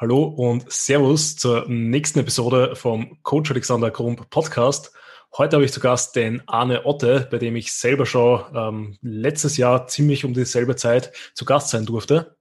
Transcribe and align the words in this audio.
Hallo 0.00 0.22
und 0.22 0.70
Servus 0.70 1.34
zur 1.34 1.64
nächsten 1.66 2.20
Episode 2.20 2.76
vom 2.76 3.20
Coach 3.24 3.50
Alexander 3.50 3.90
Krump 3.90 4.30
Podcast. 4.30 4.92
Heute 5.36 5.56
habe 5.56 5.64
ich 5.64 5.72
zu 5.72 5.80
Gast 5.80 6.14
den 6.14 6.40
Arne 6.46 6.86
Otte, 6.86 7.26
bei 7.28 7.38
dem 7.38 7.56
ich 7.56 7.72
selber 7.72 8.06
schon 8.06 8.44
ähm, 8.54 8.96
letztes 9.02 9.56
Jahr 9.56 9.88
ziemlich 9.88 10.24
um 10.24 10.34
dieselbe 10.34 10.76
Zeit 10.76 11.12
zu 11.34 11.44
Gast 11.44 11.70
sein 11.70 11.84
durfte. 11.84 12.36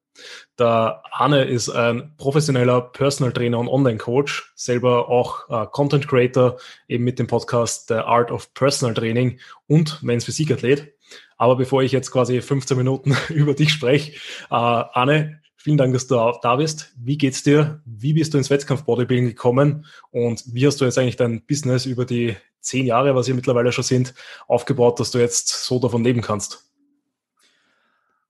Der 0.60 1.02
Arne 1.12 1.46
ist 1.46 1.70
ein 1.70 2.14
professioneller 2.18 2.80
Personal 2.80 3.34
Trainer 3.34 3.58
und 3.58 3.70
Online 3.70 3.98
Coach, 3.98 4.54
selber 4.56 5.10
auch 5.10 5.50
äh, 5.50 5.66
Content 5.72 6.08
Creator, 6.08 6.60
eben 6.88 7.06
mit 7.06 7.18
dem 7.18 7.26
Podcast 7.26 7.88
The 7.88 7.96
Art 7.96 8.30
of 8.30 8.54
Personal 8.54 8.94
Training 8.94 9.40
und 9.66 10.04
Men's 10.04 10.26
Physikathlet. 10.26 10.94
Aber 11.38 11.56
bevor 11.56 11.82
ich 11.82 11.92
jetzt 11.92 12.12
quasi 12.12 12.40
15 12.40 12.78
Minuten 12.78 13.18
über 13.30 13.56
dich 13.56 13.72
spreche, 13.72 14.12
äh, 14.12 14.20
Arne, 14.52 15.42
Vielen 15.60 15.78
Dank, 15.78 15.92
dass 15.94 16.08
du 16.08 16.16
da 16.16 16.56
bist. 16.56 16.94
Wie 16.98 17.18
geht's 17.18 17.44
dir? 17.44 17.82
Wie 17.84 18.14
bist 18.14 18.34
du 18.34 18.38
ins 18.38 18.50
Wettkampf-Bodybuilding 18.50 19.28
gekommen? 19.28 19.86
Und 20.12 20.44
wie 20.54 20.66
hast 20.66 20.80
du 20.80 20.86
jetzt 20.86 20.98
eigentlich 20.98 21.18
dein 21.18 21.42
Business 21.46 21.86
über 21.86 22.06
die 22.06 22.38
zehn 22.62 22.86
Jahre, 22.86 23.16
was 23.16 23.28
ihr 23.28 23.34
mittlerweile 23.34 23.72
schon 23.72 23.84
sind, 23.84 24.14
aufgebaut, 24.48 25.00
dass 25.00 25.12
du 25.12 25.18
jetzt 25.18 25.50
so 25.50 25.80
davon 25.80 26.04
leben 26.04 26.22
kannst? 26.22 26.64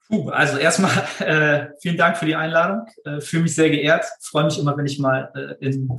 Puh, 0.07 0.29
also 0.29 0.57
erstmal 0.57 0.91
äh, 1.19 1.67
vielen 1.81 1.97
Dank 1.97 2.15
für 2.15 2.25
die 2.25 2.35
Einladung. 2.35 2.87
Äh, 3.03 3.19
Fühle 3.19 3.43
mich 3.43 3.55
sehr 3.55 3.69
geehrt. 3.69 4.05
Freue 4.21 4.45
mich 4.45 4.57
immer, 4.57 4.77
wenn 4.77 4.85
ich 4.85 4.99
mal 4.99 5.29
äh, 5.35 5.65
im 5.65 5.97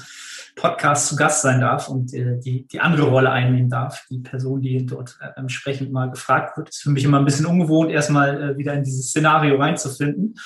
Podcast 0.56 1.08
zu 1.08 1.16
Gast 1.16 1.42
sein 1.42 1.60
darf 1.60 1.90
und 1.90 2.14
äh, 2.14 2.38
die, 2.38 2.66
die 2.66 2.80
andere 2.80 3.08
Rolle 3.08 3.30
einnehmen 3.30 3.68
darf. 3.68 4.06
Die 4.08 4.20
Person, 4.20 4.62
die 4.62 4.86
dort 4.86 5.18
äh, 5.20 5.38
entsprechend 5.38 5.92
mal 5.92 6.10
gefragt 6.10 6.56
wird, 6.56 6.70
ist 6.70 6.82
für 6.82 6.90
mich 6.90 7.04
immer 7.04 7.18
ein 7.18 7.26
bisschen 7.26 7.44
ungewohnt, 7.44 7.90
erstmal 7.90 8.52
äh, 8.52 8.56
wieder 8.56 8.72
in 8.72 8.82
dieses 8.82 9.08
Szenario 9.08 9.56
reinzufinden. 9.56 10.36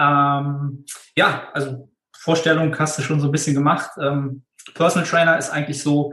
Ähm, 0.00 0.84
ja, 1.14 1.48
also 1.52 1.90
Vorstellung 2.16 2.76
hast 2.78 2.98
du 2.98 3.02
schon 3.02 3.20
so 3.20 3.28
ein 3.28 3.32
bisschen 3.32 3.54
gemacht. 3.54 3.90
Ähm, 4.00 4.42
Personal 4.74 5.06
Trainer 5.06 5.38
ist 5.38 5.50
eigentlich 5.50 5.82
so 5.82 6.12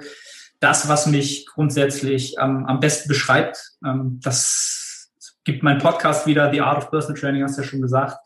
das, 0.59 0.87
was 0.89 1.05
mich 1.05 1.45
grundsätzlich 1.47 2.35
ähm, 2.41 2.65
am 2.65 2.79
besten 2.79 3.07
beschreibt. 3.07 3.57
Ähm, 3.85 4.19
das 4.23 5.11
gibt 5.43 5.63
mein 5.63 5.77
Podcast 5.77 6.27
wieder, 6.27 6.51
The 6.51 6.61
Art 6.61 6.77
of 6.77 6.91
Personal 6.91 7.19
Training, 7.19 7.43
hast 7.43 7.57
du 7.57 7.61
ja 7.61 7.67
schon 7.67 7.81
gesagt. 7.81 8.17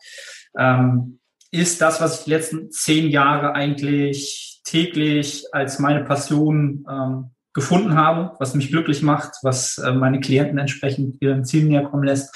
Ähm, 0.58 1.20
ist 1.50 1.80
das, 1.80 2.00
was 2.00 2.18
ich 2.18 2.24
die 2.24 2.30
letzten 2.30 2.70
zehn 2.70 3.08
Jahre 3.08 3.54
eigentlich 3.54 4.60
täglich 4.64 5.44
als 5.52 5.78
meine 5.78 6.04
Passion 6.04 6.86
ähm, 6.88 7.30
gefunden 7.52 7.94
habe, 7.94 8.34
was 8.38 8.54
mich 8.54 8.70
glücklich 8.70 9.02
macht, 9.02 9.34
was 9.42 9.78
äh, 9.78 9.92
meine 9.92 10.20
Klienten 10.20 10.58
entsprechend 10.58 11.20
ihren 11.20 11.44
Zielen 11.44 11.68
näher 11.68 11.84
kommen 11.84 12.04
lässt. 12.04 12.34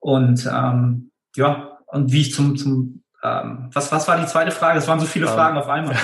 Und 0.00 0.48
ähm, 0.52 1.12
ja, 1.36 1.77
und 1.88 2.12
wie 2.12 2.22
ich 2.22 2.34
zum, 2.34 2.56
zum 2.56 3.02
ähm, 3.20 3.68
was, 3.72 3.90
was 3.90 4.06
war 4.06 4.20
die 4.20 4.26
zweite 4.26 4.52
Frage? 4.52 4.78
Es 4.78 4.86
waren 4.86 5.00
so 5.00 5.06
viele 5.06 5.26
ähm, 5.26 5.32
Fragen 5.32 5.58
auf 5.58 5.68
einmal. 5.68 5.96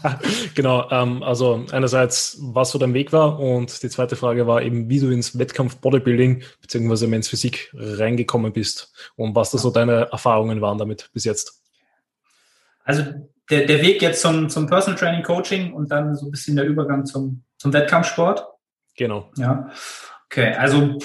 genau, 0.54 0.90
ähm, 0.90 1.22
also 1.22 1.64
einerseits, 1.72 2.36
was 2.42 2.70
so 2.70 2.78
dein 2.78 2.92
Weg 2.92 3.12
war 3.12 3.40
und 3.40 3.82
die 3.82 3.88
zweite 3.88 4.16
Frage 4.16 4.46
war 4.46 4.60
eben, 4.60 4.90
wie 4.90 5.00
du 5.00 5.08
ins 5.08 5.38
Wettkampf 5.38 5.76
Bodybuilding 5.76 6.42
bzw. 6.60 7.06
Men's 7.06 7.28
Physik 7.28 7.72
reingekommen 7.74 8.52
bist 8.52 8.92
und 9.16 9.34
was 9.34 9.50
da 9.50 9.58
so 9.58 9.70
deine 9.70 10.10
Erfahrungen 10.10 10.60
waren 10.60 10.76
damit 10.76 11.10
bis 11.14 11.24
jetzt. 11.24 11.62
Also 12.84 13.04
der, 13.50 13.66
der 13.66 13.80
Weg 13.80 14.02
jetzt 14.02 14.20
zum, 14.20 14.50
zum 14.50 14.66
Personal 14.66 14.98
Training 14.98 15.22
Coaching 15.22 15.72
und 15.72 15.90
dann 15.90 16.14
so 16.16 16.26
ein 16.26 16.30
bisschen 16.30 16.56
der 16.56 16.66
Übergang 16.66 17.06
zum, 17.06 17.44
zum 17.56 17.72
Wettkampfsport. 17.72 18.46
Genau. 18.96 19.30
Ja. 19.36 19.70
Okay, 20.30 20.52
also 20.52 20.98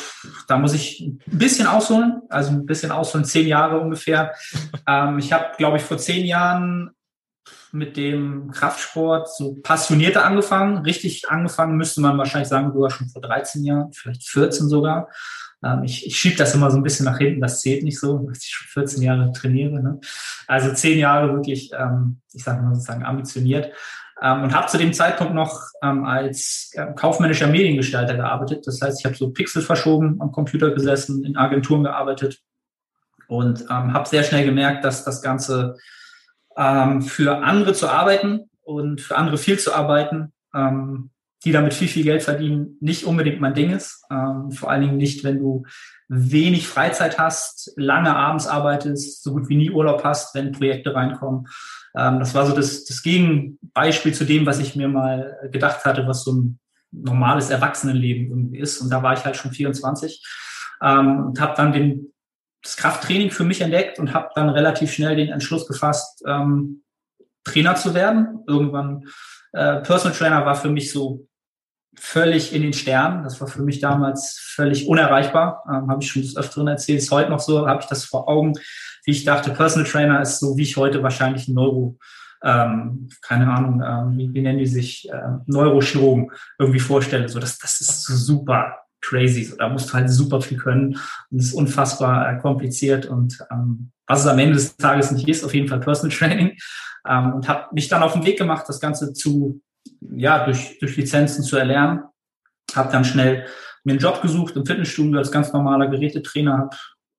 da 0.50 0.58
muss 0.58 0.74
ich 0.74 1.00
ein 1.00 1.22
bisschen 1.26 1.66
ausholen, 1.66 2.22
also 2.28 2.52
ein 2.52 2.66
bisschen 2.66 2.92
ausholen, 2.92 3.24
zehn 3.24 3.48
Jahre 3.48 3.80
ungefähr. 3.80 4.34
ähm, 4.88 5.18
ich 5.18 5.32
habe, 5.32 5.56
glaube 5.58 5.78
ich, 5.78 5.84
vor 5.84 5.98
zehn 5.98 6.26
Jahren 6.26 6.92
mit 7.72 7.96
dem 7.96 8.52
Kraftsport 8.52 9.34
so 9.34 9.56
passionierter 9.64 10.26
angefangen. 10.26 10.80
Richtig 10.80 11.30
angefangen 11.30 11.78
müsste 11.78 12.02
man 12.02 12.18
wahrscheinlich 12.18 12.50
sagen, 12.50 12.74
sogar 12.74 12.92
schon 12.92 13.08
vor 13.10 13.22
13 13.22 13.64
Jahren, 13.64 13.94
vielleicht 13.94 14.28
14 14.28 14.68
sogar. 14.68 15.10
Ähm, 15.64 15.84
ich 15.84 16.06
ich 16.06 16.18
schiebe 16.18 16.36
das 16.36 16.54
immer 16.54 16.70
so 16.70 16.78
ein 16.78 16.84
bisschen 16.84 17.06
nach 17.06 17.18
hinten, 17.18 17.40
das 17.40 17.62
zählt 17.62 17.84
nicht 17.84 18.00
so, 18.00 18.28
dass 18.28 18.44
ich 18.44 18.50
schon 18.50 18.68
14 18.68 19.02
Jahre 19.02 19.32
trainiere. 19.32 19.82
Ne? 19.82 20.00
Also 20.48 20.74
zehn 20.74 21.00
Jahre 21.00 21.34
wirklich, 21.34 21.72
ähm, 21.74 22.20
ich 22.34 22.44
sage 22.44 22.62
mal 22.62 22.76
sozusagen 22.76 23.06
ambitioniert 23.06 23.72
ähm, 24.24 24.44
und 24.44 24.56
habe 24.56 24.68
zu 24.68 24.78
dem 24.78 24.94
Zeitpunkt 24.94 25.34
noch 25.34 25.60
ähm, 25.84 26.06
als 26.06 26.72
äh, 26.74 26.88
kaufmännischer 26.96 27.48
Mediengestalter 27.48 28.16
gearbeitet. 28.16 28.66
Das 28.66 28.82
heißt, 28.82 29.02
ich 29.02 29.06
habe 29.06 29.16
so 29.16 29.30
Pixel 29.32 29.62
verschoben, 29.62 30.20
am 30.22 30.32
Computer 30.32 30.72
gesessen, 30.72 31.26
in 31.26 31.36
Agenturen 31.36 31.84
gearbeitet 31.84 32.40
und 33.28 33.62
ähm, 33.70 33.94
habe 33.94 34.08
sehr 34.08 34.24
schnell 34.24 34.46
gemerkt, 34.46 34.86
dass 34.86 35.04
das 35.04 35.22
Ganze 35.22 35.76
ähm, 36.56 37.02
für 37.02 37.44
andere 37.44 37.74
zu 37.74 37.90
arbeiten 37.90 38.50
und 38.62 39.02
für 39.02 39.18
andere 39.18 39.38
viel 39.38 39.60
zu 39.60 39.74
arbeiten, 39.74 40.32
ähm, 40.56 41.10
die 41.44 41.52
damit 41.52 41.74
viel, 41.74 41.88
viel 41.88 42.04
Geld 42.04 42.24
verdienen, 42.24 42.78
nicht 42.80 43.04
unbedingt 43.06 43.42
mein 43.42 43.54
Ding 43.54 43.72
ist. 43.72 44.04
Ähm, 44.10 44.52
vor 44.52 44.72
allen 44.72 44.82
Dingen 44.82 44.98
nicht, 44.98 45.24
wenn 45.24 45.40
du 45.40 45.64
wenig 46.08 46.68
Freizeit 46.68 47.18
hast, 47.20 47.74
lange 47.76 48.16
abends 48.16 48.48
arbeitest, 48.48 49.24
so 49.24 49.34
gut 49.34 49.50
wie 49.50 49.58
nie 49.58 49.72
Urlaub 49.72 50.04
hast, 50.04 50.36
wenn 50.36 50.52
Projekte 50.54 50.96
reinkommen. 50.96 51.48
Ähm, 51.98 52.20
das 52.20 52.34
war 52.34 52.46
so 52.46 52.56
das, 52.56 52.86
das 52.86 53.02
Gegenbeispiel 53.04 54.14
zu 54.14 54.26
dem, 54.26 54.46
was 54.46 54.60
ich 54.60 54.76
mir 54.76 54.88
mal 54.88 55.38
gedacht 55.52 55.84
hatte, 55.86 56.08
was 56.08 56.24
so 56.24 56.34
ein 56.34 56.60
normales 56.92 57.50
Erwachsenenleben 57.50 58.30
irgendwie 58.30 58.60
ist. 58.60 58.80
Und 58.80 58.90
da 58.90 59.04
war 59.04 59.14
ich 59.14 59.26
halt 59.26 59.36
schon 59.36 59.52
24 59.52 60.24
ähm, 60.82 61.26
und 61.28 61.42
habe 61.42 61.56
dann 61.58 61.74
den, 61.74 62.14
das 62.62 62.78
Krafttraining 62.78 63.32
für 63.32 63.44
mich 63.44 63.60
entdeckt 63.60 64.00
und 64.00 64.14
habe 64.14 64.30
dann 64.36 64.50
relativ 64.50 64.94
schnell 64.94 65.16
den 65.16 65.30
Entschluss 65.30 65.68
gefasst, 65.68 66.24
ähm, 66.26 66.84
Trainer 67.44 67.76
zu 67.76 67.94
werden. 67.94 68.44
Irgendwann 68.48 69.06
äh, 69.52 69.82
Personal 69.82 70.18
Trainer 70.18 70.46
war 70.46 70.56
für 70.56 70.70
mich 70.70 70.92
so 70.92 71.28
völlig 71.96 72.54
in 72.54 72.62
den 72.62 72.74
Sternen. 72.74 73.24
Das 73.24 73.40
war 73.42 73.48
für 73.48 73.62
mich 73.62 73.80
damals 73.80 74.40
völlig 74.40 74.88
unerreichbar. 74.88 75.64
Ähm, 75.68 75.90
habe 75.90 76.04
ich 76.04 76.12
schon 76.12 76.22
des 76.22 76.38
Öfteren 76.38 76.68
erzählt. 76.68 77.00
Ist 77.00 77.12
heute 77.12 77.30
noch 77.30 77.40
so, 77.40 77.68
habe 77.68 77.82
ich 77.82 77.88
das 77.88 78.06
vor 78.06 78.28
Augen, 78.28 78.54
wie 79.06 79.12
ich 79.12 79.26
dachte, 79.26 79.52
Personal 79.52 79.90
Trainer 79.90 80.22
ist 80.22 80.40
so, 80.40 80.58
wie 80.58 80.64
ich 80.64 80.78
heute 80.78 81.04
wahrscheinlich 81.04 81.48
ein 81.48 81.54
Neuro, 81.54 81.98
ähm, 82.44 83.10
keine 83.22 83.52
Ahnung, 83.52 83.84
ähm, 83.86 84.18
wie, 84.18 84.34
wie 84.34 84.42
nennen 84.42 84.60
die 84.60 84.66
sich, 84.66 85.10
äh, 85.10 85.38
Neurochirurgen 85.46 86.32
irgendwie 86.58 86.80
vorstelle. 86.80 87.28
So, 87.30 87.40
das, 87.40 87.58
das 87.58 87.82
ist 87.82 88.04
so 88.04 88.16
super 88.16 88.78
crazy. 89.02 89.44
So, 89.44 89.58
da 89.58 89.70
musst 89.70 89.90
du 89.90 89.94
halt 89.94 90.10
super 90.10 90.42
viel 90.42 90.58
können 90.58 90.98
und 91.30 91.40
es 91.40 91.48
ist 91.48 91.54
unfassbar 91.54 92.30
äh, 92.30 92.40
kompliziert 92.40 93.06
und 93.06 93.38
ähm, 93.52 93.92
was 94.08 94.22
es 94.22 94.28
am 94.28 94.40
Ende 94.40 94.56
des 94.56 94.76
Tages 94.78 95.12
nicht 95.12 95.28
ist, 95.28 95.44
auf 95.44 95.54
jeden 95.54 95.68
Fall 95.68 95.80
Personal 95.80 96.16
Training. 96.16 96.58
Ähm, 97.08 97.34
und 97.34 97.48
habe 97.48 97.68
mich 97.74 97.90
dann 97.90 98.04
auf 98.04 98.14
den 98.14 98.26
Weg 98.26 98.38
gemacht, 98.38 98.66
das 98.68 98.80
Ganze 98.80 99.14
zu, 99.14 99.62
ja, 100.16 100.46
durch, 100.46 100.80
durch 100.80 100.98
Lizenzen 100.98 101.44
zu 101.44 101.58
erlernen. 101.58 102.04
Habe 102.76 102.92
dann 102.92 103.06
schnell 103.06 103.46
mir 103.84 103.92
einen 103.92 104.00
Job 104.00 104.22
gesucht 104.22 104.56
im 104.56 104.66
Fitnessstudio 104.66 105.18
als 105.18 105.32
ganz 105.32 105.52
normaler 105.54 105.88
Gerätetrainer, 105.88 106.58
habe 106.58 106.76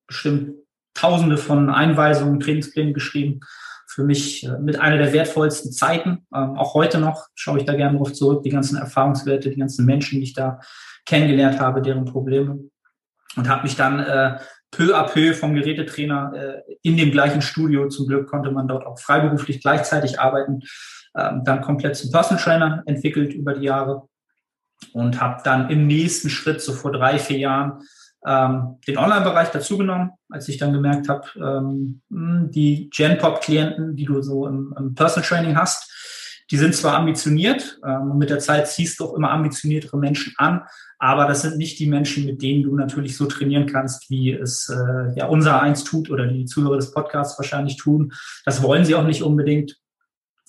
bestimmt 0.07 0.55
tausende 0.93 1.37
von 1.37 1.69
Einweisungen, 1.69 2.39
Trainingspläne 2.39 2.93
geschrieben. 2.93 3.41
Für 3.87 4.03
mich 4.03 4.45
äh, 4.45 4.57
mit 4.59 4.79
einer 4.79 4.97
der 4.97 5.13
wertvollsten 5.13 5.71
Zeiten. 5.71 6.25
Ähm, 6.33 6.57
auch 6.57 6.73
heute 6.73 6.99
noch 6.99 7.27
schaue 7.35 7.59
ich 7.59 7.65
da 7.65 7.75
gerne 7.75 7.97
drauf 7.97 8.13
zurück, 8.13 8.43
die 8.43 8.49
ganzen 8.49 8.77
Erfahrungswerte, 8.77 9.49
die 9.49 9.59
ganzen 9.59 9.85
Menschen, 9.85 10.19
die 10.19 10.23
ich 10.23 10.33
da 10.33 10.59
kennengelernt 11.05 11.59
habe, 11.59 11.81
deren 11.81 12.05
Probleme. 12.05 12.59
Und 13.35 13.47
habe 13.47 13.63
mich 13.63 13.75
dann 13.75 13.99
äh, 13.99 14.39
peu 14.71 14.95
à 14.95 15.03
peu 15.03 15.33
vom 15.33 15.53
Gerätetrainer 15.53 16.33
äh, 16.35 16.77
in 16.81 16.97
dem 16.97 17.11
gleichen 17.11 17.41
Studio, 17.41 17.87
zum 17.87 18.07
Glück 18.07 18.27
konnte 18.27 18.51
man 18.51 18.67
dort 18.67 18.85
auch 18.85 18.99
freiberuflich 18.99 19.61
gleichzeitig 19.61 20.19
arbeiten, 20.19 20.61
ähm, 21.17 21.43
dann 21.43 21.61
komplett 21.61 21.95
zum 21.95 22.11
Personal 22.11 22.43
Trainer 22.43 22.83
entwickelt 22.85 23.33
über 23.33 23.53
die 23.53 23.65
Jahre 23.65 24.07
und 24.93 25.21
habe 25.21 25.41
dann 25.43 25.69
im 25.69 25.87
nächsten 25.87 26.29
Schritt, 26.29 26.61
so 26.61 26.73
vor 26.73 26.91
drei, 26.91 27.19
vier 27.19 27.37
Jahren, 27.37 27.81
ähm, 28.25 28.77
den 28.87 28.97
Online-Bereich 28.97 29.49
dazugenommen, 29.49 30.11
als 30.29 30.49
ich 30.49 30.57
dann 30.57 30.73
gemerkt 30.73 31.09
habe, 31.09 31.27
ähm, 31.35 32.01
hm, 32.09 32.49
die 32.51 32.89
Gen-Pop-Klienten, 32.89 33.95
die 33.95 34.05
du 34.05 34.21
so 34.21 34.47
im, 34.47 34.73
im, 34.77 34.95
Personal 34.95 35.27
Training 35.27 35.55
hast, 35.55 35.91
die 36.51 36.57
sind 36.57 36.75
zwar 36.75 36.95
ambitioniert, 36.95 37.79
ähm, 37.85 38.17
mit 38.17 38.29
der 38.29 38.39
Zeit 38.39 38.67
ziehst 38.67 38.99
du 38.99 39.05
auch 39.05 39.13
immer 39.15 39.31
ambitioniertere 39.31 39.97
Menschen 39.97 40.33
an, 40.37 40.63
aber 40.97 41.27
das 41.27 41.41
sind 41.41 41.57
nicht 41.57 41.79
die 41.79 41.87
Menschen, 41.87 42.25
mit 42.25 42.41
denen 42.41 42.63
du 42.63 42.75
natürlich 42.75 43.15
so 43.15 43.25
trainieren 43.25 43.67
kannst, 43.67 44.09
wie 44.09 44.31
es 44.31 44.69
äh, 44.69 45.17
ja 45.17 45.27
unser 45.27 45.61
eins 45.61 45.83
tut 45.83 46.09
oder 46.09 46.25
die 46.25 46.45
Zuhörer 46.45 46.77
des 46.77 46.91
Podcasts 46.91 47.37
wahrscheinlich 47.37 47.77
tun. 47.77 48.13
Das 48.45 48.63
wollen 48.63 48.85
sie 48.85 48.95
auch 48.95 49.03
nicht 49.03 49.21
unbedingt. 49.21 49.77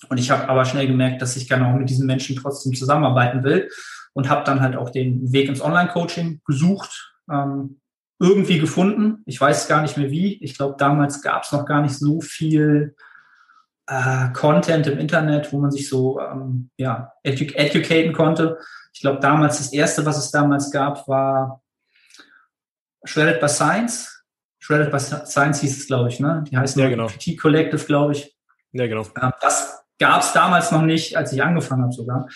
Und 0.09 0.17
ich 0.19 0.29
habe 0.29 0.47
aber 0.47 0.65
schnell 0.65 0.87
gemerkt, 0.87 1.21
dass 1.21 1.35
ich 1.35 1.47
gerne 1.47 1.67
auch 1.67 1.73
mit 1.73 1.89
diesen 1.89 2.05
Menschen 2.05 2.35
trotzdem 2.35 2.73
zusammenarbeiten 2.73 3.43
will 3.43 3.69
und 4.13 4.29
habe 4.29 4.43
dann 4.43 4.61
halt 4.61 4.75
auch 4.75 4.89
den 4.89 5.31
Weg 5.31 5.49
ins 5.49 5.61
Online-Coaching 5.61 6.41
gesucht, 6.45 7.15
ähm, 7.31 7.79
irgendwie 8.19 8.59
gefunden. 8.59 9.23
Ich 9.25 9.39
weiß 9.39 9.67
gar 9.67 9.81
nicht 9.81 9.97
mehr 9.97 10.09
wie. 10.09 10.41
Ich 10.43 10.57
glaube, 10.57 10.75
damals 10.77 11.21
gab 11.21 11.43
es 11.43 11.51
noch 11.51 11.65
gar 11.65 11.81
nicht 11.81 11.97
so 11.97 12.21
viel 12.21 12.95
äh, 13.87 14.29
Content 14.33 14.87
im 14.87 14.97
Internet, 14.99 15.51
wo 15.51 15.59
man 15.59 15.71
sich 15.71 15.89
so 15.89 16.19
ähm, 16.19 16.69
ja, 16.77 17.13
edu 17.23 17.45
educaten 17.53 18.13
konnte. 18.13 18.57
Ich 18.93 19.01
glaube, 19.01 19.19
damals 19.19 19.57
das 19.57 19.73
erste, 19.73 20.05
was 20.05 20.17
es 20.17 20.31
damals 20.31 20.71
gab, 20.71 21.07
war 21.07 21.61
Shredded 23.03 23.39
by 23.39 23.47
Science. 23.47 24.23
Shredded 24.59 24.91
by 24.91 24.99
Science 24.99 25.61
hieß 25.61 25.77
es, 25.77 25.87
glaube 25.87 26.09
ich, 26.09 26.19
ne? 26.19 26.43
Die 26.49 26.57
heißen 26.57 26.81
ja, 26.81 26.89
genau. 26.89 27.07
PT 27.07 27.37
Collective, 27.39 27.85
glaube 27.85 28.13
ich. 28.13 28.35
Ja, 28.71 28.87
genau. 28.87 29.05
Ähm, 29.21 29.31
das 29.41 29.85
gab 29.99 30.21
es 30.21 30.33
damals 30.33 30.71
noch 30.71 30.81
nicht, 30.81 31.15
als 31.15 31.33
ich 31.33 31.43
angefangen 31.43 31.83
habe 31.83 31.93
sogar. 31.93 32.27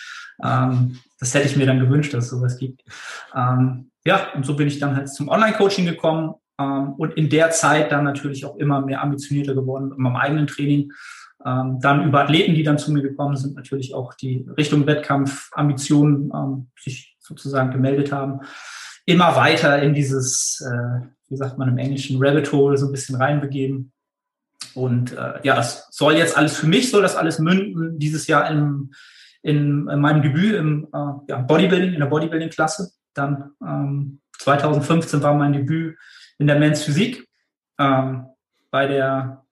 Ähm, 0.44 1.00
das 1.20 1.34
hätte 1.34 1.48
ich 1.48 1.56
mir 1.56 1.66
dann 1.66 1.80
gewünscht, 1.80 2.14
dass 2.14 2.26
es 2.26 2.30
sowas 2.32 2.58
gibt. 2.58 2.84
Ähm, 3.36 3.92
ja, 4.06 4.34
und 4.34 4.46
so 4.46 4.56
bin 4.56 4.68
ich 4.68 4.80
dann 4.80 4.96
halt 4.96 5.10
zum 5.10 5.30
Online-Coaching 5.30 5.86
gekommen 5.86 6.34
ähm, 6.60 6.94
und 6.94 7.14
in 7.14 7.30
der 7.30 7.52
Zeit 7.52 7.92
dann 7.92 8.04
natürlich 8.04 8.46
auch 8.46 8.56
immer 8.58 8.82
mehr 8.82 9.02
ambitionierter 9.02 9.54
geworden 9.54 9.90
mit 9.90 9.98
meinem 10.00 10.16
eigenen 10.16 10.48
Training. 10.48 10.92
Ähm, 11.46 11.80
dann 11.82 12.06
über 12.08 12.22
Athleten, 12.22 12.54
die 12.54 12.64
dann 12.64 12.78
zu 12.78 12.92
mir 12.92 13.02
gekommen 13.02 13.36
sind, 13.36 13.56
natürlich 13.56 13.94
auch 13.96 14.14
die 14.14 14.48
Richtung 14.58 14.86
Wettkampf, 14.86 15.50
Ambitionen 15.54 16.32
ähm, 16.34 16.68
sich 16.80 17.16
sozusagen 17.20 17.72
gemeldet 17.72 18.12
haben. 18.12 18.42
Immer 19.06 19.36
weiter 19.36 19.82
in 19.82 19.94
dieses, 19.94 20.62
äh, 20.62 21.06
wie 21.30 21.38
sagt 21.38 21.58
man 21.58 21.70
im 21.70 21.78
Englischen, 21.78 22.24
Rabbit 22.24 22.52
Hole 22.52 22.78
so 22.78 22.88
ein 22.88 22.92
bisschen 22.92 23.16
reinbegeben. 23.16 23.92
Und 24.74 25.14
äh, 25.14 25.40
ja, 25.44 25.56
das 25.56 25.88
soll 25.92 26.16
jetzt 26.16 26.38
alles 26.38 26.58
für 26.58 26.68
mich, 26.68 26.92
soll 26.92 27.02
das 27.02 27.16
alles 27.16 27.40
münden 27.40 28.00
dieses 28.00 28.28
Jahr 28.28 28.50
im, 28.50 28.92
in, 29.42 29.88
in 29.88 30.00
meinem 30.00 30.22
Debüt 30.22 30.56
im 30.56 30.88
äh, 30.94 31.32
ja, 31.32 31.38
Bodybuilding, 31.40 31.94
in 31.94 32.00
der 32.00 32.08
Bodybuilding-Klasse. 32.08 32.92
Dann 33.14 33.52
ähm, 33.62 34.22
2015 34.40 35.22
war 35.24 35.34
mein 35.34 35.54
Debüt 35.54 35.98
in 36.38 36.48
der 36.48 36.60
Men's 36.60 36.84
Physik 36.84 37.28
ähm, 37.80 38.26
bei 38.72 38.88
der, 38.88 39.46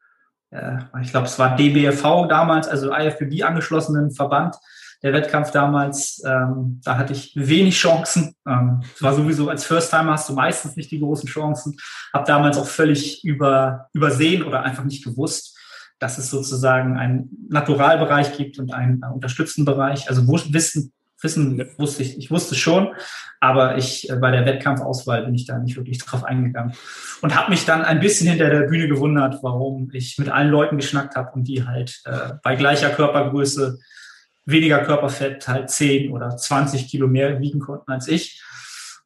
äh, 0.52 0.78
ich 1.02 1.12
glaube, 1.12 1.28
es 1.28 1.38
war 1.38 1.56
DBFV 1.56 2.28
damals, 2.28 2.68
also 2.68 2.94
IFBB 2.94 3.44
angeschlossenen 3.44 4.12
Verband. 4.12 4.56
Der 5.02 5.14
Wettkampf 5.14 5.52
damals, 5.52 6.22
ähm, 6.26 6.82
da 6.84 6.98
hatte 6.98 7.14
ich 7.14 7.34
wenig 7.36 7.78
Chancen. 7.78 8.36
Ähm, 8.48 8.84
es 8.94 9.02
war 9.02 9.14
sowieso 9.14 9.50
als 9.50 9.64
First-Timer 9.64 10.14
hast 10.14 10.30
du 10.30 10.34
meistens 10.34 10.76
nicht 10.76 10.92
die 10.92 11.00
großen 11.00 11.30
Chancen. 11.30 11.78
Hab 12.14 12.26
damals 12.26 12.58
auch 12.58 12.68
völlig 12.68 13.24
über, 13.24 13.88
übersehen 13.94 14.44
oder 14.44 14.64
einfach 14.64 14.84
nicht 14.84 15.04
gewusst, 15.04 15.58
dass 16.00 16.18
es 16.18 16.30
sozusagen 16.30 16.98
einen 16.98 17.30
Naturalbereich 17.50 18.36
gibt 18.36 18.60
und 18.60 18.74
einen 18.74 19.02
äh, 19.02 19.08
unterstützenden 19.08 19.74
Bereich. 19.74 20.10
Also 20.10 20.28
Wissen 20.28 20.92
Wissen 21.22 21.62
wusste 21.78 22.04
ich, 22.04 22.18
ich 22.18 22.32
wusste 22.32 22.56
schon, 22.56 22.94
aber 23.40 23.78
ich 23.78 24.10
äh, 24.10 24.16
bei 24.16 24.32
der 24.32 24.46
Wettkampfauswahl 24.46 25.26
bin 25.26 25.36
ich 25.36 25.46
da 25.46 25.58
nicht 25.58 25.76
wirklich 25.76 25.98
drauf 25.98 26.24
eingegangen 26.24 26.74
und 27.22 27.36
habe 27.36 27.52
mich 27.52 27.66
dann 27.66 27.84
ein 27.84 28.00
bisschen 28.00 28.28
hinter 28.30 28.50
der 28.50 28.68
Bühne 28.68 28.88
gewundert, 28.88 29.40
warum 29.42 29.90
ich 29.92 30.18
mit 30.18 30.30
allen 30.30 30.50
Leuten 30.50 30.78
geschnackt 30.78 31.16
habe 31.16 31.32
und 31.34 31.44
die 31.44 31.66
halt 31.66 32.02
äh, 32.06 32.34
bei 32.42 32.56
gleicher 32.56 32.90
Körpergröße, 32.90 33.80
weniger 34.50 34.80
Körperfett 34.80 35.48
halt 35.48 35.70
10 35.70 36.12
oder 36.12 36.36
20 36.36 36.88
Kilo 36.88 37.08
mehr 37.08 37.40
wiegen 37.40 37.60
konnten 37.60 37.92
als 37.92 38.08
ich. 38.08 38.42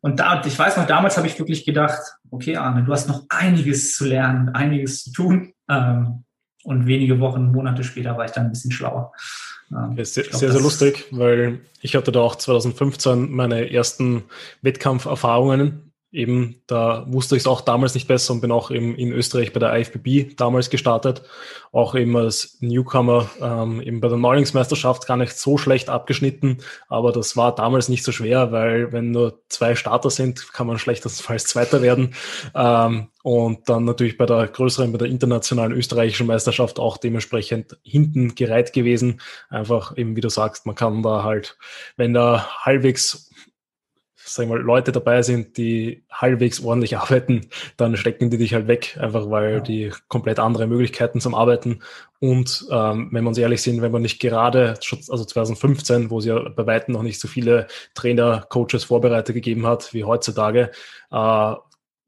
Und 0.01 0.19
da, 0.19 0.41
ich 0.45 0.57
weiß 0.57 0.77
noch, 0.77 0.85
damals 0.85 1.17
habe 1.17 1.27
ich 1.27 1.39
wirklich 1.39 1.65
gedacht, 1.65 1.99
okay, 2.29 2.57
Arne, 2.57 2.83
du 2.83 2.91
hast 2.91 3.07
noch 3.07 3.23
einiges 3.29 3.95
zu 3.95 4.05
lernen, 4.05 4.49
einiges 4.49 5.03
zu 5.05 5.11
tun. 5.11 5.53
Ähm, 5.69 6.25
und 6.63 6.87
wenige 6.87 7.19
Wochen, 7.19 7.51
Monate 7.51 7.83
später 7.83 8.17
war 8.17 8.25
ich 8.25 8.31
dann 8.31 8.45
ein 8.45 8.51
bisschen 8.51 8.71
schlauer. 8.71 9.13
Ja, 9.69 9.91
sehr, 10.03 10.23
glaub, 10.23 10.39
sehr, 10.39 10.51
sehr 10.51 10.61
lustig, 10.61 11.05
weil 11.11 11.61
ich 11.81 11.95
hatte 11.95 12.11
da 12.11 12.19
auch 12.19 12.35
2015 12.35 13.31
meine 13.31 13.71
ersten 13.71 14.23
Wettkampferfahrungen 14.61 15.92
eben, 16.13 16.62
da 16.68 17.06
wusste 17.07 17.36
ich 17.36 17.42
es 17.42 17.48
auch 17.48 17.62
damals 17.62 17.95
nicht 17.95 18.07
besser 18.07 18.33
und 18.33 18.42
bin 18.42 18.51
auch 18.51 18.69
eben 18.71 18.95
in 18.95 19.12
Österreich 19.12 19.51
bei 19.51 19.60
der 19.60 19.77
IFBB 19.77 20.36
damals 20.38 20.69
gestartet. 20.69 21.24
Auch 21.71 21.95
eben 21.95 22.15
als 22.15 22.57
Newcomer, 22.62 23.30
ähm, 23.42 23.81
eben 23.81 24.00
bei 24.00 24.07
der 24.07 24.18
Neulingsmeisterschaft 24.18 25.07
gar 25.07 25.18
nicht 25.18 25.38
so 25.38 25.57
schlecht 25.57 25.89
abgeschnitten, 25.89 26.60
aber 26.88 27.12
das 27.12 27.36
war 27.36 27.56
damals 27.56 27.89
nicht 27.89 28.04
so 28.04 28.12
schwer, 28.12 28.51
weil 28.51 28.92
wenn 28.92 29.12
nur 29.12 29.42
zwei 29.50 29.75
Starter 29.75 30.12
sind, 30.12 30.54
kann 30.54 30.68
man 30.68 30.77
schlechtestenfalls 30.77 31.45
Zweiter 31.45 31.81
werden. 31.81 32.13
Ähm, 32.54 33.07
und 33.24 33.69
dann 33.69 33.86
natürlich 33.86 34.18
bei 34.18 34.25
der 34.25 34.48
größeren, 34.48 34.92
bei 34.92 34.98
der 34.98 35.07
internationalen 35.07 35.71
österreichischen 35.71 36.27
Meisterschaft 36.27 36.77
auch 36.77 36.98
dementsprechend 36.98 37.77
hinten 37.81 38.36
gereiht 38.36 38.74
gewesen. 38.74 39.21
Einfach 39.50 39.98
eben, 39.98 40.15
wie 40.15 40.21
du 40.21 40.30
sagst, 40.30 40.65
man 40.65 40.75
kann 40.75 41.01
da 41.01 41.24
halt, 41.24 41.57
wenn 41.95 42.13
da 42.13 42.50
halbwegs 42.62 43.32
sag 44.33 44.44
ich 44.44 44.50
mal, 44.50 44.59
Leute 44.59 44.91
dabei 44.91 45.21
sind, 45.21 45.57
die 45.57 46.03
halbwegs 46.12 46.63
ordentlich 46.63 46.97
arbeiten, 46.97 47.47
dann 47.77 47.97
stecken 47.97 48.30
die 48.30 48.38
dich 48.38 48.53
halt 48.53 48.68
weg, 48.68 48.97
einfach 49.00 49.30
weil 49.30 49.53
ja. 49.53 49.59
die 49.59 49.91
komplett 50.07 50.39
andere 50.39 50.68
Möglichkeiten 50.68 51.19
zum 51.21 51.35
Arbeiten 51.35 51.80
und 52.24 52.68
ähm, 52.71 53.09
wenn 53.12 53.25
wir 53.25 53.27
uns 53.27 53.38
ehrlich 53.38 53.62
sind, 53.62 53.81
wenn 53.81 53.91
man 53.91 54.01
nicht 54.01 54.21
gerade, 54.21 54.75
also 55.09 55.25
2015, 55.25 56.09
wo 56.09 56.19
es 56.19 56.25
ja 56.25 56.39
bei 56.39 56.65
weitem 56.65 56.94
noch 56.94 57.03
nicht 57.03 57.19
so 57.19 57.27
viele 57.27 57.68
Trainer, 57.95 58.45
Coaches, 58.47 58.85
Vorbereiter 58.85 59.33
gegeben 59.33 59.68
hat 59.68 59.94
wie 59.94 60.06
heutzutage, 60.06 60.71
äh, 61.12 61.53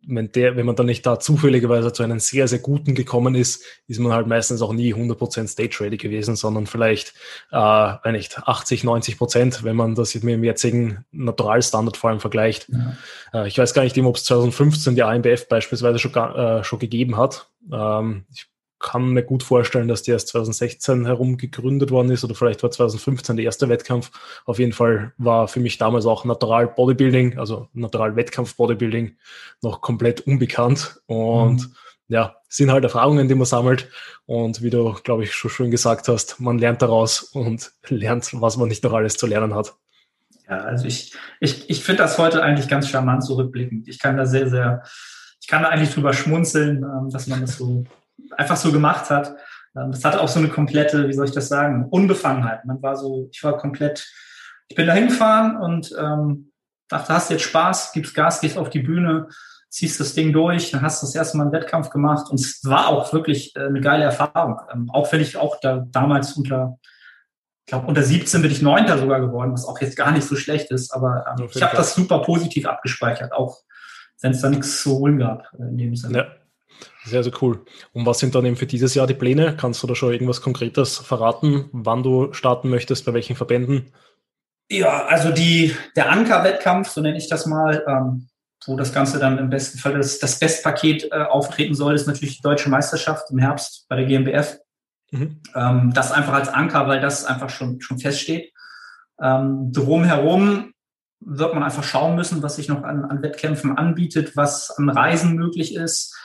wenn, 0.08 0.32
der, 0.32 0.56
wenn 0.56 0.66
man 0.66 0.76
dann 0.76 0.86
nicht 0.86 1.06
da 1.06 1.20
zufälligerweise 1.20 1.92
zu 1.94 2.04
einem 2.04 2.20
sehr, 2.20 2.48
sehr 2.48 2.60
guten 2.60 2.96
gekommen 2.96 3.36
ist, 3.36 3.64
ist 3.88 4.00
man 4.00 4.14
halt 4.14 4.28
meistens 4.28 4.62
auch 4.62 4.74
nie 4.74 4.94
100% 4.94 5.48
Stage-ready 5.48 5.98
gewesen, 5.98 6.36
sondern 6.36 6.68
vielleicht, 6.68 7.14
äh, 7.52 7.58
wenn 7.58 8.14
nicht 8.14 8.38
80, 8.38 8.84
90 8.84 9.18
Prozent, 9.18 9.64
wenn 9.64 9.76
man 9.76 9.96
das 9.96 10.16
mit 10.16 10.24
dem 10.24 10.44
jetzigen 10.44 11.06
Naturalstandard 11.12 11.98
vor 11.98 12.10
allem 12.10 12.20
vergleicht. 12.20 12.68
Ja. 12.70 13.44
Äh, 13.44 13.48
ich 13.48 13.58
weiß 13.58 13.74
gar 13.74 13.84
nicht, 13.84 13.98
ob 13.98 14.16
es 14.16 14.26
2015 14.26 14.96
die 14.96 15.04
AMBF 15.04 15.48
beispielsweise 15.48 16.00
schon, 16.00 16.14
äh, 16.14 16.64
schon 16.64 16.80
gegeben 16.80 17.18
hat. 17.18 17.48
Ähm, 17.72 18.26
ich 18.34 18.48
kann 18.80 19.10
mir 19.10 19.24
gut 19.24 19.44
vorstellen, 19.44 19.88
dass 19.88 20.04
die 20.04 20.12
erst 20.12 20.30
2016 20.30 21.06
herum 21.06 21.38
gegründet 21.38 21.92
worden 21.92 22.12
ist 22.12 22.24
oder 22.24 22.36
vielleicht 22.36 22.62
war 22.62 22.72
2015 22.72 23.38
der 23.38 23.46
erste 23.46 23.70
Wettkampf. 23.70 24.12
Auf 24.46 24.60
jeden 24.60 24.74
Fall 24.74 25.14
war 25.18 25.48
für 25.48 25.60
mich 25.60 25.78
damals 25.78 26.06
auch 26.06 26.26
Natural 26.26 26.68
Bodybuilding, 26.68 27.40
also 27.40 27.70
Natural 27.74 28.16
Wettkampf 28.16 28.56
Bodybuilding 28.56 29.16
noch 29.62 29.82
komplett 29.82 30.22
unbekannt 30.22 31.02
und 31.06 31.62
mhm. 31.62 31.76
ja, 32.10 32.36
sind 32.50 32.72
halt 32.72 32.84
Erfahrungen, 32.84 33.28
die 33.28 33.36
man 33.36 33.46
sammelt 33.46 33.90
und 34.26 34.62
wie 34.62 34.70
du, 34.70 34.94
glaube 35.04 35.24
ich, 35.24 35.34
schon 35.34 35.52
schön 35.52 35.72
gesagt 35.72 36.08
hast, 36.08 36.40
man 36.40 36.60
lernt 36.60 36.82
daraus 36.82 37.24
und 37.24 37.72
lernt, 37.88 38.30
was 38.34 38.58
man 38.58 38.68
nicht 38.68 38.84
noch 38.84 38.94
alles 38.94 39.18
zu 39.18 39.26
lernen 39.26 39.56
hat. 39.56 39.74
Ja, 40.48 40.60
also 40.60 40.86
ich, 40.86 41.16
ich, 41.40 41.70
ich 41.70 41.84
finde 41.84 42.04
das 42.04 42.18
heute 42.18 42.44
eigentlich 42.44 42.68
ganz 42.68 42.90
charmant 42.90 43.24
zurückblickend. 43.24 43.88
Ich 43.88 44.00
kann 44.00 44.18
da 44.18 44.26
sehr, 44.26 44.50
sehr, 44.50 44.84
ich 45.42 45.48
kann 45.48 45.64
da 45.64 45.70
eigentlich 45.70 45.92
drüber 45.92 46.14
schmunzeln, 46.14 46.84
ähm, 46.84 47.10
dass 47.10 47.26
man 47.28 47.42
das 47.42 47.58
so 47.58 47.86
einfach 48.38 48.58
so 48.58 48.72
gemacht 48.72 49.10
hat. 49.10 49.36
Ähm, 49.76 49.92
das 49.92 50.04
hatte 50.04 50.22
auch 50.22 50.28
so 50.28 50.40
eine 50.40 50.50
komplette, 50.50 51.08
wie 51.08 51.14
soll 51.14 51.26
ich 51.26 51.34
das 51.34 51.48
sagen, 51.48 51.88
Unbefangenheit. 51.90 52.66
Man 52.66 52.82
war 52.82 52.96
so, 52.96 53.30
ich 53.32 53.44
war 53.44 53.58
komplett, 53.58 54.08
ich 54.68 54.76
bin 54.76 54.88
da 54.88 54.94
hingefahren 54.94 55.58
und 55.58 55.94
ähm, 56.00 56.52
dachte, 56.90 57.14
hast 57.14 57.30
jetzt 57.30 57.44
Spaß, 57.44 57.92
gibst 57.94 58.16
Gas, 58.16 58.42
gehst 58.42 58.58
auf 58.58 58.70
die 58.70 58.80
Bühne, 58.80 59.28
ziehst 59.70 60.00
das 60.00 60.14
Ding 60.14 60.32
durch, 60.32 60.72
dann 60.72 60.82
hast 60.82 61.02
du 61.02 61.08
das 61.08 61.16
erste 61.16 61.38
Mal 61.38 61.44
einen 61.44 61.52
Wettkampf 61.52 61.90
gemacht 61.90 62.30
und 62.30 62.40
es 62.40 62.62
war 62.64 62.88
auch 62.88 63.12
wirklich 63.14 63.56
äh, 63.56 63.66
eine 63.66 63.82
geile 63.82 64.06
Erfahrung. 64.06 64.60
Ähm, 64.74 64.90
auch 64.92 65.12
wenn 65.12 65.22
ich 65.22 65.38
auch 65.38 65.60
da 65.60 65.86
damals 65.92 66.34
unter, 66.34 66.80
ich 67.66 67.72
glaube 67.72 67.88
unter 67.88 68.04
17 68.04 68.42
bin 68.42 68.52
ich 68.52 68.62
Neunter 68.62 68.98
sogar 68.98 69.20
geworden, 69.20 69.52
was 69.52 69.66
auch 69.66 69.82
jetzt 69.82 69.98
gar 69.98 70.12
nicht 70.12 70.26
so 70.26 70.36
schlecht 70.36 70.72
ist, 70.72 70.94
aber 70.94 71.26
ähm, 71.28 71.50
ich 71.54 71.62
habe 71.62 71.76
das 71.76 71.96
super 71.96 72.20
positiv 72.20 72.68
abgespeichert, 72.68 73.34
auch 73.34 73.58
wenn 74.22 74.32
es 74.32 74.42
da 74.42 74.50
nichts 74.50 74.82
zu 74.82 74.98
holen 74.98 75.20
gab 75.20 75.52
äh, 75.60 75.64
in 75.64 75.78
dem 75.78 75.96
Sinne. 75.96 76.18
Ja. 76.20 76.28
Sehr, 77.06 77.24
sehr 77.24 77.34
cool. 77.42 77.64
Und 77.94 78.06
was 78.06 78.20
sind 78.20 78.34
dann 78.34 78.46
eben 78.46 78.56
für 78.56 78.66
dieses 78.66 78.96
Jahr 78.96 79.06
die 79.06 79.14
Pläne? 79.14 79.56
Kannst 79.56 79.82
du 79.84 79.88
da 79.88 79.94
schon 79.94 80.12
irgendwas 80.12 80.42
Konkretes 80.42 80.98
verraten, 80.98 81.70
wann 81.72 82.02
du 82.02 82.34
starten 82.34 82.70
möchtest, 82.70 83.06
bei 83.06 83.14
welchen 83.14 83.36
Verbänden? 83.36 83.92
Ja, 84.70 85.06
also 85.06 85.32
die, 85.32 85.76
der 85.96 86.12
Anker-Wettkampf, 86.12 86.90
so 86.90 87.02
nenne 87.02 87.18
ich 87.18 87.30
das 87.30 87.46
mal, 87.46 87.84
ähm, 87.88 88.28
wo 88.66 88.76
das 88.76 88.92
Ganze 88.92 89.20
dann 89.20 89.38
im 89.38 89.52
besten 89.52 89.78
Fall 89.78 89.94
das, 89.94 90.18
das 90.18 90.40
Bestpaket 90.40 91.12
äh, 91.12 91.22
auftreten 91.24 91.76
soll, 91.76 91.94
ist 91.94 92.08
natürlich 92.08 92.38
die 92.38 92.42
Deutsche 92.42 92.70
Meisterschaft 92.70 93.30
im 93.30 93.38
Herbst 93.38 93.86
bei 93.88 93.96
der 93.98 94.06
GmbF. 94.06 94.58
Mhm. 95.12 95.42
Ähm, 95.54 95.92
das 95.94 96.12
einfach 96.12 96.34
als 96.34 96.50
Anker, 96.50 96.88
weil 96.88 97.00
das 97.00 97.26
einfach 97.26 97.52
schon, 97.52 97.80
schon 97.82 98.00
feststeht. 98.00 98.52
Ähm, 99.22 99.72
drumherum 99.72 100.74
wird 101.20 101.54
man 101.54 101.64
einfach 101.64 101.84
schauen 101.84 102.16
müssen, 102.16 102.42
was 102.42 102.56
sich 102.56 102.68
noch 102.68 102.84
an, 102.84 103.06
an 103.06 103.22
Wettkämpfen 103.22 103.78
anbietet, 103.78 104.36
was 104.36 104.72
an 104.72 104.90
Reisen 104.90 105.36
möglich 105.36 105.76
ist 105.76 106.16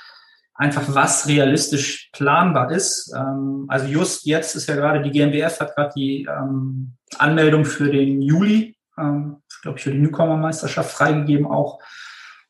einfach 0.60 0.94
was 0.94 1.26
realistisch 1.26 2.10
planbar 2.12 2.70
ist. 2.70 3.12
Ähm, 3.16 3.64
also 3.68 3.86
just 3.86 4.26
jetzt 4.26 4.54
ist 4.54 4.68
ja 4.68 4.76
gerade 4.76 5.00
die 5.00 5.10
GmbF 5.10 5.58
hat 5.58 5.74
gerade 5.74 5.92
die 5.96 6.28
ähm, 6.30 6.96
Anmeldung 7.18 7.64
für 7.64 7.90
den 7.90 8.20
Juli, 8.20 8.76
ähm, 8.98 9.38
glaube 9.62 9.78
ich, 9.78 9.84
für 9.84 9.90
die 9.90 9.98
Newcomer-Meisterschaft 9.98 10.90
freigegeben 10.92 11.46
auch. 11.46 11.80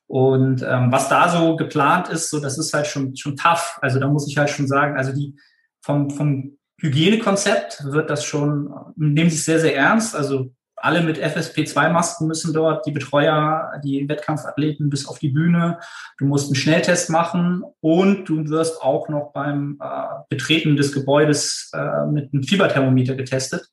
Und 0.08 0.62
ähm, 0.62 0.90
was 0.90 1.08
da 1.08 1.28
so 1.28 1.54
geplant 1.54 2.08
ist, 2.08 2.30
so 2.30 2.40
das 2.40 2.58
ist 2.58 2.74
halt 2.74 2.88
schon 2.88 3.14
schon 3.14 3.36
tough. 3.36 3.78
Also 3.80 4.00
da 4.00 4.08
muss 4.08 4.28
ich 4.28 4.36
halt 4.36 4.50
schon 4.50 4.66
sagen, 4.66 4.96
also 4.96 5.12
die 5.12 5.36
vom 5.80 6.10
vom 6.10 6.58
Hygienekonzept 6.80 7.84
wird 7.84 8.10
das 8.10 8.24
schon 8.24 8.74
nehmen 8.96 9.30
sich 9.30 9.44
sehr 9.44 9.60
sehr 9.60 9.76
ernst. 9.76 10.16
Also 10.16 10.52
alle 10.80 11.02
mit 11.02 11.18
FSP2-Masken 11.18 12.26
müssen 12.26 12.52
dort, 12.52 12.86
die 12.86 12.92
Betreuer, 12.92 13.72
die 13.84 14.08
Wettkampfathleten 14.08 14.90
bis 14.90 15.06
auf 15.06 15.18
die 15.18 15.28
Bühne. 15.28 15.78
Du 16.18 16.26
musst 16.26 16.46
einen 16.46 16.56
Schnelltest 16.56 17.10
machen 17.10 17.62
und 17.80 18.28
du 18.28 18.48
wirst 18.48 18.82
auch 18.82 19.08
noch 19.08 19.32
beim 19.32 19.78
äh, 19.82 19.86
Betreten 20.28 20.76
des 20.76 20.92
Gebäudes 20.92 21.70
äh, 21.74 22.06
mit 22.06 22.32
einem 22.32 22.42
Fieberthermometer 22.42 23.14
getestet. 23.14 23.68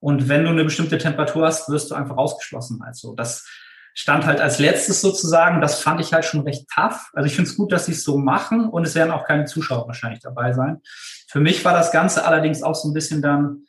Und 0.00 0.28
wenn 0.28 0.44
du 0.44 0.50
eine 0.50 0.64
bestimmte 0.64 0.98
Temperatur 0.98 1.46
hast, 1.46 1.68
wirst 1.68 1.90
du 1.90 1.94
einfach 1.94 2.16
ausgeschlossen. 2.16 2.80
Also 2.84 3.14
das 3.14 3.46
stand 3.94 4.26
halt 4.26 4.40
als 4.40 4.60
letztes 4.60 5.00
sozusagen. 5.00 5.60
Das 5.60 5.82
fand 5.82 6.00
ich 6.00 6.12
halt 6.12 6.24
schon 6.24 6.42
recht 6.42 6.66
tough. 6.72 7.10
Also 7.14 7.26
ich 7.26 7.34
finde 7.34 7.50
es 7.50 7.56
gut, 7.56 7.72
dass 7.72 7.86
sie 7.86 7.92
es 7.92 8.04
so 8.04 8.16
machen 8.16 8.68
und 8.68 8.84
es 8.86 8.94
werden 8.94 9.10
auch 9.10 9.26
keine 9.26 9.46
Zuschauer 9.46 9.88
wahrscheinlich 9.88 10.20
dabei 10.20 10.52
sein. 10.52 10.80
Für 11.28 11.40
mich 11.40 11.64
war 11.64 11.72
das 11.72 11.90
Ganze 11.90 12.24
allerdings 12.24 12.62
auch 12.62 12.76
so 12.76 12.88
ein 12.88 12.94
bisschen 12.94 13.22
dann 13.22 13.64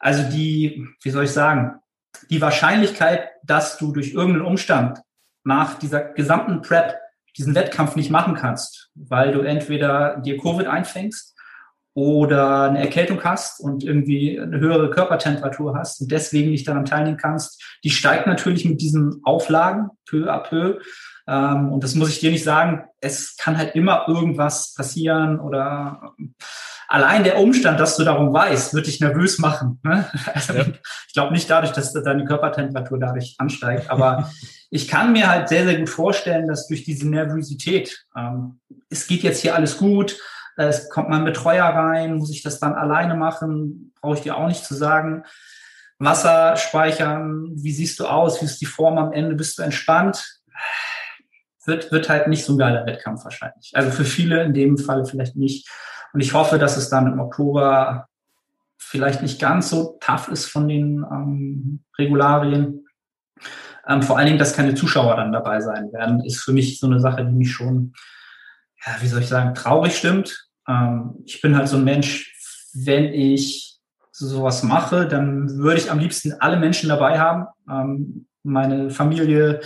Also 0.00 0.24
die, 0.24 0.84
wie 1.02 1.10
soll 1.10 1.24
ich 1.24 1.30
sagen, 1.30 1.76
die 2.28 2.40
Wahrscheinlichkeit, 2.40 3.28
dass 3.44 3.78
du 3.78 3.92
durch 3.92 4.12
irgendeinen 4.12 4.46
Umstand 4.46 5.00
nach 5.44 5.78
dieser 5.78 6.00
gesamten 6.00 6.62
Prep 6.62 6.96
diesen 7.36 7.54
Wettkampf 7.54 7.96
nicht 7.96 8.10
machen 8.10 8.34
kannst, 8.34 8.90
weil 8.94 9.32
du 9.32 9.40
entweder 9.40 10.16
dir 10.18 10.36
Covid 10.38 10.66
einfängst 10.66 11.36
oder 11.94 12.62
eine 12.62 12.80
Erkältung 12.80 13.22
hast 13.24 13.60
und 13.60 13.82
irgendwie 13.82 14.38
eine 14.38 14.60
höhere 14.60 14.90
Körpertemperatur 14.90 15.76
hast 15.76 16.00
und 16.00 16.12
deswegen 16.12 16.50
nicht 16.50 16.68
daran 16.68 16.84
teilnehmen 16.84 17.16
kannst, 17.16 17.62
die 17.84 17.90
steigt 17.90 18.26
natürlich 18.26 18.64
mit 18.64 18.80
diesen 18.80 19.20
Auflagen 19.24 19.90
peu 20.08 20.30
à 20.30 20.38
peu. 20.38 20.80
Ähm, 21.26 21.72
und 21.72 21.82
das 21.82 21.94
muss 21.94 22.10
ich 22.10 22.20
dir 22.20 22.30
nicht 22.30 22.44
sagen. 22.44 22.84
Es 23.00 23.36
kann 23.36 23.58
halt 23.58 23.74
immer 23.74 24.04
irgendwas 24.08 24.74
passieren 24.74 25.40
oder 25.40 26.14
allein 26.90 27.22
der 27.22 27.38
Umstand, 27.38 27.78
dass 27.78 27.96
du 27.96 28.04
darum 28.04 28.32
weißt, 28.32 28.74
wird 28.74 28.88
dich 28.88 29.00
nervös 29.00 29.38
machen. 29.38 29.80
Ne? 29.82 30.10
Also 30.34 30.52
ja. 30.52 30.66
ich 31.06 31.14
glaube 31.14 31.32
nicht 31.32 31.48
dadurch, 31.48 31.72
dass 31.72 31.92
deine 31.92 32.24
Körpertemperatur 32.24 32.98
dadurch 32.98 33.36
ansteigt, 33.38 33.90
aber 33.90 34.30
ich 34.70 34.88
kann 34.88 35.12
mir 35.12 35.28
halt 35.28 35.48
sehr, 35.48 35.64
sehr 35.64 35.78
gut 35.78 35.88
vorstellen, 35.88 36.48
dass 36.48 36.66
durch 36.66 36.84
diese 36.84 37.08
Nervosität, 37.08 38.04
ähm, 38.16 38.60
es 38.90 39.06
geht 39.06 39.22
jetzt 39.22 39.40
hier 39.40 39.54
alles 39.54 39.78
gut, 39.78 40.18
es 40.56 40.90
kommt 40.90 41.08
mein 41.08 41.24
Betreuer 41.24 41.64
rein, 41.64 42.16
muss 42.16 42.30
ich 42.30 42.42
das 42.42 42.58
dann 42.58 42.74
alleine 42.74 43.14
machen, 43.14 43.94
brauche 44.00 44.16
ich 44.16 44.22
dir 44.22 44.36
auch 44.36 44.48
nicht 44.48 44.64
zu 44.64 44.74
sagen. 44.74 45.24
Wasser 45.98 46.56
speichern, 46.56 47.50
wie 47.54 47.72
siehst 47.72 48.00
du 48.00 48.06
aus, 48.06 48.40
wie 48.40 48.46
ist 48.46 48.60
die 48.60 48.66
Form 48.66 48.98
am 48.98 49.12
Ende, 49.12 49.36
bist 49.36 49.58
du 49.58 49.62
entspannt? 49.62 50.40
Wird, 51.66 51.92
wird 51.92 52.08
halt 52.08 52.26
nicht 52.26 52.44
so 52.44 52.54
ein 52.54 52.58
geiler 52.58 52.84
Wettkampf 52.84 53.24
wahrscheinlich. 53.24 53.70
Also 53.74 53.90
für 53.90 54.04
viele 54.04 54.42
in 54.42 54.54
dem 54.54 54.76
Fall 54.76 55.04
vielleicht 55.04 55.36
nicht. 55.36 55.68
Und 56.12 56.20
ich 56.20 56.34
hoffe, 56.34 56.58
dass 56.58 56.76
es 56.76 56.88
dann 56.88 57.12
im 57.12 57.20
Oktober 57.20 58.08
vielleicht 58.78 59.22
nicht 59.22 59.40
ganz 59.40 59.70
so 59.70 59.98
tough 60.00 60.28
ist 60.28 60.46
von 60.46 60.68
den 60.68 61.04
ähm, 61.10 61.84
Regularien. 61.98 62.86
Ähm, 63.86 64.02
vor 64.02 64.16
allen 64.16 64.26
Dingen, 64.26 64.38
dass 64.38 64.54
keine 64.56 64.74
Zuschauer 64.74 65.16
dann 65.16 65.32
dabei 65.32 65.60
sein 65.60 65.92
werden, 65.92 66.24
ist 66.24 66.40
für 66.40 66.52
mich 66.52 66.78
so 66.78 66.86
eine 66.86 67.00
Sache, 67.00 67.24
die 67.24 67.32
mich 67.32 67.52
schon, 67.52 67.92
ja, 68.84 68.94
wie 69.00 69.06
soll 69.06 69.20
ich 69.20 69.28
sagen, 69.28 69.54
traurig 69.54 69.96
stimmt. 69.96 70.48
Ähm, 70.66 71.22
ich 71.24 71.40
bin 71.40 71.56
halt 71.56 71.68
so 71.68 71.76
ein 71.76 71.84
Mensch, 71.84 72.34
wenn 72.74 73.12
ich 73.12 73.78
sowas 74.12 74.62
mache, 74.62 75.06
dann 75.06 75.58
würde 75.58 75.80
ich 75.80 75.90
am 75.90 75.98
liebsten 75.98 76.34
alle 76.40 76.58
Menschen 76.58 76.88
dabei 76.88 77.18
haben. 77.18 77.46
Ähm, 77.68 78.26
meine 78.42 78.90
Familie, 78.90 79.60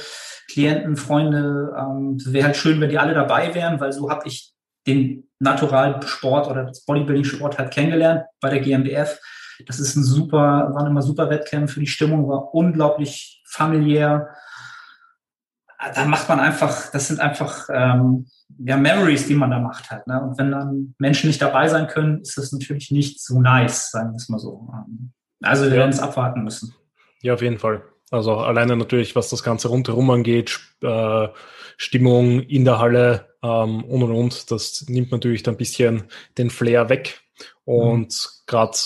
Klienten, 0.51 0.97
Freunde. 0.97 1.75
Ähm, 1.79 2.19
wäre 2.27 2.47
halt 2.47 2.57
schön, 2.57 2.81
wenn 2.81 2.91
die 2.91 2.99
alle 2.99 3.15
dabei 3.15 3.55
wären, 3.55 3.81
weil 3.81 3.93
so 3.93 4.11
habe 4.11 4.27
ich 4.29 4.53
den 4.87 5.29
Naturalsport 5.45 6.49
oder 6.49 6.65
das 6.65 6.85
Bodybuilding-Sport 6.85 7.59
halt 7.59 7.73
kennengelernt 7.73 8.25
bei 8.41 8.51
der 8.51 8.61
GmbF. 8.61 9.19
Das 9.67 9.79
ist 9.79 9.95
ein 9.95 10.03
super, 10.03 10.71
waren 10.75 10.89
immer 10.89 11.03
super 11.03 11.31
Wettkämpfe. 11.31 11.79
Die 11.79 11.87
Stimmung 11.87 12.29
war 12.29 12.53
unglaublich 12.55 13.43
familiär. 13.47 14.29
Da 15.95 16.05
macht 16.07 16.29
man 16.29 16.41
einfach, 16.41 16.91
das 16.91 17.07
sind 17.09 17.21
einfach 17.21 17.69
ähm, 17.73 18.27
ja, 18.59 18.77
Memories, 18.77 19.27
die 19.27 19.35
man 19.35 19.51
da 19.51 19.59
macht 19.59 19.91
halt. 19.91 20.07
Ne? 20.07 20.21
Und 20.21 20.39
wenn 20.39 20.51
dann 20.51 20.95
Menschen 20.99 21.29
nicht 21.29 21.43
dabei 21.43 21.69
sein 21.69 21.87
können, 21.87 22.21
ist 22.23 22.37
das 22.37 22.53
natürlich 22.53 22.91
nicht 22.91 23.23
so 23.23 23.41
nice, 23.41 23.91
sagen 23.91 24.13
wir 24.13 24.17
es 24.17 24.29
mal 24.29 24.39
so. 24.39 24.69
Also 25.43 25.65
wir 25.65 25.73
ja. 25.73 25.77
werden 25.77 25.91
es 25.91 26.01
abwarten 26.01 26.43
müssen. 26.43 26.75
Ja, 27.23 27.35
auf 27.35 27.43
jeden 27.43 27.59
Fall. 27.59 27.83
Also 28.11 28.37
alleine 28.37 28.77
natürlich, 28.77 29.17
was 29.17 29.29
das 29.31 29.43
Ganze 29.43 29.69
rundherum 29.69 30.11
angeht, 30.11 30.61
äh, 30.83 31.29
Stimmung 31.77 32.41
in 32.41 32.65
der 32.65 32.79
Halle 32.79 33.35
ähm, 33.43 33.85
und 33.85 34.03
und 34.03 34.13
und, 34.13 34.51
das 34.51 34.85
nimmt 34.89 35.13
natürlich 35.13 35.43
dann 35.43 35.55
ein 35.55 35.59
bisschen 35.59 36.05
den 36.39 36.51
Flair 36.51 36.89
weg. 36.89 37.21
Und 37.65 38.09
mhm. 38.09 38.47
gerade 38.47 38.77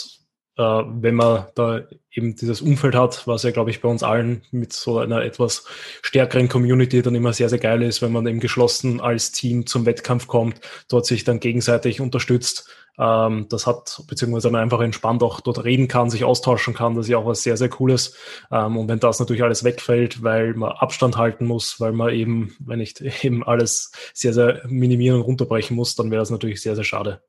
wenn 0.59 1.15
man 1.15 1.47
da 1.55 1.83
eben 2.11 2.35
dieses 2.35 2.61
Umfeld 2.61 2.95
hat, 2.95 3.27
was 3.27 3.45
ja, 3.45 3.53
glaube 3.53 3.71
ich, 3.71 3.81
bei 3.81 3.88
uns 3.88 4.03
allen 4.03 4.43
mit 4.50 4.73
so 4.73 4.99
einer 4.99 5.23
etwas 5.23 5.65
stärkeren 6.03 6.49
Community 6.49 7.00
dann 7.00 7.15
immer 7.15 7.33
sehr, 7.33 7.49
sehr 7.49 7.59
geil 7.59 7.83
ist, 7.83 8.03
wenn 8.03 8.12
man 8.12 8.27
eben 8.27 8.41
geschlossen 8.41 9.00
als 9.00 9.31
Team 9.31 9.67
zum 9.67 9.87
Wettkampf 9.87 10.27
kommt, 10.27 10.61
dort 10.88 11.07
sich 11.07 11.25
dann 11.25 11.41
gegenseitig 11.41 12.00
unterstützt. 12.00 12.69
Ähm, 12.99 13.47
das 13.49 13.67
hat, 13.67 14.03
beziehungsweise 14.09 14.50
man 14.50 14.62
einfach 14.62 14.81
entspannt 14.81 15.23
auch 15.23 15.41
dort 15.41 15.65
reden 15.65 15.87
kann, 15.87 16.11
sich 16.11 16.25
austauschen 16.25 16.75
kann, 16.75 16.97
das 16.97 17.07
ist 17.07 17.11
ja 17.11 17.19
auch 17.19 17.27
was 17.27 17.45
sehr, 17.45 17.57
sehr 17.57 17.69
Cooles. 17.69 18.17
Ähm, 18.50 18.77
und 18.77 18.88
wenn 18.88 18.99
das 18.99 19.21
natürlich 19.21 19.45
alles 19.45 19.62
wegfällt, 19.62 20.23
weil 20.25 20.55
man 20.55 20.73
Abstand 20.73 21.17
halten 21.17 21.47
muss, 21.47 21.79
weil 21.81 21.93
man 21.93 22.12
eben, 22.12 22.57
wenn 22.59 22.81
nicht 22.81 23.00
eben 23.23 23.45
alles 23.45 23.93
sehr, 24.12 24.33
sehr 24.33 24.62
minimieren 24.67 25.19
und 25.19 25.23
runterbrechen 25.23 25.77
muss, 25.77 25.95
dann 25.95 26.11
wäre 26.11 26.21
das 26.21 26.31
natürlich 26.31 26.61
sehr, 26.61 26.75
sehr 26.75 26.85
schade. 26.85 27.23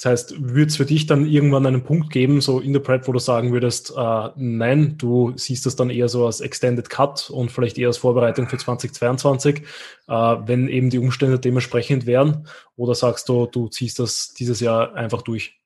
Das 0.00 0.06
heißt, 0.12 0.34
würde 0.42 0.68
es 0.68 0.76
für 0.76 0.86
dich 0.86 1.06
dann 1.06 1.26
irgendwann 1.26 1.66
einen 1.66 1.84
Punkt 1.84 2.08
geben, 2.10 2.40
so 2.40 2.58
in 2.58 2.72
der 2.72 2.80
Prep, 2.80 3.06
wo 3.06 3.12
du 3.12 3.18
sagen 3.18 3.52
würdest, 3.52 3.92
äh, 3.94 4.28
nein, 4.34 4.96
du 4.96 5.34
siehst 5.36 5.66
das 5.66 5.76
dann 5.76 5.90
eher 5.90 6.08
so 6.08 6.24
als 6.24 6.40
Extended 6.40 6.88
Cut 6.88 7.28
und 7.28 7.52
vielleicht 7.52 7.76
eher 7.76 7.88
als 7.88 7.98
Vorbereitung 7.98 8.48
für 8.48 8.56
2022, 8.56 9.60
äh, 9.60 10.12
wenn 10.12 10.68
eben 10.68 10.88
die 10.88 10.98
Umstände 10.98 11.38
dementsprechend 11.38 12.06
wären? 12.06 12.48
Oder 12.76 12.94
sagst 12.94 13.28
du, 13.28 13.44
du 13.44 13.68
ziehst 13.68 13.98
das 13.98 14.32
dieses 14.32 14.60
Jahr 14.60 14.94
einfach 14.94 15.20
durch? 15.20 15.60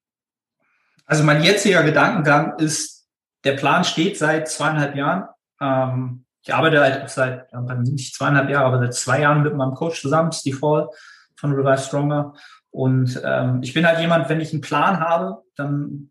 Also 1.06 1.22
mein 1.22 1.44
jetziger 1.44 1.84
Gedankengang 1.84 2.58
ist, 2.58 3.06
der 3.44 3.52
Plan 3.52 3.84
steht 3.84 4.18
seit 4.18 4.48
zweieinhalb 4.48 4.96
Jahren. 4.96 5.28
Ähm, 5.60 6.24
ich 6.42 6.52
arbeite 6.52 6.80
halt 6.80 7.08
seit, 7.08 7.52
nicht 7.84 8.16
zweieinhalb 8.16 8.50
Jahren, 8.50 8.66
aber 8.66 8.80
seit 8.80 8.94
zwei 8.94 9.20
Jahren 9.20 9.44
mit 9.44 9.54
meinem 9.54 9.74
Coach 9.74 10.00
zusammen, 10.00 10.32
Steve 10.32 10.58
Hall 10.60 10.88
von 11.36 11.52
Revive 11.52 11.78
Stronger. 11.78 12.34
Und 12.74 13.22
ähm, 13.24 13.60
ich 13.62 13.72
bin 13.72 13.86
halt 13.86 14.00
jemand, 14.00 14.28
wenn 14.28 14.40
ich 14.40 14.52
einen 14.52 14.60
Plan 14.60 14.98
habe, 14.98 15.44
dann 15.54 16.10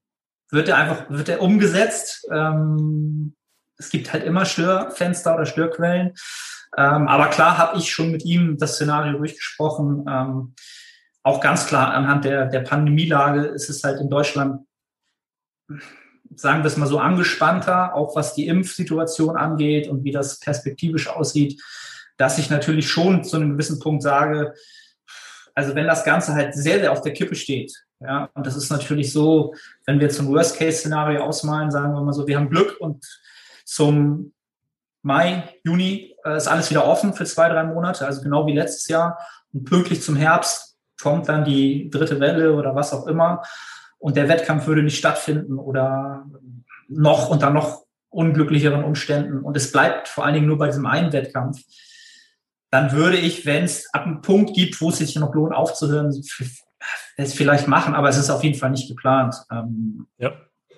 wird 0.50 0.70
er 0.70 0.78
einfach, 0.78 1.10
wird 1.10 1.28
er 1.28 1.42
umgesetzt. 1.42 2.26
Ähm, 2.32 3.36
es 3.78 3.90
gibt 3.90 4.14
halt 4.14 4.24
immer 4.24 4.46
Störfenster 4.46 5.36
oder 5.36 5.46
Störquellen. 5.46 6.14
Ähm, 6.78 7.10
aber 7.10 7.28
klar 7.28 7.58
habe 7.58 7.78
ich 7.78 7.92
schon 7.92 8.12
mit 8.12 8.24
ihm 8.24 8.58
das 8.58 8.76
Szenario 8.76 9.18
durchgesprochen. 9.18 10.06
Ähm, 10.08 10.56
auch 11.22 11.42
ganz 11.42 11.68
klar 11.68 11.94
anhand 11.94 12.24
der, 12.24 12.46
der 12.46 12.62
Pandemielage 12.62 13.42
ist 13.42 13.70
es 13.70 13.84
halt 13.84 14.00
in 14.00 14.10
Deutschland, 14.10 14.66
sagen 16.34 16.64
wir 16.64 16.68
es 16.68 16.78
mal 16.78 16.88
so, 16.88 16.98
angespannter, 16.98 17.94
auch 17.94 18.16
was 18.16 18.36
die 18.36 18.48
Impfsituation 18.48 19.36
angeht 19.36 19.90
und 19.90 20.06
wie 20.06 20.12
das 20.12 20.40
perspektivisch 20.40 21.10
aussieht, 21.10 21.62
dass 22.16 22.38
ich 22.38 22.50
natürlich 22.50 22.90
schon 22.90 23.26
zu 23.26 23.36
einem 23.36 23.52
gewissen 23.52 23.82
Punkt 23.82 24.02
sage, 24.02 24.54
also 25.56 25.76
wenn 25.76 25.88
das 25.88 26.04
Ganze 26.04 26.34
halt 26.34 26.54
sehr, 26.56 26.80
sehr 26.80 26.92
auf 26.92 27.02
der 27.02 27.14
Kippe 27.14 27.36
steht, 27.36 27.74
ja, 28.00 28.30
und 28.34 28.46
das 28.46 28.56
ist 28.56 28.70
natürlich 28.70 29.14
so, 29.14 29.54
wenn 29.86 30.00
wir 30.00 30.10
zum 30.10 30.28
Worst-Case-Szenario 30.28 31.22
ausmalen, 31.22 31.72
sagen 31.72 31.94
wir 31.94 32.02
mal 32.02 32.14
so, 32.14 32.28
wir 32.28 32.38
haben 32.38 32.50
Glück 32.50 32.78
und 32.80 33.06
zum 33.66 34.34
Mai, 35.04 35.44
Juni 35.64 36.16
äh, 36.24 36.38
ist 36.38 36.48
alles 36.48 36.70
wieder 36.70 36.86
offen 36.86 37.14
für 37.14 37.26
zwei, 37.26 37.50
drei 37.50 37.64
Monate, 37.64 38.06
also 38.06 38.22
genau 38.22 38.48
wie 38.48 38.54
letztes 38.54 38.88
Jahr. 38.88 39.18
Und 39.52 39.66
pünktlich 39.66 40.02
zum 40.02 40.16
Herbst 40.16 40.78
kommt 41.02 41.30
dann 41.30 41.44
die 41.44 41.90
dritte 41.90 42.20
Welle 42.20 42.54
oder 42.54 42.76
was 42.76 42.94
auch 42.94 43.08
immer. 43.08 43.44
Und 44.00 44.16
der 44.16 44.30
Wettkampf 44.30 44.66
würde 44.68 44.84
nicht 44.84 44.98
stattfinden 44.98 45.60
oder 45.60 46.26
noch 46.88 47.30
unter 47.30 47.50
noch 47.50 47.84
unglücklicheren 48.10 48.84
Umständen. 48.84 49.40
Und 49.40 49.58
es 49.58 49.72
bleibt 49.72 50.08
vor 50.08 50.26
allen 50.26 50.36
Dingen 50.36 50.48
nur 50.48 50.58
bei 50.58 50.68
diesem 50.68 50.86
einen 50.86 51.12
Wettkampf 51.12 51.60
dann 52.74 52.92
würde 52.92 53.18
ich, 53.18 53.46
wenn 53.46 53.66
es 53.66 53.88
ab 53.94 54.08
einem 54.08 54.22
Punkt 54.22 54.56
gibt, 54.56 54.82
wo 54.82 54.90
es 54.90 54.98
sich 54.98 55.16
noch 55.16 55.36
lohnt 55.36 55.54
aufzuhören, 55.54 56.08
es 57.18 57.34
vielleicht 57.36 57.68
machen, 57.68 57.94
aber 57.94 58.10
es 58.10 58.18
ist 58.18 58.32
auf 58.32 58.44
jeden 58.44 58.58
Fall 58.58 58.72
nicht 58.72 58.88
geplant. 58.88 59.36
Ähm, 59.52 60.08
ja. 60.18 60.34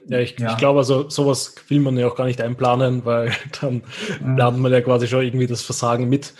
Ja, 0.07 0.19
ich, 0.19 0.37
ja. 0.37 0.51
ich 0.51 0.57
glaube, 0.57 0.79
also 0.79 1.09
sowas 1.09 1.55
will 1.69 1.79
man 1.79 1.97
ja 1.97 2.05
auch 2.05 2.17
gar 2.17 2.25
nicht 2.25 2.41
einplanen, 2.41 3.05
weil 3.05 3.31
dann 3.61 3.81
mhm. 4.19 4.35
lernt 4.35 4.59
man 4.59 4.73
ja 4.73 4.81
quasi 4.81 5.07
schon 5.07 5.23
irgendwie 5.23 5.47
das 5.47 5.61
Versagen 5.61 6.09
mit. 6.09 6.33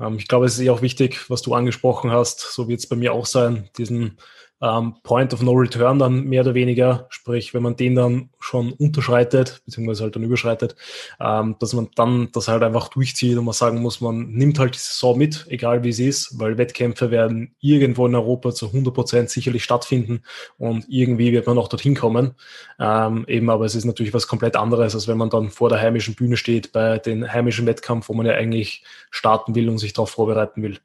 Ähm, 0.00 0.16
ich 0.16 0.28
glaube, 0.28 0.46
es 0.46 0.54
ist 0.54 0.60
eh 0.60 0.70
auch 0.70 0.80
wichtig, 0.80 1.28
was 1.28 1.42
du 1.42 1.52
angesprochen 1.52 2.10
hast, 2.10 2.40
so 2.40 2.66
wird 2.66 2.80
es 2.80 2.88
bei 2.88 2.96
mir 2.96 3.12
auch 3.12 3.26
sein, 3.26 3.68
diesen 3.76 4.16
ähm, 4.62 4.94
Point 5.02 5.34
of 5.34 5.42
No 5.42 5.52
Return 5.52 5.98
dann 5.98 6.24
mehr 6.24 6.42
oder 6.42 6.54
weniger, 6.54 7.06
sprich, 7.10 7.52
wenn 7.52 7.62
man 7.62 7.76
den 7.76 7.96
dann 7.96 8.30
schon 8.38 8.72
unterschreitet, 8.72 9.60
beziehungsweise 9.66 10.04
halt 10.04 10.14
dann 10.16 10.22
überschreitet, 10.22 10.76
ähm, 11.20 11.56
dass 11.58 11.72
man 11.72 11.88
dann 11.96 12.28
das 12.32 12.46
halt 12.46 12.62
einfach 12.62 12.88
durchzieht 12.88 13.36
und 13.36 13.44
man 13.44 13.54
sagen 13.54 13.82
muss, 13.82 14.00
man 14.00 14.30
nimmt 14.30 14.60
halt 14.60 14.76
die 14.76 14.78
Saison 14.78 15.18
mit, 15.18 15.46
egal 15.48 15.82
wie 15.82 15.92
sie 15.92 16.06
ist, 16.06 16.38
weil 16.38 16.58
Wettkämpfe 16.58 17.10
werden 17.10 17.54
irgendwo 17.60 18.06
in 18.06 18.14
Europa 18.14 18.52
zu 18.52 18.66
100 18.66 18.94
Prozent 18.94 19.30
sicherlich 19.30 19.64
stattfinden 19.64 20.22
und 20.58 20.86
irgendwie 20.88 21.32
wird 21.32 21.46
man 21.46 21.58
auch 21.58 21.68
dorthin 21.68 21.96
kommen. 21.96 22.36
Ähm, 22.78 23.24
eben, 23.26 23.50
aber 23.50 23.64
es 23.64 23.74
ist 23.74 23.84
natürlich 23.84 24.14
was 24.14 24.28
komplett 24.28 24.56
anderes, 24.56 24.94
als 24.94 25.08
wenn 25.08 25.18
man 25.18 25.30
dann 25.30 25.50
vor 25.50 25.70
der 25.70 25.80
heimischen 25.80 26.14
Bühne 26.14 26.36
steht 26.36 26.72
bei 26.72 26.98
den 26.98 27.32
heimischen 27.32 27.66
Wettkampf, 27.66 28.08
wo 28.08 28.14
man 28.14 28.26
ja 28.26 28.34
eigentlich 28.34 28.84
starten 29.10 29.56
will 29.56 29.68
und 29.68 29.78
sich 29.78 29.92
darauf 29.92 30.10
vorbereiten 30.10 30.62
will. 30.62 30.78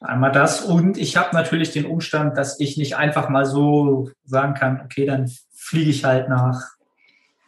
Einmal 0.00 0.32
das 0.32 0.60
und 0.60 0.98
ich 0.98 1.16
habe 1.16 1.34
natürlich 1.34 1.70
den 1.70 1.86
Umstand, 1.86 2.36
dass 2.36 2.60
ich 2.60 2.76
nicht 2.76 2.96
einfach 2.96 3.28
mal 3.28 3.46
so 3.46 4.10
sagen 4.24 4.54
kann, 4.54 4.82
okay, 4.84 5.06
dann 5.06 5.30
fliege 5.54 5.90
ich 5.90 6.04
halt 6.04 6.28
nach 6.28 6.60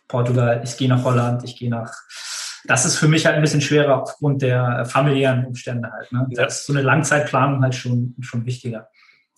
Portugal, 0.08 0.62
ich 0.64 0.76
gehe 0.76 0.88
nach 0.88 1.04
Holland, 1.04 1.44
ich 1.44 1.56
gehe 1.56 1.70
nach. 1.70 1.92
Das 2.64 2.84
ist 2.84 2.96
für 2.96 3.08
mich 3.08 3.26
halt 3.26 3.36
ein 3.36 3.42
bisschen 3.42 3.60
schwerer 3.60 4.02
aufgrund 4.02 4.42
der 4.42 4.84
familiären 4.86 5.44
Umstände 5.44 5.90
halt. 5.92 6.10
Ne? 6.10 6.26
Da 6.30 6.46
ist 6.46 6.66
so 6.66 6.72
eine 6.72 6.82
Langzeitplanung 6.82 7.62
halt 7.62 7.74
schon, 7.74 8.14
schon 8.20 8.46
wichtiger. 8.46 8.88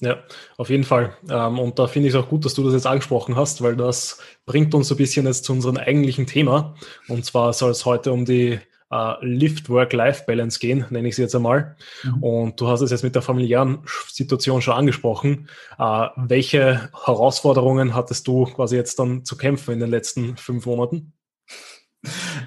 Ja, 0.01 0.17
auf 0.57 0.71
jeden 0.71 0.85
Fall. 0.85 1.15
Ähm, 1.29 1.59
und 1.59 1.79
da 1.79 1.87
finde 1.87 2.09
ich 2.09 2.15
es 2.15 2.21
auch 2.21 2.29
gut, 2.29 2.45
dass 2.45 2.55
du 2.55 2.65
das 2.65 2.73
jetzt 2.73 2.87
angesprochen 2.87 3.37
hast, 3.37 3.61
weil 3.63 3.77
das 3.77 4.19
bringt 4.47 4.75
uns 4.75 4.91
ein 4.91 4.97
bisschen 4.97 5.27
jetzt 5.27 5.45
zu 5.45 5.53
unserem 5.53 5.77
eigentlichen 5.77 6.27
Thema. 6.27 6.75
Und 7.09 7.25
zwar 7.25 7.53
soll 7.53 7.73
es 7.73 7.85
heute 7.85 8.13
um 8.13 8.25
die 8.25 8.61
äh, 8.91 9.15
Lift-Work-Life-Balance 9.25 10.59
gehen, 10.59 10.85
nenne 10.91 11.09
ich 11.09 11.17
sie 11.17 11.23
jetzt 11.23 11.35
einmal. 11.35 11.77
Mhm. 12.03 12.23
Und 12.23 12.61
du 12.61 12.69
hast 12.69 12.81
es 12.81 12.91
jetzt 12.91 13.05
mit 13.05 13.15
der 13.15 13.23
familiären 13.23 13.81
Situation 14.09 14.63
schon 14.63 14.75
angesprochen. 14.75 15.49
Äh, 15.79 16.09
welche 16.17 16.91
Herausforderungen 17.05 17.95
hattest 17.95 18.27
du 18.27 18.45
quasi 18.45 18.77
jetzt 18.77 18.99
dann 18.99 19.25
zu 19.25 19.37
kämpfen 19.37 19.73
in 19.73 19.81
den 19.81 19.91
letzten 19.91 20.37
fünf 20.37 20.67
Monaten? 20.67 21.13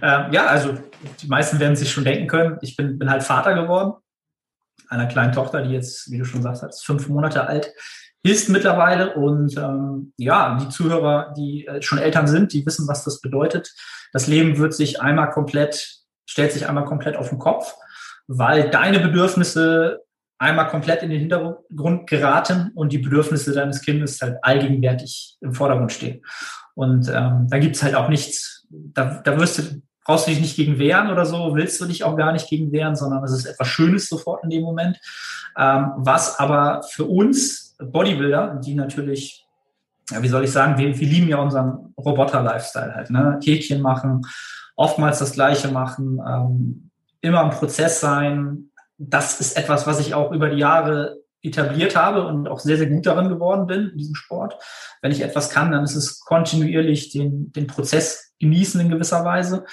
Ähm, 0.01 0.31
ja, 0.31 0.47
also 0.47 0.73
die 1.21 1.27
meisten 1.27 1.59
werden 1.59 1.75
sich 1.75 1.91
schon 1.91 2.03
denken 2.03 2.27
können, 2.27 2.57
ich 2.61 2.75
bin, 2.75 2.97
bin 2.97 3.09
halt 3.09 3.21
Vater 3.21 3.53
geworden 3.53 3.93
einer 4.93 5.07
kleinen 5.07 5.33
Tochter, 5.33 5.61
die 5.63 5.73
jetzt, 5.73 6.11
wie 6.11 6.19
du 6.19 6.25
schon 6.25 6.41
sagst, 6.41 6.85
fünf 6.85 7.09
Monate 7.09 7.47
alt 7.47 7.73
ist 8.23 8.49
mittlerweile. 8.49 9.15
Und 9.15 9.57
ähm, 9.57 10.13
ja, 10.17 10.57
die 10.57 10.69
Zuhörer, 10.69 11.33
die 11.37 11.67
äh, 11.67 11.81
schon 11.81 11.97
Eltern 11.97 12.27
sind, 12.27 12.53
die 12.53 12.65
wissen, 12.65 12.87
was 12.87 13.03
das 13.03 13.19
bedeutet. 13.19 13.73
Das 14.13 14.27
Leben 14.27 14.57
wird 14.57 14.73
sich 14.73 15.01
einmal 15.01 15.29
komplett, 15.31 16.02
stellt 16.33 16.51
sich 16.51 16.67
einmal 16.67 16.85
komplett 16.85 17.15
auf 17.15 17.29
den 17.29 17.37
Kopf, 17.37 17.75
weil 18.25 18.71
deine 18.71 18.99
Bedürfnisse 18.99 20.01
einmal 20.39 20.67
komplett 20.67 21.03
in 21.03 21.11
den 21.11 21.19
Hintergrund 21.19 22.07
geraten 22.07 22.71
und 22.73 22.91
die 22.91 22.97
Bedürfnisse 22.97 23.53
deines 23.53 23.81
Kindes 23.83 24.19
halt 24.19 24.37
allgegenwärtig 24.41 25.37
im 25.41 25.53
Vordergrund 25.53 25.91
stehen. 25.91 26.23
Und 26.73 27.07
ähm, 27.07 27.45
da 27.51 27.59
gibt's 27.59 27.83
halt 27.83 27.93
auch 27.93 28.09
nichts, 28.09 28.65
da, 28.71 29.21
da 29.23 29.39
wirst 29.39 29.59
du 29.59 29.81
brauchst 30.05 30.25
du 30.25 30.31
dich 30.31 30.41
nicht 30.41 30.55
gegen 30.55 30.79
wehren 30.79 31.11
oder 31.11 31.25
so, 31.25 31.55
willst 31.55 31.79
du 31.79 31.85
dich 31.85 32.03
auch 32.03 32.17
gar 32.17 32.33
nicht 32.33 32.49
gegen 32.49 32.71
wehren, 32.71 32.95
sondern 32.95 33.23
es 33.23 33.31
ist 33.31 33.45
etwas 33.45 33.67
Schönes 33.67 34.09
sofort 34.09 34.43
in 34.43 34.49
dem 34.49 34.63
Moment. 34.63 34.99
Ähm, 35.55 35.91
was 35.97 36.39
aber 36.39 36.81
für 36.89 37.05
uns 37.05 37.77
Bodybuilder, 37.79 38.59
die 38.65 38.73
natürlich, 38.73 39.45
ja, 40.09 40.21
wie 40.23 40.27
soll 40.27 40.43
ich 40.43 40.51
sagen, 40.51 40.77
wir, 40.77 40.99
wir 40.99 41.07
lieben 41.07 41.29
ja 41.29 41.37
unseren 41.37 41.93
Roboter-Lifestyle 41.97 42.95
halt, 42.95 43.11
ne? 43.11 43.39
Häkchen 43.41 43.81
machen, 43.81 44.23
oftmals 44.75 45.19
das 45.19 45.33
Gleiche 45.33 45.69
machen, 45.69 46.19
ähm, 46.27 46.89
immer 47.21 47.41
im 47.41 47.51
Prozess 47.51 47.99
sein. 47.99 48.69
Das 48.97 49.39
ist 49.39 49.57
etwas, 49.57 49.87
was 49.87 49.99
ich 49.99 50.13
auch 50.13 50.31
über 50.31 50.49
die 50.49 50.59
Jahre 50.59 51.23
etabliert 51.41 51.95
habe 51.95 52.25
und 52.25 52.47
auch 52.47 52.59
sehr, 52.59 52.77
sehr 52.77 52.87
gut 52.87 53.05
darin 53.05 53.29
geworden 53.29 53.67
bin, 53.67 53.89
in 53.89 53.97
diesem 53.97 54.15
Sport. 54.15 54.57
Wenn 55.01 55.11
ich 55.11 55.21
etwas 55.21 55.49
kann, 55.49 55.71
dann 55.71 55.83
ist 55.83 55.95
es 55.95 56.21
kontinuierlich 56.21 57.11
den, 57.11 57.51
den 57.51 57.67
Prozess 57.67 58.33
genießen 58.39 58.79
in 58.79 58.89
gewisser 58.89 59.25
Weise. 59.25 59.65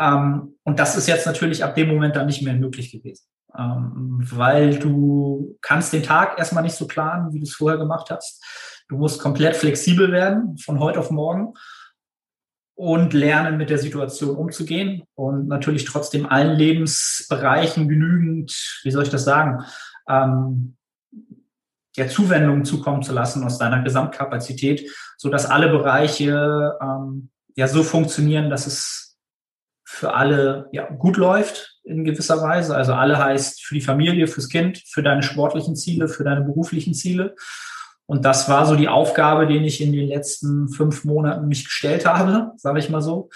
Ähm, 0.00 0.56
und 0.64 0.78
das 0.80 0.96
ist 0.96 1.06
jetzt 1.06 1.26
natürlich 1.26 1.62
ab 1.62 1.74
dem 1.74 1.88
Moment 1.88 2.16
dann 2.16 2.26
nicht 2.26 2.42
mehr 2.42 2.54
möglich 2.54 2.90
gewesen. 2.90 3.24
Ähm, 3.56 4.18
weil 4.32 4.78
du 4.78 5.56
kannst 5.60 5.92
den 5.92 6.02
Tag 6.02 6.38
erstmal 6.38 6.64
nicht 6.64 6.74
so 6.74 6.86
planen, 6.86 7.32
wie 7.32 7.38
du 7.38 7.44
es 7.44 7.54
vorher 7.54 7.78
gemacht 7.78 8.10
hast. 8.10 8.42
Du 8.88 8.96
musst 8.96 9.20
komplett 9.20 9.56
flexibel 9.56 10.10
werden 10.10 10.56
von 10.58 10.80
heute 10.80 10.98
auf 10.98 11.10
morgen 11.10 11.54
und 12.82 13.12
lernen, 13.12 13.58
mit 13.58 13.70
der 13.70 13.78
Situation 13.78 14.34
umzugehen 14.34 15.04
und 15.14 15.46
natürlich 15.46 15.84
trotzdem 15.84 16.26
allen 16.26 16.58
Lebensbereichen 16.58 17.88
genügend, 17.88 18.80
wie 18.82 18.90
soll 18.90 19.04
ich 19.04 19.08
das 19.08 19.22
sagen, 19.22 19.62
ähm, 20.08 20.76
der 21.96 22.08
Zuwendung 22.08 22.64
zukommen 22.64 23.04
zu 23.04 23.12
lassen 23.12 23.44
aus 23.44 23.56
deiner 23.56 23.84
Gesamtkapazität, 23.84 24.90
so 25.16 25.28
dass 25.28 25.46
alle 25.46 25.68
Bereiche 25.68 26.76
ähm, 26.82 27.30
ja 27.54 27.68
so 27.68 27.84
funktionieren, 27.84 28.50
dass 28.50 28.66
es 28.66 29.16
für 29.84 30.14
alle 30.14 30.68
ja, 30.72 30.90
gut 30.90 31.16
läuft 31.18 31.78
in 31.84 32.02
gewisser 32.02 32.42
Weise. 32.42 32.74
Also 32.74 32.94
alle 32.94 33.16
heißt 33.16 33.64
für 33.64 33.76
die 33.76 33.80
Familie, 33.80 34.26
fürs 34.26 34.48
Kind, 34.48 34.82
für 34.88 35.04
deine 35.04 35.22
sportlichen 35.22 35.76
Ziele, 35.76 36.08
für 36.08 36.24
deine 36.24 36.40
beruflichen 36.40 36.94
Ziele. 36.94 37.36
Und 38.12 38.26
das 38.26 38.46
war 38.46 38.66
so 38.66 38.76
die 38.76 38.88
Aufgabe, 38.88 39.46
den 39.46 39.64
ich 39.64 39.80
in 39.80 39.90
den 39.90 40.06
letzten 40.06 40.68
fünf 40.68 41.02
Monaten 41.06 41.48
mich 41.48 41.64
gestellt 41.64 42.04
habe, 42.04 42.52
sage 42.58 42.78
ich 42.78 42.90
mal 42.90 43.00
so. 43.00 43.30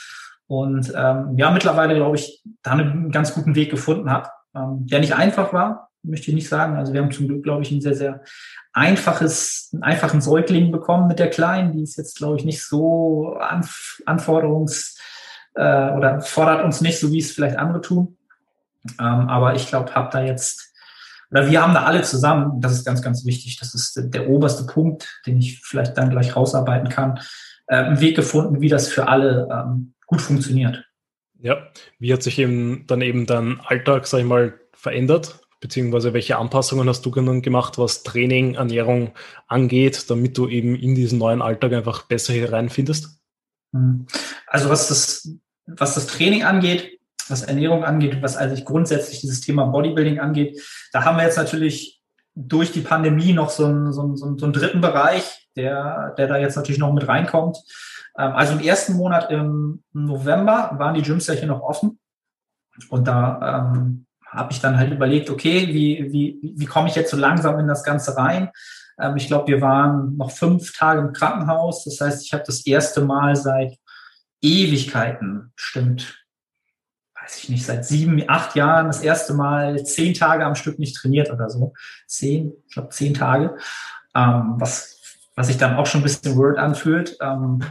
Und 0.48 0.92
ähm, 0.94 1.32
ja, 1.38 1.50
mittlerweile 1.50 1.94
glaube 1.94 2.16
ich, 2.16 2.42
da 2.62 2.72
einen 2.72 3.10
ganz 3.10 3.32
guten 3.32 3.54
Weg 3.54 3.70
gefunden 3.70 4.10
habe, 4.10 4.28
ähm, 4.54 4.86
der 4.86 5.00
nicht 5.00 5.14
einfach 5.14 5.54
war, 5.54 5.88
möchte 6.02 6.28
ich 6.28 6.34
nicht 6.34 6.50
sagen. 6.50 6.76
Also 6.76 6.92
wir 6.92 7.00
haben 7.00 7.10
zum 7.10 7.26
Glück, 7.26 7.42
glaube 7.42 7.62
ich, 7.62 7.70
ein 7.70 7.80
sehr, 7.80 7.94
sehr 7.94 8.20
einfaches, 8.74 9.70
einen 9.72 9.82
einfachen 9.82 10.20
Säugling 10.20 10.70
bekommen 10.70 11.08
mit 11.08 11.20
der 11.20 11.30
Kleinen. 11.30 11.72
Die 11.72 11.82
ist 11.82 11.96
jetzt, 11.96 12.18
glaube 12.18 12.36
ich, 12.36 12.44
nicht 12.44 12.62
so 12.62 13.34
anf 13.40 14.02
anforderungs- 14.04 14.98
äh, 15.54 15.90
oder 15.92 16.20
fordert 16.20 16.62
uns 16.62 16.82
nicht, 16.82 17.00
so 17.00 17.10
wie 17.12 17.20
es 17.20 17.32
vielleicht 17.32 17.56
andere 17.56 17.80
tun. 17.80 18.18
Ähm, 19.00 19.30
aber 19.30 19.54
ich 19.54 19.68
glaube, 19.68 19.94
habe 19.94 20.10
da 20.12 20.22
jetzt, 20.22 20.65
oder 21.30 21.50
wir 21.50 21.62
haben 21.62 21.74
da 21.74 21.84
alle 21.84 22.02
zusammen, 22.02 22.60
das 22.60 22.72
ist 22.72 22.84
ganz, 22.84 23.02
ganz 23.02 23.24
wichtig, 23.24 23.58
das 23.58 23.74
ist 23.74 24.00
der, 24.14 24.28
oberste 24.28 24.64
Punkt, 24.64 25.20
den 25.26 25.38
ich 25.38 25.60
vielleicht 25.64 25.96
dann 25.96 26.10
gleich 26.10 26.36
rausarbeiten 26.36 26.88
kann, 26.88 27.18
äh, 27.66 27.76
einen 27.76 28.00
Weg 28.00 28.16
gefunden, 28.16 28.60
wie 28.60 28.68
das 28.68 28.88
für 28.88 29.08
alle 29.08 29.48
ähm, 29.50 29.94
gut 30.06 30.20
funktioniert. 30.20 30.84
Ja, 31.38 31.68
wie 31.98 32.12
hat 32.12 32.22
sich 32.22 32.38
eben 32.38 32.86
dann 32.86 33.02
eben 33.02 33.26
dein 33.26 33.60
Alltag, 33.60 34.06
sag 34.06 34.20
ich 34.20 34.24
mal, 34.24 34.54
verändert? 34.72 35.40
Beziehungsweise 35.60 36.12
welche 36.12 36.36
Anpassungen 36.36 36.88
hast 36.88 37.04
du 37.04 37.10
dann 37.10 37.42
gemacht, 37.42 37.78
was 37.78 38.02
Training, 38.02 38.54
Ernährung 38.54 39.12
angeht, 39.48 40.10
damit 40.10 40.36
du 40.38 40.48
eben 40.48 40.76
in 40.76 40.94
diesen 40.94 41.18
neuen 41.18 41.42
Alltag 41.42 41.72
einfach 41.72 42.06
besser 42.06 42.32
hier 42.32 42.52
reinfindest? 42.52 43.18
Hm. 43.72 44.06
Also 44.46 44.68
was 44.68 44.88
das, 44.88 45.28
was 45.66 45.94
das 45.94 46.06
Training 46.06 46.44
angeht, 46.44 46.98
was 47.30 47.42
Ernährung 47.42 47.84
angeht, 47.84 48.22
was 48.22 48.36
eigentlich 48.36 48.64
grundsätzlich 48.64 49.20
dieses 49.20 49.40
Thema 49.40 49.66
Bodybuilding 49.66 50.20
angeht, 50.20 50.60
da 50.92 51.04
haben 51.04 51.16
wir 51.16 51.24
jetzt 51.24 51.38
natürlich 51.38 52.00
durch 52.34 52.72
die 52.72 52.80
Pandemie 52.80 53.32
noch 53.32 53.50
so 53.50 53.64
einen, 53.64 53.92
so 53.92 54.02
einen, 54.02 54.16
so 54.16 54.26
einen 54.26 54.52
dritten 54.52 54.80
Bereich, 54.80 55.48
der, 55.56 56.14
der 56.18 56.28
da 56.28 56.36
jetzt 56.36 56.56
natürlich 56.56 56.78
noch 56.78 56.92
mit 56.92 57.08
reinkommt. 57.08 57.56
Ähm, 58.18 58.32
also 58.32 58.52
im 58.52 58.60
ersten 58.60 58.94
Monat 58.94 59.30
im 59.30 59.82
November 59.92 60.72
waren 60.74 60.94
die 60.94 61.02
Gyms 61.02 61.26
ja 61.26 61.34
hier 61.34 61.48
noch 61.48 61.62
offen. 61.62 61.98
Und 62.90 63.08
da 63.08 63.72
ähm, 63.72 64.06
habe 64.26 64.52
ich 64.52 64.60
dann 64.60 64.78
halt 64.78 64.92
überlegt, 64.92 65.30
okay, 65.30 65.68
wie, 65.68 66.12
wie, 66.12 66.54
wie 66.56 66.66
komme 66.66 66.88
ich 66.88 66.94
jetzt 66.94 67.10
so 67.10 67.16
langsam 67.16 67.58
in 67.58 67.66
das 67.66 67.84
Ganze 67.84 68.16
rein? 68.16 68.50
Ähm, 69.00 69.16
ich 69.16 69.28
glaube, 69.28 69.48
wir 69.48 69.62
waren 69.62 70.16
noch 70.16 70.30
fünf 70.30 70.76
Tage 70.76 71.00
im 71.00 71.12
Krankenhaus. 71.12 71.84
Das 71.84 72.00
heißt, 72.00 72.24
ich 72.24 72.34
habe 72.34 72.44
das 72.46 72.66
erste 72.66 73.00
Mal 73.02 73.34
seit 73.36 73.76
Ewigkeiten, 74.42 75.52
stimmt, 75.56 76.25
weiß 77.26 77.38
ich 77.38 77.48
nicht, 77.48 77.66
seit 77.66 77.84
sieben, 77.84 78.22
acht 78.28 78.54
Jahren 78.54 78.86
das 78.86 79.00
erste 79.00 79.34
Mal 79.34 79.82
zehn 79.84 80.14
Tage 80.14 80.44
am 80.44 80.54
Stück 80.54 80.78
nicht 80.78 80.96
trainiert 80.96 81.30
oder 81.30 81.50
so. 81.50 81.72
Zehn, 82.06 82.52
ich 82.68 82.74
glaube 82.74 82.90
zehn 82.90 83.14
Tage. 83.14 83.56
Ähm, 84.14 84.54
was, 84.58 85.00
was 85.34 85.48
sich 85.48 85.58
dann 85.58 85.76
auch 85.76 85.86
schon 85.86 86.00
ein 86.00 86.04
bisschen 86.04 86.36
Word 86.36 86.56
anfühlt. 86.56 87.16
Ähm, 87.20 87.62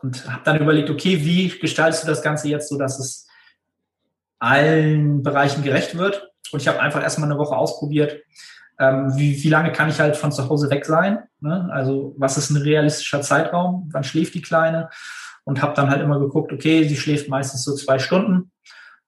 und 0.00 0.28
habe 0.28 0.42
dann 0.44 0.60
überlegt, 0.60 0.88
okay, 0.88 1.24
wie 1.24 1.48
gestaltest 1.48 2.04
du 2.04 2.08
das 2.08 2.22
Ganze 2.22 2.48
jetzt 2.48 2.68
so, 2.70 2.78
dass 2.78 2.98
es 2.98 3.28
allen 4.38 5.22
Bereichen 5.22 5.62
gerecht 5.62 5.96
wird. 5.96 6.30
Und 6.50 6.60
ich 6.60 6.68
habe 6.68 6.80
einfach 6.80 7.02
erstmal 7.02 7.30
eine 7.30 7.38
Woche 7.38 7.56
ausprobiert, 7.56 8.20
ähm, 8.78 9.12
wie, 9.16 9.42
wie 9.42 9.48
lange 9.48 9.72
kann 9.72 9.88
ich 9.88 10.00
halt 10.00 10.16
von 10.16 10.32
zu 10.32 10.48
Hause 10.48 10.70
weg 10.70 10.86
sein. 10.86 11.18
Ne? 11.40 11.68
Also 11.70 12.14
was 12.16 12.38
ist 12.38 12.50
ein 12.50 12.56
realistischer 12.56 13.20
Zeitraum? 13.20 13.88
Wann 13.92 14.04
schläft 14.04 14.34
die 14.34 14.42
Kleine? 14.42 14.88
Und 15.44 15.60
habe 15.60 15.74
dann 15.74 15.90
halt 15.90 16.00
immer 16.00 16.18
geguckt, 16.18 16.52
okay, 16.52 16.84
sie 16.88 16.96
schläft 16.96 17.28
meistens 17.28 17.64
so 17.64 17.74
zwei 17.74 17.98
Stunden. 17.98 18.52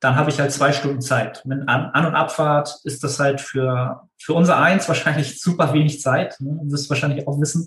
Dann 0.00 0.16
habe 0.16 0.30
ich 0.30 0.38
halt 0.38 0.52
zwei 0.52 0.72
Stunden 0.72 1.00
Zeit. 1.00 1.44
Mit 1.46 1.68
An-, 1.68 1.90
An 1.92 2.06
und 2.06 2.14
Abfahrt 2.14 2.80
ist 2.84 3.02
das 3.04 3.18
halt 3.18 3.40
für, 3.40 4.08
für 4.18 4.34
unser 4.34 4.58
Eins 4.58 4.88
wahrscheinlich 4.88 5.40
super 5.42 5.72
wenig 5.72 6.00
Zeit. 6.00 6.36
Ne? 6.40 6.58
Du 6.62 6.72
wirst 6.72 6.90
wahrscheinlich 6.90 7.26
auch 7.26 7.40
wissen. 7.40 7.66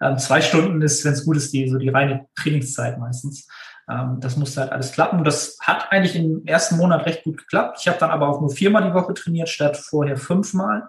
Ähm, 0.00 0.18
zwei 0.18 0.40
Stunden 0.40 0.80
ist, 0.82 1.04
wenn 1.04 1.12
es 1.12 1.24
gut 1.24 1.36
ist, 1.36 1.52
die, 1.52 1.68
so 1.68 1.78
die 1.78 1.88
reine 1.88 2.26
Trainingszeit 2.36 2.98
meistens. 2.98 3.48
Ähm, 3.90 4.18
das 4.20 4.36
musste 4.36 4.60
halt 4.60 4.72
alles 4.72 4.92
klappen. 4.92 5.18
Und 5.18 5.24
das 5.24 5.58
hat 5.60 5.90
eigentlich 5.90 6.16
im 6.16 6.44
ersten 6.46 6.76
Monat 6.76 7.06
recht 7.06 7.24
gut 7.24 7.38
geklappt. 7.38 7.78
Ich 7.80 7.88
habe 7.88 7.98
dann 7.98 8.10
aber 8.10 8.28
auch 8.28 8.40
nur 8.40 8.50
viermal 8.50 8.84
die 8.84 8.94
Woche 8.94 9.14
trainiert, 9.14 9.48
statt 9.48 9.76
vorher 9.76 10.16
fünfmal. 10.16 10.88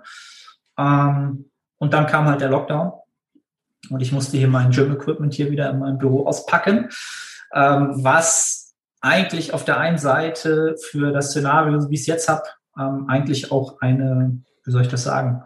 Ähm, 0.77 1.49
und 1.77 1.93
dann 1.93 2.07
kam 2.07 2.25
halt 2.25 2.41
der 2.41 2.49
Lockdown. 2.49 2.93
Und 3.89 4.01
ich 4.01 4.11
musste 4.11 4.37
hier 4.37 4.47
mein 4.47 4.71
Gym-Equipment 4.71 5.33
hier 5.33 5.51
wieder 5.51 5.69
in 5.69 5.79
meinem 5.79 5.97
Büro 5.97 6.25
auspacken. 6.25 6.89
Was 7.51 8.62
eigentlich 9.03 9.53
auf 9.53 9.65
der 9.65 9.79
einen 9.79 9.97
Seite 9.97 10.75
für 10.89 11.11
das 11.11 11.29
Szenario, 11.29 11.89
wie 11.89 11.93
ich 11.93 12.01
es 12.01 12.07
jetzt 12.07 12.29
habe, 12.29 12.43
eigentlich 12.75 13.51
auch 13.51 13.79
eine, 13.81 14.41
wie 14.63 14.71
soll 14.71 14.81
ich 14.81 14.87
das 14.87 15.03
sagen, 15.03 15.43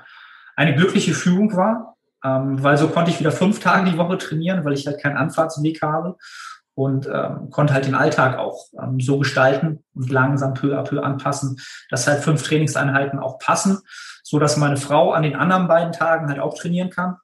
eine 0.55 0.75
glückliche 0.75 1.13
Fügung 1.13 1.57
war, 1.57 1.97
weil 2.21 2.77
so 2.77 2.87
konnte 2.87 3.11
ich 3.11 3.19
wieder 3.19 3.31
fünf 3.31 3.59
Tage 3.63 3.89
die 3.91 3.97
Woche 3.97 4.17
trainieren, 4.17 4.63
weil 4.63 4.73
ich 4.73 4.85
halt 4.85 5.01
keinen 5.01 5.17
Anfahrtsweg 5.17 5.81
habe 5.81 6.17
und 6.77 7.07
ähm, 7.07 7.49
konnte 7.49 7.73
halt 7.73 7.87
den 7.87 7.95
Alltag 7.95 8.37
auch 8.37 8.67
ähm, 8.79 8.99
so 8.99 9.17
gestalten 9.17 9.83
und 9.95 10.11
langsam 10.11 10.53
peu 10.53 10.77
à 10.77 10.83
peu 10.83 11.01
anpassen, 11.01 11.57
dass 11.89 12.07
halt 12.07 12.23
fünf 12.23 12.43
Trainingseinheiten 12.43 13.17
auch 13.17 13.39
passen, 13.39 13.79
so 14.21 14.37
dass 14.37 14.57
meine 14.57 14.77
Frau 14.77 15.11
an 15.11 15.23
den 15.23 15.35
anderen 15.35 15.67
beiden 15.67 15.91
Tagen 15.91 16.27
halt 16.29 16.39
auch 16.39 16.55
trainieren 16.55 16.91
kann. 16.91 17.17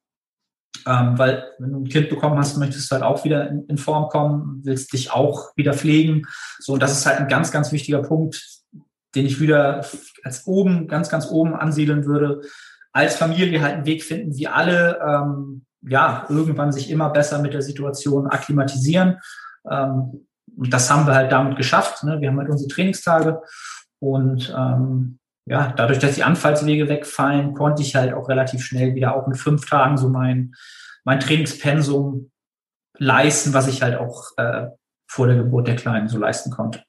Ähm, 0.86 1.18
weil 1.18 1.46
wenn 1.60 1.72
du 1.72 1.80
ein 1.80 1.88
Kind 1.88 2.10
bekommen 2.10 2.38
hast, 2.38 2.58
möchtest 2.58 2.92
du 2.92 2.96
halt 2.96 3.04
auch 3.04 3.24
wieder 3.24 3.50
in, 3.50 3.66
in 3.68 3.78
Form 3.78 4.10
kommen, 4.10 4.62
willst 4.64 4.92
dich 4.94 5.12
auch 5.12 5.56
wieder 5.56 5.74
pflegen. 5.74 6.24
So, 6.60 6.74
und 6.74 6.84
das 6.84 6.92
ist 6.92 7.06
halt 7.06 7.20
ein 7.20 7.28
ganz, 7.28 7.52
ganz 7.52 7.72
wichtiger 7.72 8.02
Punkt, 8.02 8.44
den 9.16 9.26
ich 9.26 9.40
wieder 9.40 9.86
als 10.24 10.46
oben, 10.46 10.88
ganz, 10.88 11.10
ganz 11.10 11.30
oben 11.30 11.56
ansiedeln 11.56 12.06
würde. 12.06 12.42
als 12.92 13.16
Familie 13.16 13.62
halt 13.62 13.76
einen 13.76 13.86
Weg 13.86 14.04
finden, 14.04 14.36
wie 14.38 14.48
alle 14.48 15.00
ähm, 15.06 15.66
ja 15.82 16.26
irgendwann 16.30 16.72
sich 16.72 16.90
immer 16.90 17.10
besser 17.10 17.40
mit 17.40 17.54
der 17.54 17.62
Situation 17.62 18.28
akklimatisieren. 18.28 19.20
Ähm, 19.70 20.28
und 20.56 20.74
das 20.74 20.92
haben 20.92 21.08
wir 21.08 21.16
halt 21.16 21.32
damit 21.32 21.58
geschafft. 21.58 22.04
Ne? 22.04 22.22
Wir 22.22 22.30
haben 22.30 22.38
halt 22.38 22.50
unsere 22.50 22.70
Trainingstage 22.70 23.42
und 24.00 24.54
ähm, 24.56 25.20
ja, 25.46 25.74
dadurch, 25.76 26.00
dass 26.00 26.16
die 26.16 26.24
Anfallswege 26.24 26.88
wegfallen, 26.88 27.54
konnte 27.54 27.82
ich 27.82 27.96
halt 27.96 28.14
auch 28.14 28.30
relativ 28.30 28.64
schnell 28.64 28.96
wieder 28.96 29.16
auch 29.16 29.28
in 29.28 29.36
fünf 29.36 29.68
Tagen 29.70 29.98
so 29.98 30.10
mein, 30.10 30.54
mein 31.04 31.20
Trainingspensum 31.20 32.32
leisten, 32.98 33.54
was 33.54 33.68
ich 33.68 33.82
halt 33.82 33.98
auch 33.98 34.32
äh, 34.38 34.68
vor 35.08 35.28
der 35.28 35.36
Geburt 35.36 35.68
der 35.68 35.76
Kleinen 35.76 36.08
so 36.08 36.18
leisten 36.18 36.50
konnte. 36.50 36.84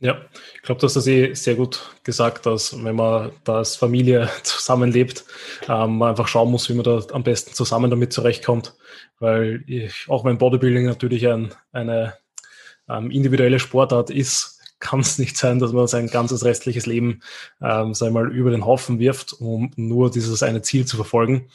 Ja, 0.00 0.20
ich 0.56 0.62
glaube, 0.62 0.80
dass 0.80 0.94
das 0.94 1.06
eh 1.06 1.32
sehr 1.34 1.54
gut 1.54 1.94
gesagt, 2.02 2.44
dass 2.44 2.82
wenn 2.82 2.96
man 2.96 3.30
da 3.44 3.58
als 3.58 3.76
Familie 3.76 4.28
zusammenlebt, 4.42 5.24
ähm, 5.68 5.98
man 5.98 6.10
einfach 6.10 6.26
schauen 6.26 6.50
muss, 6.50 6.68
wie 6.68 6.74
man 6.74 6.82
da 6.82 7.00
am 7.12 7.22
besten 7.22 7.54
zusammen 7.54 7.88
damit 7.88 8.12
zurechtkommt. 8.12 8.74
Weil 9.20 9.62
ich, 9.68 10.06
auch 10.08 10.24
wenn 10.24 10.38
Bodybuilding 10.38 10.86
natürlich 10.86 11.28
ein, 11.28 11.54
eine 11.70 12.14
ähm, 12.88 13.12
individuelle 13.12 13.60
Sportart 13.60 14.10
ist, 14.10 14.60
kann 14.82 15.00
es 15.00 15.16
nicht 15.16 15.36
sein, 15.36 15.60
dass 15.60 15.72
man 15.72 15.86
sein 15.86 16.08
ganzes 16.08 16.44
restliches 16.44 16.86
Leben, 16.86 17.20
ähm, 17.62 17.94
sei 17.94 18.10
mal, 18.10 18.30
über 18.30 18.50
den 18.50 18.66
Haufen 18.66 18.98
wirft, 18.98 19.32
um 19.32 19.70
nur 19.76 20.10
dieses 20.10 20.42
eine 20.42 20.60
Ziel 20.60 20.84
zu 20.84 20.96
verfolgen. 20.96 21.48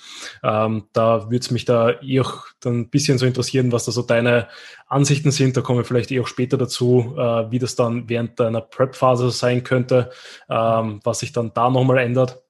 Ähm, 0.44 0.86
da 0.94 1.26
würde 1.26 1.40
es 1.40 1.52
mich 1.52 1.66
da 1.66 2.02
eh 2.02 2.22
auch 2.22 2.46
dann 2.62 2.80
ein 2.80 2.90
bisschen 2.90 3.18
so 3.18 3.26
interessieren, 3.26 3.74
was 3.74 3.86
da 3.86 3.92
so 3.92 4.02
deine 4.02 4.48
Ansichten 4.88 5.32
sind. 5.32 5.58
Da 5.58 5.62
kommen 5.62 5.80
wir 5.80 5.86
vielleicht 5.86 6.10
eh 6.12 6.22
auch 6.22 6.28
später 6.28 6.58
dazu, 6.58 7.16
äh, 7.18 7.52
wie 7.52 7.60
das 7.60 7.76
dann 7.76 8.08
während 8.08 8.40
deiner 8.40 8.62
Prep-Phase 8.62 9.30
sein 9.32 9.64
könnte, 9.64 10.10
ähm, 10.50 11.02
was 11.04 11.20
sich 11.20 11.34
dann 11.34 11.52
da 11.54 11.70
nochmal 11.70 11.98
ändert. 11.98 12.47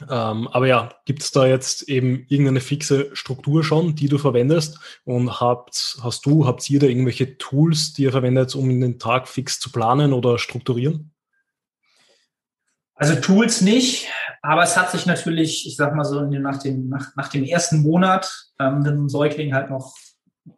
Ähm, 0.00 0.48
aber 0.48 0.66
ja, 0.66 0.90
gibt 1.04 1.22
es 1.22 1.30
da 1.30 1.46
jetzt 1.46 1.88
eben 1.88 2.24
irgendeine 2.28 2.60
fixe 2.60 3.14
Struktur 3.14 3.62
schon, 3.62 3.94
die 3.94 4.08
du 4.08 4.18
verwendest? 4.18 4.78
Und 5.04 5.40
habt, 5.40 5.98
hast 6.02 6.26
du, 6.26 6.46
habt 6.46 6.68
ihr 6.70 6.80
da 6.80 6.86
irgendwelche 6.86 7.38
Tools, 7.38 7.92
die 7.92 8.04
ihr 8.04 8.12
verwendet, 8.12 8.54
um 8.54 8.68
den 8.80 8.98
Tag 8.98 9.28
fix 9.28 9.60
zu 9.60 9.70
planen 9.70 10.12
oder 10.12 10.38
strukturieren? 10.38 11.12
Also 12.94 13.16
Tools 13.16 13.62
nicht, 13.62 14.06
aber 14.42 14.62
es 14.62 14.76
hat 14.76 14.90
sich 14.90 15.06
natürlich, 15.06 15.66
ich 15.66 15.76
sag 15.76 15.94
mal 15.94 16.04
so, 16.04 16.20
nach 16.20 16.62
dem, 16.62 16.88
nach, 16.88 17.16
nach 17.16 17.28
dem 17.28 17.42
ersten 17.42 17.82
Monat, 17.82 18.50
ähm, 18.60 18.84
wenn 18.84 19.04
ein 19.04 19.08
Säugling 19.08 19.54
halt 19.54 19.70
noch 19.70 19.94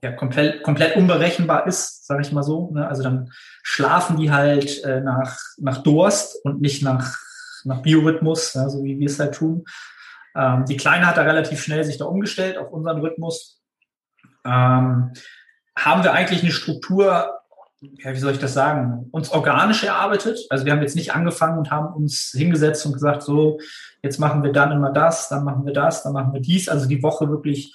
ja, 0.03 0.13
komplett, 0.13 0.63
komplett 0.63 0.97
unberechenbar 0.97 1.67
ist, 1.67 2.07
sage 2.07 2.23
ich 2.23 2.33
mal 2.33 2.43
so. 2.43 2.71
Ne? 2.73 2.87
Also 2.87 3.03
dann 3.03 3.31
schlafen 3.63 4.17
die 4.17 4.31
halt 4.31 4.83
äh, 4.85 5.01
nach, 5.01 5.39
nach 5.59 5.83
Durst 5.83 6.37
und 6.45 6.61
nicht 6.61 6.83
nach 6.83 7.17
nach 7.65 7.83
Biorhythmus, 7.83 8.55
ja, 8.55 8.69
so 8.69 8.83
wie 8.85 8.99
wir 8.99 9.07
es 9.07 9.19
halt 9.19 9.35
tun. 9.35 9.65
Ähm, 10.37 10.65
die 10.67 10.77
Kleine 10.77 11.07
hat 11.07 11.17
da 11.17 11.23
relativ 11.23 11.63
schnell 11.63 11.85
sich 11.85 11.99
da 11.99 12.07
umgestellt 12.07 12.59
auf 12.59 12.73
unseren 12.73 13.01
Rhythmus. 13.01 13.61
Ähm, 14.45 15.13
haben 15.77 16.05
wir 16.05 16.13
eigentlich 16.13 16.43
eine 16.43 16.53
Struktur, 16.53 17.33
ja, 17.81 18.13
wie 18.13 18.19
soll 18.19 18.33
ich 18.33 18.39
das 18.39 18.55
sagen, 18.55 19.09
uns 19.11 19.31
organisch 19.31 19.85
erarbeitet. 19.85 20.39
Also 20.51 20.65
wir 20.65 20.73
haben 20.73 20.83
jetzt 20.83 20.97
nicht 20.97 21.15
angefangen 21.15 21.59
und 21.59 21.71
haben 21.71 21.95
uns 21.95 22.33
hingesetzt 22.37 22.87
und 22.87 22.93
gesagt, 22.93 23.23
so, 23.23 23.59
jetzt 24.03 24.19
machen 24.19 24.43
wir 24.43 24.53
dann 24.53 24.73
immer 24.73 24.93
das, 24.93 25.29
dann 25.29 25.45
machen 25.45 25.65
wir 25.67 25.73
das, 25.73 26.03
dann 26.03 26.13
machen 26.13 26.33
wir 26.33 26.41
dies. 26.41 26.69
Also 26.69 26.87
die 26.87 27.03
Woche 27.03 27.29
wirklich 27.29 27.75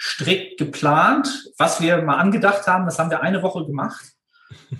strikt 0.00 0.58
geplant. 0.58 1.28
Was 1.58 1.80
wir 1.80 2.02
mal 2.02 2.16
angedacht 2.16 2.66
haben, 2.66 2.86
das 2.86 2.98
haben 2.98 3.10
wir 3.10 3.22
eine 3.22 3.42
Woche 3.42 3.64
gemacht. 3.66 4.04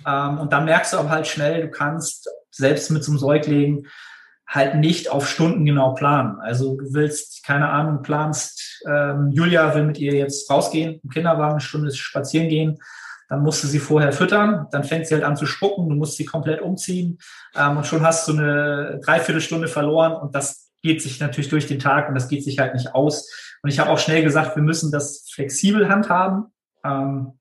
Ähm, 0.05 0.37
und 0.39 0.51
dann 0.51 0.65
merkst 0.65 0.91
du 0.91 0.97
aber 0.97 1.09
halt 1.09 1.27
schnell, 1.27 1.61
du 1.61 1.69
kannst 1.69 2.29
selbst 2.49 2.91
mit 2.91 3.05
so 3.05 3.11
einem 3.11 3.19
Säugling 3.19 3.87
halt 4.51 4.75
nicht 4.75 5.09
auf 5.09 5.29
Stunden 5.29 5.63
genau 5.63 5.93
planen. 5.93 6.37
Also 6.41 6.75
du 6.75 6.93
willst, 6.93 7.43
keine 7.45 7.69
Ahnung, 7.69 8.01
planst, 8.01 8.83
ähm, 8.85 9.29
Julia 9.31 9.73
will 9.73 9.85
mit 9.85 9.97
ihr 9.97 10.13
jetzt 10.13 10.49
rausgehen, 10.51 10.99
im 11.01 11.09
Kinderwagen 11.09 11.53
eine 11.53 11.61
Stunde 11.61 11.91
spazieren 11.93 12.49
gehen, 12.49 12.77
dann 13.29 13.43
musst 13.43 13.63
du 13.63 13.67
sie 13.67 13.79
vorher 13.79 14.11
füttern, 14.11 14.67
dann 14.71 14.83
fängt 14.83 15.07
sie 15.07 15.13
halt 15.13 15.23
an 15.23 15.37
zu 15.37 15.45
spucken, 15.45 15.87
du 15.87 15.95
musst 15.95 16.17
sie 16.17 16.25
komplett 16.25 16.61
umziehen 16.61 17.17
ähm, 17.55 17.77
und 17.77 17.87
schon 17.87 18.05
hast 18.05 18.27
du 18.27 18.33
eine 18.33 18.99
Dreiviertelstunde 19.05 19.69
verloren 19.69 20.13
und 20.21 20.35
das 20.35 20.69
geht 20.83 21.01
sich 21.01 21.21
natürlich 21.21 21.49
durch 21.49 21.65
den 21.65 21.79
Tag 21.79 22.09
und 22.09 22.15
das 22.15 22.27
geht 22.27 22.43
sich 22.43 22.59
halt 22.59 22.73
nicht 22.73 22.93
aus. 22.93 23.29
Und 23.63 23.69
ich 23.69 23.79
habe 23.79 23.89
auch 23.89 23.99
schnell 23.99 24.21
gesagt, 24.21 24.57
wir 24.57 24.63
müssen 24.63 24.91
das 24.91 25.29
flexibel 25.31 25.87
handhaben, 25.87 26.51
ähm, 26.83 27.39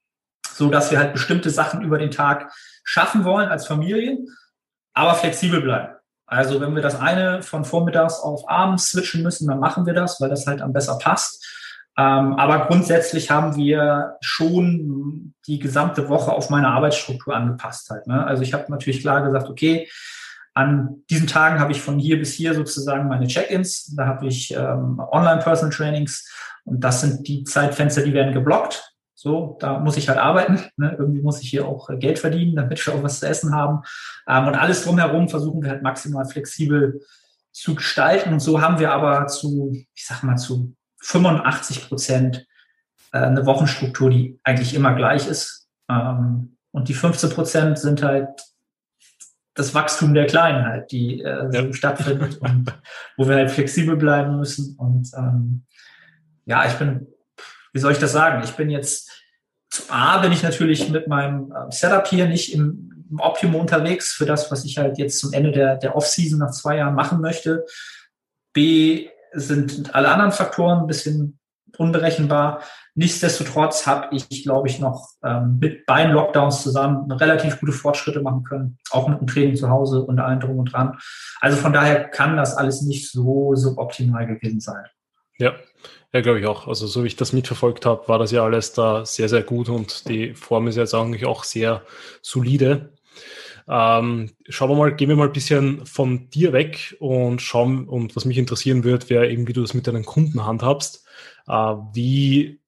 so 0.53 0.71
dass 0.71 0.93
wir 0.93 0.99
halt 0.99 1.13
bestimmte 1.13 1.51
Sachen 1.51 1.83
über 1.83 1.99
den 1.99 2.13
Tag 2.13 2.53
schaffen 2.85 3.25
wollen 3.25 3.49
als 3.49 3.67
Familie, 3.67 4.19
aber 4.95 5.15
flexibel 5.17 5.61
bleiben. 5.61 5.95
Also 6.31 6.61
wenn 6.61 6.77
wir 6.77 6.83
das 6.83 6.95
eine 6.95 7.43
von 7.43 7.65
vormittags 7.65 8.21
auf 8.21 8.49
abends 8.49 8.91
switchen 8.91 9.25
müssen, 9.25 9.49
dann 9.49 9.59
machen 9.59 9.85
wir 9.85 9.95
das, 9.95 10.21
weil 10.21 10.31
das 10.31 10.47
halt 10.47 10.63
am 10.63 10.73
besser 10.73 10.97
passt. 10.97 11.45
Ähm, 11.99 12.35
aber 12.35 12.67
grundsätzlich 12.67 13.33
haben 13.33 13.57
wir 13.57 14.17
schon 14.21 15.35
die 15.49 15.59
gesamte 15.59 16.09
Woche 16.09 16.31
auf 16.33 16.49
meine 16.49 16.69
Arbeitsstruktur 16.69 17.35
angepasst 17.35 17.91
halt. 17.91 18.07
Ne? 18.07 18.25
Also 18.25 18.45
ich 18.45 18.55
habe 18.55 18.71
natürlich 18.71 19.01
klar 19.01 19.23
gesagt, 19.23 19.51
okay, 19.51 19.89
an 20.55 21.03
diesen 21.11 21.27
Tagen 21.27 21.59
habe 21.59 21.73
ich 21.73 21.81
von 21.81 21.99
hier 21.99 22.17
bis 22.17 22.33
hier 22.33 22.55
sozusagen 22.55 23.09
meine 23.09 23.27
Check-ins. 23.27 23.97
Da 23.97 24.07
habe 24.07 24.29
ich 24.29 24.55
ähm, 24.55 25.03
Online-Personal-Trainings 25.11 26.31
und 26.65 26.85
das 26.85 27.01
sind 27.01 27.27
die 27.27 27.43
Zeitfenster, 27.43 28.03
die 28.03 28.13
werden 28.13 28.33
geblockt. 28.33 28.90
So, 29.23 29.59
da 29.61 29.79
muss 29.79 29.99
ich 29.99 30.09
halt 30.09 30.19
arbeiten. 30.19 30.61
Ne? 30.79 30.97
Irgendwie 30.99 31.21
muss 31.21 31.43
ich 31.43 31.51
hier 31.51 31.69
auch 31.69 31.91
äh, 31.91 31.99
Geld 31.99 32.19
verdienen, 32.19 32.57
damit 32.57 32.87
wir 32.87 32.95
auch 32.95 33.03
was 33.03 33.21
zu 33.21 33.29
essen 33.29 33.55
haben. 33.55 33.83
Ähm, 34.27 34.47
und 34.47 34.55
alles 34.55 34.83
drumherum 34.83 35.29
versuchen 35.29 35.63
wir 35.63 35.69
halt 35.69 35.83
maximal 35.83 36.25
flexibel 36.25 37.03
zu 37.53 37.75
gestalten. 37.75 38.33
Und 38.33 38.41
so 38.41 38.63
haben 38.63 38.79
wir 38.79 38.93
aber 38.93 39.27
zu, 39.27 39.77
ich 39.93 40.07
sag 40.07 40.23
mal, 40.23 40.37
zu 40.37 40.75
85 41.03 41.87
Prozent 41.87 42.47
äh, 43.13 43.19
eine 43.19 43.45
Wochenstruktur, 43.45 44.09
die 44.09 44.41
eigentlich 44.43 44.73
immer 44.75 44.95
gleich 44.95 45.29
ist. 45.29 45.69
Ähm, 45.91 46.57
und 46.71 46.89
die 46.89 46.95
15 46.95 47.29
Prozent 47.29 47.79
sind 47.79 48.03
halt 48.03 48.41
das 49.53 49.75
Wachstum 49.75 50.15
der 50.15 50.29
Kleinen 50.29 50.65
halt, 50.65 50.93
die 50.93 51.21
äh, 51.21 51.51
so 51.53 51.59
ja. 51.59 51.73
stattfindet 51.75 52.39
und 52.39 52.73
wo 53.19 53.29
wir 53.29 53.37
halt 53.37 53.51
flexibel 53.51 53.97
bleiben 53.97 54.39
müssen. 54.39 54.77
Und 54.79 55.11
ähm, 55.15 55.67
ja, 56.47 56.65
ich 56.65 56.73
bin 56.79 57.07
wie 57.73 57.79
soll 57.79 57.93
ich 57.93 57.99
das 57.99 58.13
sagen? 58.13 58.43
Ich 58.45 58.53
bin 58.53 58.71
jetzt, 58.71 59.11
A, 59.89 60.19
bin 60.19 60.33
ich 60.33 60.43
natürlich 60.43 60.89
mit 60.89 61.09
meinem 61.09 61.53
ähm, 61.57 61.71
Setup 61.71 62.07
hier 62.07 62.27
nicht 62.27 62.55
im, 62.55 63.07
im 63.11 63.21
Optimum 63.21 63.61
unterwegs 63.61 64.13
für 64.13 64.27
das, 64.27 64.51
was 64.51 64.65
ich 64.65 64.79
halt 64.79 64.99
jetzt 64.99 65.19
zum 65.19 65.33
Ende 65.33 65.53
der, 65.53 65.77
der 65.77 65.97
Off-Season 65.97 66.39
nach 66.39 66.51
zwei 66.51 66.77
Jahren 66.77 66.95
machen 66.95 67.21
möchte. 67.21 67.65
B, 68.53 69.09
sind 69.33 69.95
alle 69.95 70.11
anderen 70.11 70.33
Faktoren 70.33 70.81
ein 70.81 70.87
bisschen 70.87 71.39
unberechenbar. 71.79 72.63
Nichtsdestotrotz 72.95 73.87
habe 73.87 74.15
ich, 74.15 74.43
glaube 74.43 74.69
ich, 74.69 74.81
noch 74.81 75.09
ähm, 75.25 75.59
mit 75.61 75.87
beiden 75.87 76.13
Lockdowns 76.13 76.63
zusammen 76.63 77.11
relativ 77.13 77.61
gute 77.61 77.73
Fortschritte 77.73 78.21
machen 78.21 78.45
können, 78.45 78.79
auch 78.91 79.09
mit 79.09 79.21
dem 79.21 79.27
Training 79.27 79.57
zu 79.57 79.71
Hause 79.71 80.03
und 80.03 80.19
allem 80.19 80.41
drum 80.41 80.59
und 80.59 80.73
dran. 80.73 80.99
Also 81.41 81.57
von 81.57 81.73
daher 81.73 82.09
kann 82.09 82.37
das 82.37 82.57
alles 82.57 82.83
nicht 82.83 83.11
so 83.11 83.55
suboptimal 83.55 84.27
gewesen 84.27 84.61
sein. 84.61 84.85
Ja, 85.41 85.55
ja, 86.13 86.21
glaube 86.21 86.39
ich 86.41 86.47
auch. 86.47 86.69
Also 86.69 86.87
so 86.87 87.03
wie 87.03 87.07
ich 87.09 87.17
das 87.17 87.33
mitverfolgt 87.33 87.87
habe, 87.87 88.07
war 88.09 88.19
das 88.19 88.31
ja 88.31 88.45
alles 88.45 88.75
da 88.75 89.07
sehr, 89.07 89.29
sehr 89.29 89.43
gut 89.43 89.71
und 89.71 90.09
die 90.09 90.35
Form 90.35 90.69
ist 90.69 90.77
jetzt 90.77 90.95
eigentlich 90.95 91.25
auch 91.25 91.45
sehr 91.45 91.83
solide. 92.21 92.93
Ähm, 93.67 94.33
schauen 94.49 94.71
wir 94.71 94.77
mal, 94.77 94.95
gehen 94.95 95.09
wir 95.09 95.17
mal 95.17 95.29
ein 95.29 95.33
bisschen 95.33 95.87
von 95.87 96.29
dir 96.31 96.53
weg 96.53 96.97
und 97.01 97.41
schauen, 97.41 97.89
und 97.89 98.17
was 98.17 98.27
mich 98.27 98.37
interessieren 98.37 98.85
wird, 98.85 99.09
wäre 99.09 99.31
eben, 99.31 99.49
wie 99.49 99.53
du 99.55 99.63
das 99.63 99.73
mit 99.75 99.87
deinen 99.87 100.05
Kunden 100.05 100.45
handhabst. 100.45 101.07
Äh, 101.49 101.53
wie 101.95 102.60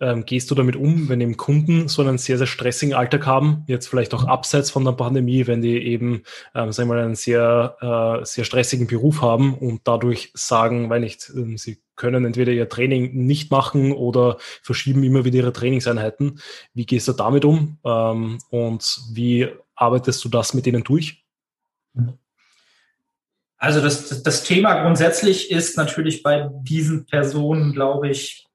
ähm, 0.00 0.24
gehst 0.24 0.50
du 0.50 0.54
damit 0.54 0.76
um, 0.76 1.08
wenn 1.08 1.20
eben 1.20 1.36
Kunden 1.36 1.88
so 1.88 2.02
einen 2.02 2.18
sehr, 2.18 2.38
sehr 2.38 2.46
stressigen 2.46 2.94
Alltag 2.94 3.26
haben, 3.26 3.64
jetzt 3.66 3.88
vielleicht 3.88 4.14
auch 4.14 4.24
abseits 4.24 4.70
von 4.70 4.84
der 4.84 4.92
Pandemie, 4.92 5.46
wenn 5.46 5.60
die 5.60 5.78
eben, 5.78 6.22
ähm, 6.54 6.72
sagen 6.72 6.88
wir 6.88 6.96
mal, 6.96 7.04
einen 7.04 7.14
sehr, 7.16 8.20
äh, 8.22 8.24
sehr 8.24 8.44
stressigen 8.44 8.86
Beruf 8.86 9.22
haben 9.22 9.54
und 9.54 9.82
dadurch 9.84 10.30
sagen, 10.34 10.90
weil 10.90 11.00
nicht, 11.00 11.30
ähm, 11.34 11.58
sie 11.58 11.80
können 11.96 12.24
entweder 12.24 12.52
ihr 12.52 12.68
Training 12.68 13.26
nicht 13.26 13.50
machen 13.50 13.92
oder 13.92 14.38
verschieben 14.62 15.02
immer 15.02 15.24
wieder 15.24 15.38
ihre 15.38 15.52
Trainingseinheiten. 15.52 16.40
Wie 16.72 16.86
gehst 16.86 17.08
du 17.08 17.12
damit 17.12 17.44
um 17.44 17.78
ähm, 17.84 18.38
und 18.50 19.00
wie 19.12 19.48
arbeitest 19.74 20.24
du 20.24 20.28
das 20.28 20.54
mit 20.54 20.66
denen 20.66 20.84
durch? 20.84 21.24
Also 23.56 23.80
das, 23.80 24.22
das 24.22 24.44
Thema 24.44 24.82
grundsätzlich 24.82 25.50
ist 25.50 25.76
natürlich 25.76 26.22
bei 26.22 26.48
diesen 26.62 27.06
Personen, 27.06 27.72
glaube 27.72 28.08
ich, 28.08 28.47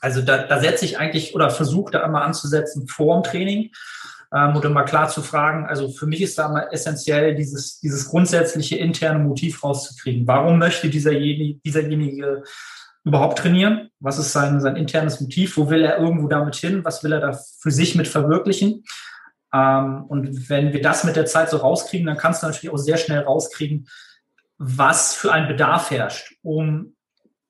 also 0.00 0.22
da, 0.22 0.38
da 0.38 0.60
setze 0.60 0.84
ich 0.84 0.98
eigentlich 0.98 1.34
oder 1.34 1.50
versuche 1.50 1.92
da 1.92 2.04
immer 2.04 2.22
anzusetzen 2.22 2.88
vor 2.88 3.20
dem 3.20 3.30
Training 3.30 3.70
ähm, 4.34 4.56
und 4.56 4.64
immer 4.64 4.84
klar 4.84 5.08
zu 5.08 5.22
fragen. 5.22 5.66
Also 5.66 5.90
für 5.90 6.06
mich 6.06 6.20
ist 6.20 6.38
da 6.38 6.46
immer 6.46 6.72
essentiell, 6.72 7.34
dieses, 7.34 7.80
dieses 7.80 8.08
grundsätzliche 8.08 8.76
interne 8.76 9.18
Motiv 9.18 9.62
rauszukriegen. 9.62 10.26
Warum 10.26 10.58
möchte 10.58 10.88
dieserjenige, 10.88 11.60
dieserjenige 11.64 12.42
überhaupt 13.04 13.38
trainieren? 13.38 13.88
Was 14.00 14.18
ist 14.18 14.32
sein, 14.32 14.60
sein 14.60 14.76
internes 14.76 15.20
Motiv? 15.20 15.56
Wo 15.56 15.70
will 15.70 15.84
er 15.84 15.98
irgendwo 15.98 16.28
damit 16.28 16.56
hin? 16.56 16.84
Was 16.84 17.04
will 17.04 17.12
er 17.12 17.20
da 17.20 17.32
für 17.60 17.70
sich 17.70 17.94
mit 17.94 18.08
verwirklichen? 18.08 18.84
Ähm, 19.54 20.04
und 20.08 20.50
wenn 20.50 20.72
wir 20.72 20.82
das 20.82 21.04
mit 21.04 21.16
der 21.16 21.26
Zeit 21.26 21.50
so 21.50 21.58
rauskriegen, 21.58 22.06
dann 22.06 22.16
kannst 22.16 22.42
du 22.42 22.46
natürlich 22.46 22.70
auch 22.70 22.78
sehr 22.78 22.96
schnell 22.96 23.20
rauskriegen, 23.20 23.88
was 24.58 25.14
für 25.14 25.32
ein 25.32 25.48
Bedarf 25.48 25.90
herrscht, 25.90 26.34
um 26.42 26.95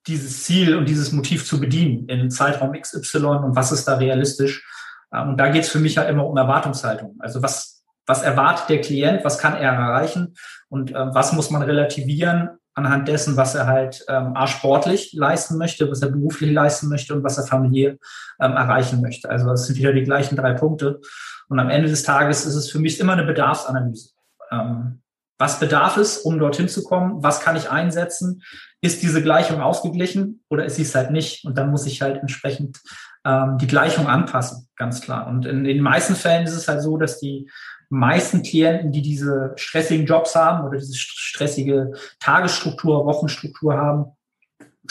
dieses 0.06 0.44
Ziel 0.44 0.76
und 0.76 0.88
dieses 0.88 1.12
Motiv 1.12 1.46
zu 1.46 1.60
bedienen 1.60 2.08
in 2.08 2.30
Zeitraum 2.30 2.72
XY 2.72 3.18
und 3.18 3.56
was 3.56 3.72
ist 3.72 3.86
da 3.86 3.96
realistisch. 3.96 4.64
Ähm, 5.12 5.30
und 5.30 5.36
da 5.38 5.48
geht 5.48 5.64
es 5.64 5.68
für 5.68 5.78
mich 5.78 5.98
halt 5.98 6.08
immer 6.08 6.26
um 6.26 6.36
Erwartungshaltung. 6.36 7.16
Also 7.18 7.42
was, 7.42 7.84
was 8.06 8.22
erwartet 8.22 8.68
der 8.68 8.80
Klient, 8.80 9.24
was 9.24 9.38
kann 9.38 9.54
er 9.54 9.72
erreichen 9.72 10.34
und 10.68 10.92
äh, 10.92 11.14
was 11.14 11.32
muss 11.32 11.50
man 11.50 11.62
relativieren 11.62 12.50
anhand 12.74 13.08
dessen, 13.08 13.36
was 13.36 13.54
er 13.54 13.66
halt 13.66 14.04
ähm, 14.08 14.36
A, 14.36 14.46
sportlich 14.46 15.14
leisten 15.14 15.56
möchte, 15.56 15.90
was 15.90 16.02
er 16.02 16.10
beruflich 16.10 16.52
leisten 16.52 16.88
möchte 16.88 17.14
und 17.14 17.24
was 17.24 17.38
er 17.38 17.46
familiär 17.46 17.96
ähm, 18.38 18.52
erreichen 18.52 19.00
möchte. 19.00 19.30
Also 19.30 19.46
das 19.46 19.66
sind 19.66 19.76
wieder 19.76 19.94
die 19.94 20.04
gleichen 20.04 20.36
drei 20.36 20.52
Punkte. 20.52 21.00
Und 21.48 21.58
am 21.58 21.70
Ende 21.70 21.88
des 21.88 22.02
Tages 22.02 22.44
ist 22.44 22.54
es 22.54 22.70
für 22.70 22.78
mich 22.78 23.00
immer 23.00 23.14
eine 23.14 23.24
Bedarfsanalyse. 23.24 24.10
Ähm, 24.50 25.00
was 25.38 25.60
bedarf 25.60 25.96
es, 25.96 26.18
um 26.18 26.38
dorthin 26.38 26.68
zu 26.68 26.82
kommen? 26.82 27.22
Was 27.22 27.40
kann 27.40 27.56
ich 27.56 27.70
einsetzen? 27.70 28.42
Ist 28.80 29.02
diese 29.02 29.22
Gleichung 29.22 29.60
ausgeglichen 29.60 30.42
oder 30.48 30.64
ist 30.64 30.76
sie 30.76 30.82
es 30.82 30.94
halt 30.94 31.10
nicht? 31.10 31.44
Und 31.44 31.58
dann 31.58 31.70
muss 31.70 31.86
ich 31.86 32.02
halt 32.02 32.20
entsprechend 32.20 32.80
ähm, 33.24 33.58
die 33.58 33.66
Gleichung 33.66 34.06
anpassen, 34.06 34.68
ganz 34.76 35.00
klar. 35.00 35.26
Und 35.26 35.44
in, 35.44 35.58
in 35.58 35.76
den 35.76 35.82
meisten 35.82 36.14
Fällen 36.14 36.44
ist 36.44 36.54
es 36.54 36.68
halt 36.68 36.82
so, 36.82 36.96
dass 36.96 37.18
die 37.18 37.50
meisten 37.88 38.42
Klienten, 38.42 38.92
die 38.92 39.02
diese 39.02 39.52
stressigen 39.56 40.06
Jobs 40.06 40.34
haben 40.34 40.66
oder 40.66 40.78
diese 40.78 40.96
stressige 40.96 41.92
Tagesstruktur, 42.18 43.04
Wochenstruktur 43.04 43.76
haben, 43.76 44.06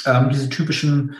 ähm, 0.05 0.29
diese 0.29 0.49
typischen 0.49 1.15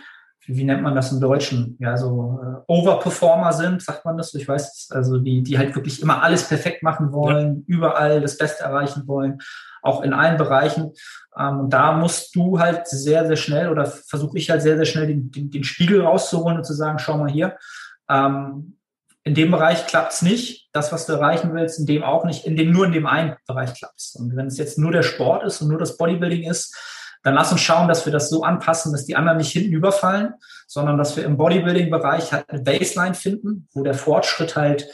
wie 0.47 0.63
nennt 0.63 0.83
man 0.83 0.95
das 0.95 1.11
im 1.11 1.19
Deutschen? 1.19 1.77
Ja, 1.79 1.97
so 1.97 2.39
äh, 2.41 2.71
Overperformer 2.71 3.53
sind, 3.53 3.81
sagt 3.81 4.05
man 4.05 4.17
das? 4.17 4.33
Ich 4.33 4.47
weiß, 4.47 4.89
also 4.91 5.17
die, 5.17 5.43
die 5.43 5.57
halt 5.57 5.75
wirklich 5.75 6.01
immer 6.01 6.21
alles 6.21 6.47
perfekt 6.47 6.83
machen 6.83 7.11
wollen, 7.11 7.65
ja. 7.67 7.75
überall 7.75 8.21
das 8.21 8.37
Beste 8.37 8.63
erreichen 8.63 9.07
wollen, 9.07 9.39
auch 9.81 10.01
in 10.03 10.13
allen 10.13 10.37
Bereichen. 10.37 10.91
Ähm, 11.37 11.61
und 11.61 11.69
da 11.73 11.93
musst 11.93 12.35
du 12.35 12.59
halt 12.59 12.87
sehr, 12.87 13.25
sehr 13.25 13.37
schnell 13.37 13.69
oder 13.69 13.85
versuche 13.85 14.37
ich 14.37 14.49
halt 14.49 14.61
sehr, 14.61 14.75
sehr 14.75 14.85
schnell 14.85 15.07
den, 15.07 15.31
den, 15.31 15.49
den 15.49 15.63
Spiegel 15.63 16.01
rauszuholen 16.01 16.57
und 16.57 16.63
zu 16.63 16.73
sagen, 16.73 16.99
schau 16.99 17.17
mal 17.17 17.29
hier, 17.29 17.57
ähm, 18.09 18.77
in 19.23 19.33
dem 19.33 19.49
Bereich 19.49 19.87
klappt's 19.87 20.21
nicht. 20.21 20.69
Das, 20.71 20.91
was 20.91 21.07
du 21.07 21.13
erreichen 21.13 21.53
willst, 21.53 21.79
in 21.79 21.87
dem 21.87 22.03
auch 22.03 22.25
nicht. 22.25 22.45
In 22.45 22.55
dem, 22.55 22.71
nur 22.71 22.85
in 22.85 22.91
dem 22.91 23.07
einen 23.07 23.35
Bereich 23.47 23.73
klappt's. 23.73 24.15
Und 24.15 24.35
wenn 24.35 24.45
es 24.45 24.59
jetzt 24.59 24.77
nur 24.77 24.91
der 24.91 25.01
Sport 25.01 25.43
ist 25.43 25.61
und 25.61 25.69
nur 25.69 25.79
das 25.79 25.97
Bodybuilding 25.97 26.43
ist, 26.47 26.75
dann 27.25 27.33
lass 27.33 27.51
uns 27.51 27.61
schauen, 27.61 27.87
dass 27.87 28.05
wir 28.05 28.13
das 28.13 28.29
so 28.29 28.43
anpassen, 28.43 28.91
dass 28.91 29.05
die 29.05 29.15
anderen 29.15 29.39
nicht 29.39 29.51
hinten 29.51 29.73
überfallen, 29.73 30.35
sondern 30.67 30.99
dass 30.99 31.17
wir 31.17 31.25
im 31.25 31.37
Bodybuilding-Bereich 31.37 32.31
halt 32.31 32.47
eine 32.49 32.61
Baseline 32.61 33.15
finden, 33.15 33.67
wo 33.73 33.81
der 33.81 33.95
Fortschritt 33.95 34.55
halt 34.55 34.87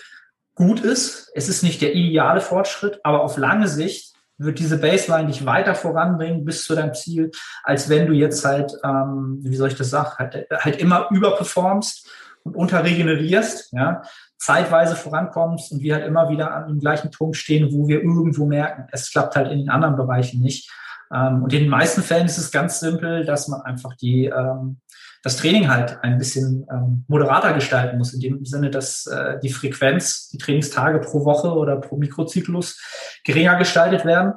gut 0.56 0.80
ist. 0.80 1.30
Es 1.36 1.50
ist 1.50 1.62
nicht 1.62 1.82
der 1.82 1.94
ideale 1.94 2.40
Fortschritt, 2.40 3.02
aber 3.04 3.24
auf 3.24 3.36
lange 3.36 3.68
Sicht 3.68 4.14
wird 4.38 4.60
diese 4.60 4.78
Baseline 4.78 5.28
dich 5.28 5.46
weiter 5.46 5.76
voranbringen 5.76 6.46
bis 6.46 6.64
zu 6.64 6.74
deinem 6.74 6.94
Ziel, 6.94 7.32
als 7.64 7.90
wenn 7.90 8.08
du 8.08 8.14
jetzt 8.14 8.46
halt, 8.46 8.72
ähm, 8.82 9.40
wie 9.42 9.58
soll 9.58 9.68
ich 9.68 9.76
das 9.76 9.90
sagen, 9.90 10.12
halt, 10.18 10.48
halt 10.52 10.78
immer 10.78 11.10
überperformst 11.12 12.10
und 12.44 12.56
unterregenerierst, 12.56 13.74
ja, 13.74 14.04
zeitweise 14.38 14.96
vorankommst 14.96 15.74
und 15.74 15.82
wir 15.82 15.96
halt 15.96 16.08
immer 16.08 16.30
wieder 16.30 16.54
an 16.54 16.70
dem 16.70 16.80
gleichen 16.80 17.12
Punkt 17.12 17.36
stehen, 17.36 17.74
wo 17.74 17.90
wir 17.90 18.02
irgendwo 18.02 18.46
merken, 18.46 18.88
es 18.94 19.12
klappt 19.12 19.36
halt 19.36 19.52
in 19.52 19.60
den 19.60 19.70
anderen 19.70 19.98
Bereichen 19.98 20.40
nicht. 20.42 20.72
Ähm, 21.14 21.44
und 21.44 21.54
in 21.54 21.62
den 21.62 21.70
meisten 21.70 22.02
Fällen 22.02 22.26
ist 22.26 22.38
es 22.38 22.52
ganz 22.52 22.80
simpel, 22.80 23.26
dass 23.26 23.48
man 23.48 23.62
einfach 23.62 23.96
die, 23.96 24.26
ähm, 24.26 24.80
das 25.24 25.38
Training 25.38 25.70
halt 25.70 26.04
ein 26.04 26.18
bisschen 26.18 26.66
ähm, 26.72 27.06
moderater 27.08 27.54
gestalten 27.54 27.98
muss, 27.98 28.14
in 28.14 28.22
dem 28.22 28.46
Sinne, 28.46 28.72
dass 28.72 29.06
äh, 29.08 29.40
die 29.40 29.50
Frequenz, 29.50 30.30
die 30.30 30.38
Trainingstage 30.38 31.00
pro 31.00 31.26
Woche 31.26 31.50
oder 31.50 31.78
pro 31.78 31.98
Mikrozyklus 31.98 32.82
geringer 33.24 33.58
gestaltet 33.58 34.06
werden 34.06 34.34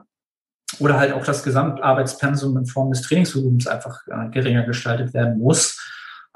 oder 0.80 0.98
halt 0.98 1.12
auch 1.12 1.24
das 1.24 1.42
Gesamtarbeitspensum 1.42 2.56
in 2.58 2.66
Form 2.66 2.90
des 2.90 3.02
Trainingsvolumens 3.02 3.66
einfach 3.66 4.00
äh, 4.08 4.30
geringer 4.30 4.64
gestaltet 4.64 5.14
werden 5.14 5.38
muss. 5.38 5.78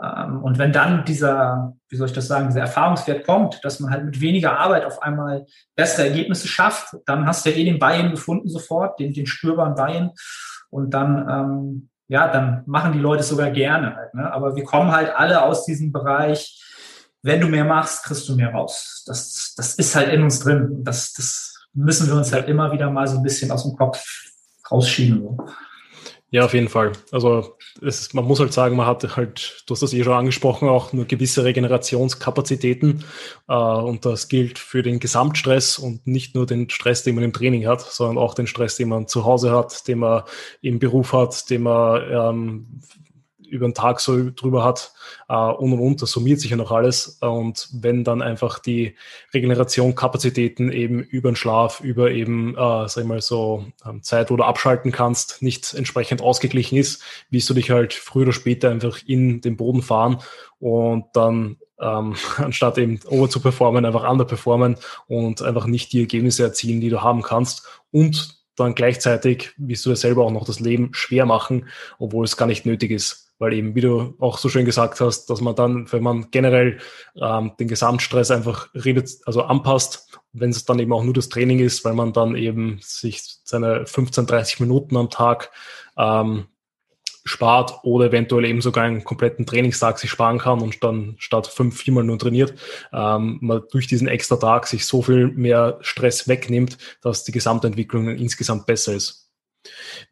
Ähm, 0.03 0.43
und 0.43 0.59
wenn 0.59 0.73
dann 0.73 1.05
dieser, 1.05 1.75
wie 1.89 1.97
soll 1.97 2.07
ich 2.07 2.13
das 2.13 2.29
sagen, 2.29 2.49
dieser 2.49 2.61
Erfahrungswert 2.61 3.27
kommt, 3.27 3.65
dass 3.65 3.81
man 3.81 3.91
halt 3.91 4.05
mit 4.05 4.21
weniger 4.21 4.59
Arbeit 4.59 4.85
auf 4.85 5.03
einmal 5.03 5.47
bessere 5.75 6.09
Ergebnisse 6.09 6.49
schafft, 6.49 6.97
dann 7.07 7.27
hast 7.27 7.45
du 7.45 7.51
ja 7.51 7.57
eh 7.57 7.65
den 7.65 7.79
Buy-in 7.79 8.11
gefunden 8.11 8.49
sofort, 8.49 8.99
den, 9.01 9.13
den 9.13 9.27
spürbaren 9.27 9.75
Buy-in. 9.75 10.11
Und 10.71 10.91
dann, 10.91 11.29
ähm, 11.29 11.89
ja, 12.09 12.29
dann 12.29 12.63
machen 12.67 12.93
die 12.93 12.99
Leute 12.99 13.23
sogar 13.23 13.51
gerne 13.51 13.97
halt. 13.97 14.15
Ne? 14.15 14.33
Aber 14.33 14.55
wir 14.55 14.65
kommen 14.65 14.93
halt 14.93 15.15
alle 15.15 15.43
aus 15.43 15.65
diesem 15.65 15.93
Bereich, 15.93 16.63
wenn 17.23 17.41
du 17.41 17.49
mehr 17.49 17.65
machst, 17.65 18.05
kriegst 18.05 18.29
du 18.29 18.37
mehr 18.37 18.53
raus. 18.53 19.03
Das, 19.07 19.55
das 19.57 19.75
ist 19.75 19.97
halt 19.97 20.13
in 20.13 20.23
uns 20.23 20.39
drin. 20.39 20.85
Das, 20.85 21.13
das 21.15 21.67
müssen 21.73 22.07
wir 22.07 22.15
uns 22.15 22.33
halt 22.33 22.49
immer 22.49 22.71
wieder 22.73 22.91
mal 22.91 23.07
so 23.07 23.17
ein 23.17 23.23
bisschen 23.23 23.51
aus 23.51 23.65
dem 23.65 23.77
Kopf 23.77 24.05
rausschieben. 24.71 25.21
So. 25.21 25.37
Ja, 26.31 26.45
auf 26.45 26.53
jeden 26.53 26.69
Fall. 26.69 26.93
Also 27.11 27.57
es, 27.81 28.13
man 28.13 28.27
muss 28.27 28.39
halt 28.39 28.53
sagen, 28.53 28.77
man 28.77 28.87
hat 28.87 29.17
halt, 29.17 29.65
du 29.67 29.73
hast 29.73 29.81
das 29.81 29.95
eh 29.95 30.05
schon 30.05 30.13
angesprochen, 30.13 30.69
auch 30.69 30.93
nur 30.93 31.07
gewisse 31.07 31.43
Regenerationskapazitäten. 31.43 33.03
Äh, 33.49 33.55
und 33.55 34.05
das 34.05 34.29
gilt 34.29 34.59
für 34.59 34.83
den 34.83 35.01
Gesamtstress 35.01 35.79
und 35.79 36.07
nicht 36.07 36.35
nur 36.35 36.45
den 36.45 36.69
Stress, 36.69 37.03
den 37.03 37.15
man 37.15 37.25
im 37.25 37.33
Training 37.33 37.67
hat, 37.67 37.81
sondern 37.81 38.19
auch 38.19 38.35
den 38.35 38.47
Stress, 38.47 38.77
den 38.77 38.91
man 38.91 39.09
zu 39.09 39.25
Hause 39.25 39.53
hat, 39.53 39.89
den 39.89 40.01
man 40.01 40.25
im 40.61 40.79
Beruf 40.79 41.15
hat, 41.15 41.49
den 41.49 41.63
man 41.63 42.03
ähm, 42.11 42.81
über 43.49 43.67
den 43.67 43.75
Tag 43.75 44.01
so 44.01 44.31
drüber 44.31 44.65
hat 44.65 44.93
äh, 45.29 45.35
und 45.35 45.73
und 45.73 45.81
und, 45.81 46.03
das 46.03 46.11
summiert 46.11 46.41
sich 46.41 46.51
ja 46.51 46.57
noch 46.57 46.73
alles. 46.73 47.19
Und 47.21 47.69
wenn 47.73 48.05
dann 48.05 48.23
einfach 48.23 48.59
die 48.59 48.95
Regeneration, 49.35 49.95
Kapazitäten 49.95 50.71
eben 50.71 51.01
über 51.01 51.31
den 51.31 51.37
Schlaf, 51.37 51.81
über 51.81 52.11
eben, 52.11 52.55
äh, 52.55 52.89
sag 52.89 52.99
ich 52.99 53.09
mal 53.09 53.21
so, 53.21 53.65
ähm, 53.87 54.03
Zeit, 54.03 54.31
wo 54.31 54.37
du 54.37 54.45
abschalten 54.45 54.93
kannst, 54.93 55.43
nicht 55.43 55.75
entsprechend 55.75 56.23
ausgeglichen 56.23 56.79
ist, 56.79 57.03
wirst 57.31 57.49
du 57.51 57.55
dich 57.55 57.71
halt 57.71 57.95
früher 57.95 58.25
oder 58.25 58.33
später 58.33 58.71
einfach 58.71 59.01
in 59.07 59.41
den 59.41 59.57
Boden 59.57 59.83
fahren 59.83 60.19
und 60.59 61.07
dann 61.15 61.57
ähm, 61.81 62.17
anstatt 62.37 62.79
eben 62.79 63.01
over 63.07 63.29
zu 63.29 63.41
performen, 63.41 63.85
einfach 63.85 64.09
underperformen 64.09 64.77
und 65.07 65.43
einfach 65.43 65.67
nicht 65.67 65.93
die 65.93 66.01
Ergebnisse 66.01 66.43
erzielen, 66.43 66.81
die 66.81 66.91
du 66.91 67.03
haben 67.03 67.23
kannst. 67.23 67.67
Und 67.91 68.39
dann 68.57 68.75
gleichzeitig 68.75 69.53
wirst 69.57 69.87
du 69.87 69.91
dir 69.91 69.97
selber 69.97 70.25
auch 70.25 70.33
noch 70.33 70.45
das 70.45 70.61
Leben 70.61 70.93
schwer 70.93 71.27
machen, 71.27 71.69
obwohl 71.99 72.25
es 72.25 72.37
gar 72.37 72.47
nicht 72.47 72.67
nötig 72.67 72.91
ist 72.91 73.28
weil 73.39 73.53
eben, 73.53 73.75
wie 73.75 73.81
du 73.81 74.15
auch 74.19 74.39
so 74.39 74.49
schön 74.49 74.65
gesagt 74.65 75.01
hast, 75.01 75.27
dass 75.27 75.41
man 75.41 75.55
dann, 75.55 75.91
wenn 75.93 76.03
man 76.03 76.31
generell 76.31 76.79
ähm, 77.17 77.53
den 77.59 77.69
Gesamtstress 77.69 78.31
einfach 78.31 78.69
redet, 78.75 79.11
also 79.27 79.43
anpasst, 79.43 80.19
wenn 80.33 80.51
es 80.51 80.65
dann 80.65 80.79
eben 80.79 80.93
auch 80.93 81.05
nur 81.05 81.15
das 81.15 81.29
Training 81.29 81.61
ist, 81.61 81.85
weil 81.85 81.95
man 81.95 82.13
dann 82.13 82.37
eben 82.37 82.79
sich 82.83 83.23
seine 83.45 83.87
15, 83.87 84.27
30 84.27 84.61
Minuten 84.61 84.97
am 84.97 85.11
Tag 85.11 85.51
ähm, 85.97 86.47
spart 87.29 87.81
oder 87.83 88.07
eventuell 88.07 88.45
eben 88.47 88.61
sogar 88.61 88.85
einen 88.85 89.05
kompletten 89.05 89.47
Trainingstag 89.47 89.99
sich 89.99 90.11
sparen 90.11 90.39
kann 90.39 90.61
und 90.61 90.83
dann 90.83 91.15
statt 91.19 91.47
fünf, 91.47 91.79
viermal 91.79 92.05
nur 92.05 92.19
trainiert, 92.19 92.55
ähm, 92.93 93.39
man 93.41 93.63
durch 93.71 93.87
diesen 93.87 94.09
extra 94.09 94.37
Tag 94.37 94.67
sich 94.67 94.87
so 94.87 95.03
viel 95.03 95.29
mehr 95.29 95.79
Stress 95.81 96.27
wegnimmt, 96.27 96.79
dass 97.03 97.25
die 97.25 97.33
Gesamtentwicklung 97.33 98.09
insgesamt 98.09 98.67
besser 98.67 98.95
ist. 98.95 99.28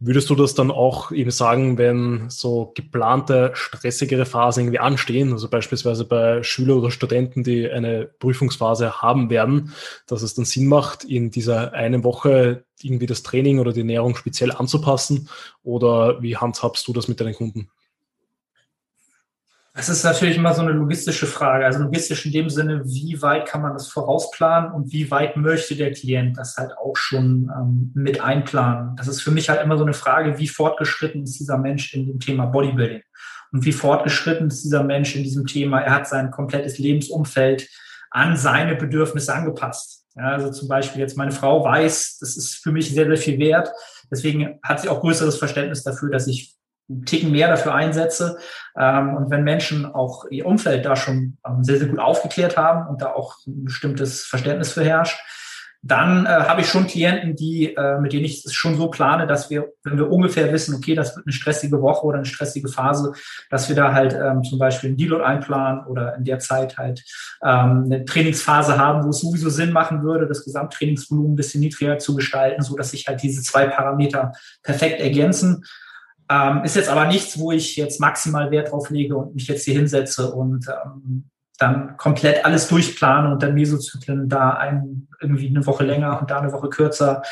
Würdest 0.00 0.28
du 0.28 0.34
das 0.34 0.54
dann 0.54 0.70
auch 0.70 1.12
eben 1.12 1.30
sagen, 1.30 1.78
wenn 1.78 2.28
so 2.28 2.72
geplante, 2.74 3.52
stressigere 3.54 4.26
Phasen 4.26 4.64
irgendwie 4.64 4.80
anstehen, 4.80 5.32
also 5.32 5.48
beispielsweise 5.48 6.04
bei 6.04 6.42
Schüler 6.42 6.76
oder 6.76 6.90
Studenten, 6.90 7.42
die 7.44 7.70
eine 7.70 8.06
Prüfungsphase 8.18 9.00
haben 9.00 9.30
werden, 9.30 9.72
dass 10.06 10.22
es 10.22 10.34
dann 10.34 10.44
Sinn 10.44 10.66
macht, 10.66 11.04
in 11.04 11.30
dieser 11.30 11.72
einen 11.72 12.04
Woche 12.04 12.64
irgendwie 12.82 13.06
das 13.06 13.22
Training 13.22 13.58
oder 13.58 13.72
die 13.72 13.80
Ernährung 13.80 14.16
speziell 14.16 14.52
anzupassen? 14.52 15.28
Oder 15.62 16.20
wie 16.22 16.36
handhabst 16.36 16.86
du 16.86 16.92
das 16.92 17.08
mit 17.08 17.20
deinen 17.20 17.34
Kunden? 17.34 17.70
Das 19.76 19.90
ist 19.90 20.04
natürlich 20.04 20.38
immer 20.38 20.54
so 20.54 20.62
eine 20.62 20.72
logistische 20.72 21.26
Frage. 21.26 21.66
Also 21.66 21.80
logistisch 21.80 22.24
in 22.24 22.32
dem 22.32 22.48
Sinne, 22.48 22.82
wie 22.86 23.20
weit 23.20 23.46
kann 23.46 23.60
man 23.60 23.74
das 23.74 23.88
vorausplanen 23.88 24.72
und 24.72 24.90
wie 24.90 25.10
weit 25.10 25.36
möchte 25.36 25.76
der 25.76 25.92
Klient 25.92 26.38
das 26.38 26.56
halt 26.56 26.72
auch 26.78 26.96
schon 26.96 27.52
ähm, 27.54 27.92
mit 27.94 28.22
einplanen. 28.22 28.96
Das 28.96 29.06
ist 29.06 29.20
für 29.20 29.30
mich 29.30 29.50
halt 29.50 29.62
immer 29.62 29.76
so 29.76 29.84
eine 29.84 29.92
Frage, 29.92 30.38
wie 30.38 30.48
fortgeschritten 30.48 31.24
ist 31.24 31.38
dieser 31.38 31.58
Mensch 31.58 31.92
in 31.92 32.06
dem 32.06 32.20
Thema 32.20 32.46
Bodybuilding 32.46 33.02
und 33.52 33.66
wie 33.66 33.72
fortgeschritten 33.72 34.46
ist 34.46 34.64
dieser 34.64 34.82
Mensch 34.82 35.14
in 35.14 35.24
diesem 35.24 35.46
Thema. 35.46 35.80
Er 35.82 35.94
hat 35.94 36.08
sein 36.08 36.30
komplettes 36.30 36.78
Lebensumfeld 36.78 37.68
an 38.10 38.34
seine 38.38 38.76
Bedürfnisse 38.76 39.34
angepasst. 39.34 40.06
Ja, 40.16 40.30
also 40.30 40.50
zum 40.50 40.68
Beispiel 40.68 41.02
jetzt 41.02 41.18
meine 41.18 41.32
Frau 41.32 41.62
weiß, 41.62 42.16
das 42.20 42.38
ist 42.38 42.54
für 42.54 42.72
mich 42.72 42.90
sehr, 42.90 43.04
sehr 43.04 43.18
viel 43.18 43.38
wert. 43.38 43.70
Deswegen 44.10 44.58
hat 44.62 44.80
sie 44.80 44.88
auch 44.88 45.00
größeres 45.00 45.36
Verständnis 45.36 45.82
dafür, 45.82 46.10
dass 46.10 46.26
ich 46.26 46.55
einen 46.88 47.04
Ticken 47.04 47.32
mehr 47.32 47.48
dafür 47.48 47.74
einsetze. 47.74 48.38
Ähm, 48.78 49.14
und 49.16 49.30
wenn 49.30 49.44
Menschen 49.44 49.86
auch 49.86 50.24
ihr 50.30 50.46
Umfeld 50.46 50.84
da 50.84 50.96
schon 50.96 51.38
ähm, 51.46 51.64
sehr, 51.64 51.78
sehr 51.78 51.88
gut 51.88 51.98
aufgeklärt 51.98 52.56
haben 52.56 52.88
und 52.88 53.02
da 53.02 53.12
auch 53.12 53.36
ein 53.46 53.64
bestimmtes 53.64 54.24
Verständnis 54.24 54.72
für 54.72 54.84
herrscht, 54.84 55.18
dann 55.86 56.26
äh, 56.26 56.28
habe 56.28 56.62
ich 56.62 56.68
schon 56.68 56.86
Klienten, 56.86 57.36
die, 57.36 57.74
äh, 57.74 58.00
mit 58.00 58.12
denen 58.12 58.24
ich 58.24 58.44
es 58.44 58.52
schon 58.52 58.76
so 58.76 58.88
plane, 58.88 59.26
dass 59.26 59.50
wir, 59.50 59.72
wenn 59.84 59.96
wir 59.96 60.10
ungefähr 60.10 60.52
wissen, 60.52 60.74
okay, 60.74 60.94
das 60.94 61.14
wird 61.14 61.26
eine 61.26 61.32
stressige 61.32 61.80
Woche 61.80 62.04
oder 62.04 62.16
eine 62.16 62.26
stressige 62.26 62.68
Phase, 62.68 63.12
dass 63.50 63.68
wir 63.68 63.76
da 63.76 63.92
halt 63.92 64.12
ähm, 64.14 64.42
zum 64.42 64.58
Beispiel 64.58 64.90
einen 64.90 64.96
Deload 64.96 65.22
einplanen 65.22 65.86
oder 65.86 66.16
in 66.16 66.24
der 66.24 66.38
Zeit 66.38 66.76
halt 66.76 67.04
ähm, 67.44 67.84
eine 67.86 68.04
Trainingsphase 68.04 68.78
haben, 68.78 69.04
wo 69.04 69.10
es 69.10 69.20
sowieso 69.20 69.48
Sinn 69.48 69.72
machen 69.72 70.02
würde, 70.02 70.26
das 70.26 70.44
Gesamttrainingsvolumen 70.44 71.32
ein 71.32 71.36
bisschen 71.36 71.60
niedriger 71.60 71.98
zu 71.98 72.16
gestalten, 72.16 72.62
so 72.62 72.74
dass 72.74 72.90
sich 72.90 73.06
halt 73.06 73.22
diese 73.22 73.42
zwei 73.42 73.66
Parameter 73.66 74.32
perfekt 74.62 75.00
ergänzen 75.00 75.62
Ähm, 76.28 76.64
ist 76.64 76.76
jetzt 76.76 76.88
aber 76.88 77.06
nichts, 77.06 77.38
wo 77.38 77.52
ich 77.52 77.76
jetzt 77.76 78.00
maximal 78.00 78.50
Wert 78.50 78.72
drauf 78.72 78.90
lege 78.90 79.16
und 79.16 79.34
mich 79.34 79.46
jetzt 79.46 79.64
hier 79.64 79.74
hinsetze 79.74 80.32
und 80.32 80.66
ähm, 80.68 81.30
dann 81.58 81.96
komplett 81.96 82.44
alles 82.44 82.68
durchplane 82.68 83.32
und 83.32 83.42
dann 83.42 83.54
Mesozyklen 83.54 84.28
da 84.28 84.50
ein, 84.50 85.08
irgendwie 85.20 85.48
eine 85.48 85.64
Woche 85.66 85.84
länger 85.84 86.20
und 86.20 86.30
da 86.30 86.40
eine 86.40 86.52
Woche 86.52 86.68
kürzer, 86.68 87.22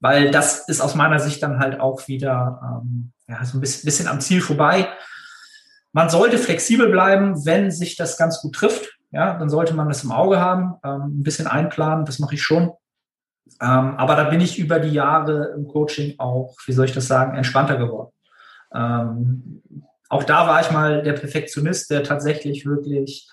weil 0.00 0.30
das 0.30 0.68
ist 0.68 0.80
aus 0.80 0.94
meiner 0.94 1.18
Sicht 1.18 1.42
dann 1.42 1.58
halt 1.58 1.80
auch 1.80 2.06
wieder 2.06 2.82
ähm, 2.82 3.12
ja, 3.26 3.44
so 3.44 3.56
ein 3.58 3.60
bisschen, 3.60 3.86
bisschen 3.86 4.08
am 4.08 4.20
Ziel 4.20 4.40
vorbei. 4.40 4.88
Man 5.92 6.10
sollte 6.10 6.38
flexibel 6.38 6.90
bleiben, 6.90 7.44
wenn 7.46 7.70
sich 7.70 7.96
das 7.96 8.18
ganz 8.18 8.40
gut 8.40 8.54
trifft. 8.54 8.98
Ja, 9.10 9.38
dann 9.38 9.48
sollte 9.48 9.74
man 9.74 9.88
das 9.88 10.02
im 10.02 10.10
Auge 10.10 10.40
haben, 10.40 10.74
ähm, 10.84 11.20
ein 11.20 11.22
bisschen 11.22 11.46
einplanen, 11.46 12.04
das 12.04 12.18
mache 12.18 12.34
ich 12.34 12.42
schon. 12.42 12.72
Ähm, 13.60 13.96
aber 13.96 14.16
da 14.16 14.24
bin 14.24 14.40
ich 14.40 14.58
über 14.58 14.80
die 14.80 14.90
Jahre 14.90 15.52
im 15.56 15.68
Coaching 15.68 16.18
auch, 16.18 16.56
wie 16.66 16.72
soll 16.72 16.86
ich 16.86 16.94
das 16.94 17.06
sagen, 17.06 17.36
entspannter 17.36 17.76
geworden. 17.76 18.13
Ähm, 18.74 19.62
auch 20.08 20.24
da 20.24 20.46
war 20.46 20.60
ich 20.60 20.70
mal 20.70 21.02
der 21.02 21.14
Perfektionist, 21.14 21.90
der 21.90 22.02
tatsächlich 22.02 22.66
wirklich 22.66 23.28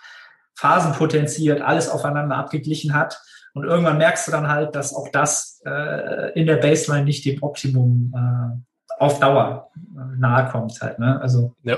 Phasen 0.55 0.93
potenziert, 0.93 1.61
alles 1.61 1.89
aufeinander 1.89 2.37
abgeglichen 2.37 2.93
hat. 2.93 3.19
Und 3.53 3.65
irgendwann 3.65 3.97
merkst 3.97 4.27
du 4.27 4.31
dann 4.31 4.47
halt, 4.47 4.75
dass 4.75 4.93
auch 4.93 5.09
das 5.11 5.61
äh, 5.65 6.31
in 6.39 6.47
der 6.47 6.57
Baseline 6.57 7.03
nicht 7.03 7.25
dem 7.25 7.41
Optimum 7.43 8.13
äh, 8.15 8.93
auf 8.99 9.19
Dauer 9.19 9.69
äh, 9.75 10.17
nahe 10.17 10.49
kommt 10.49 10.79
halt. 10.81 10.99
Ne? 10.99 11.19
Also 11.21 11.53
ja. 11.63 11.77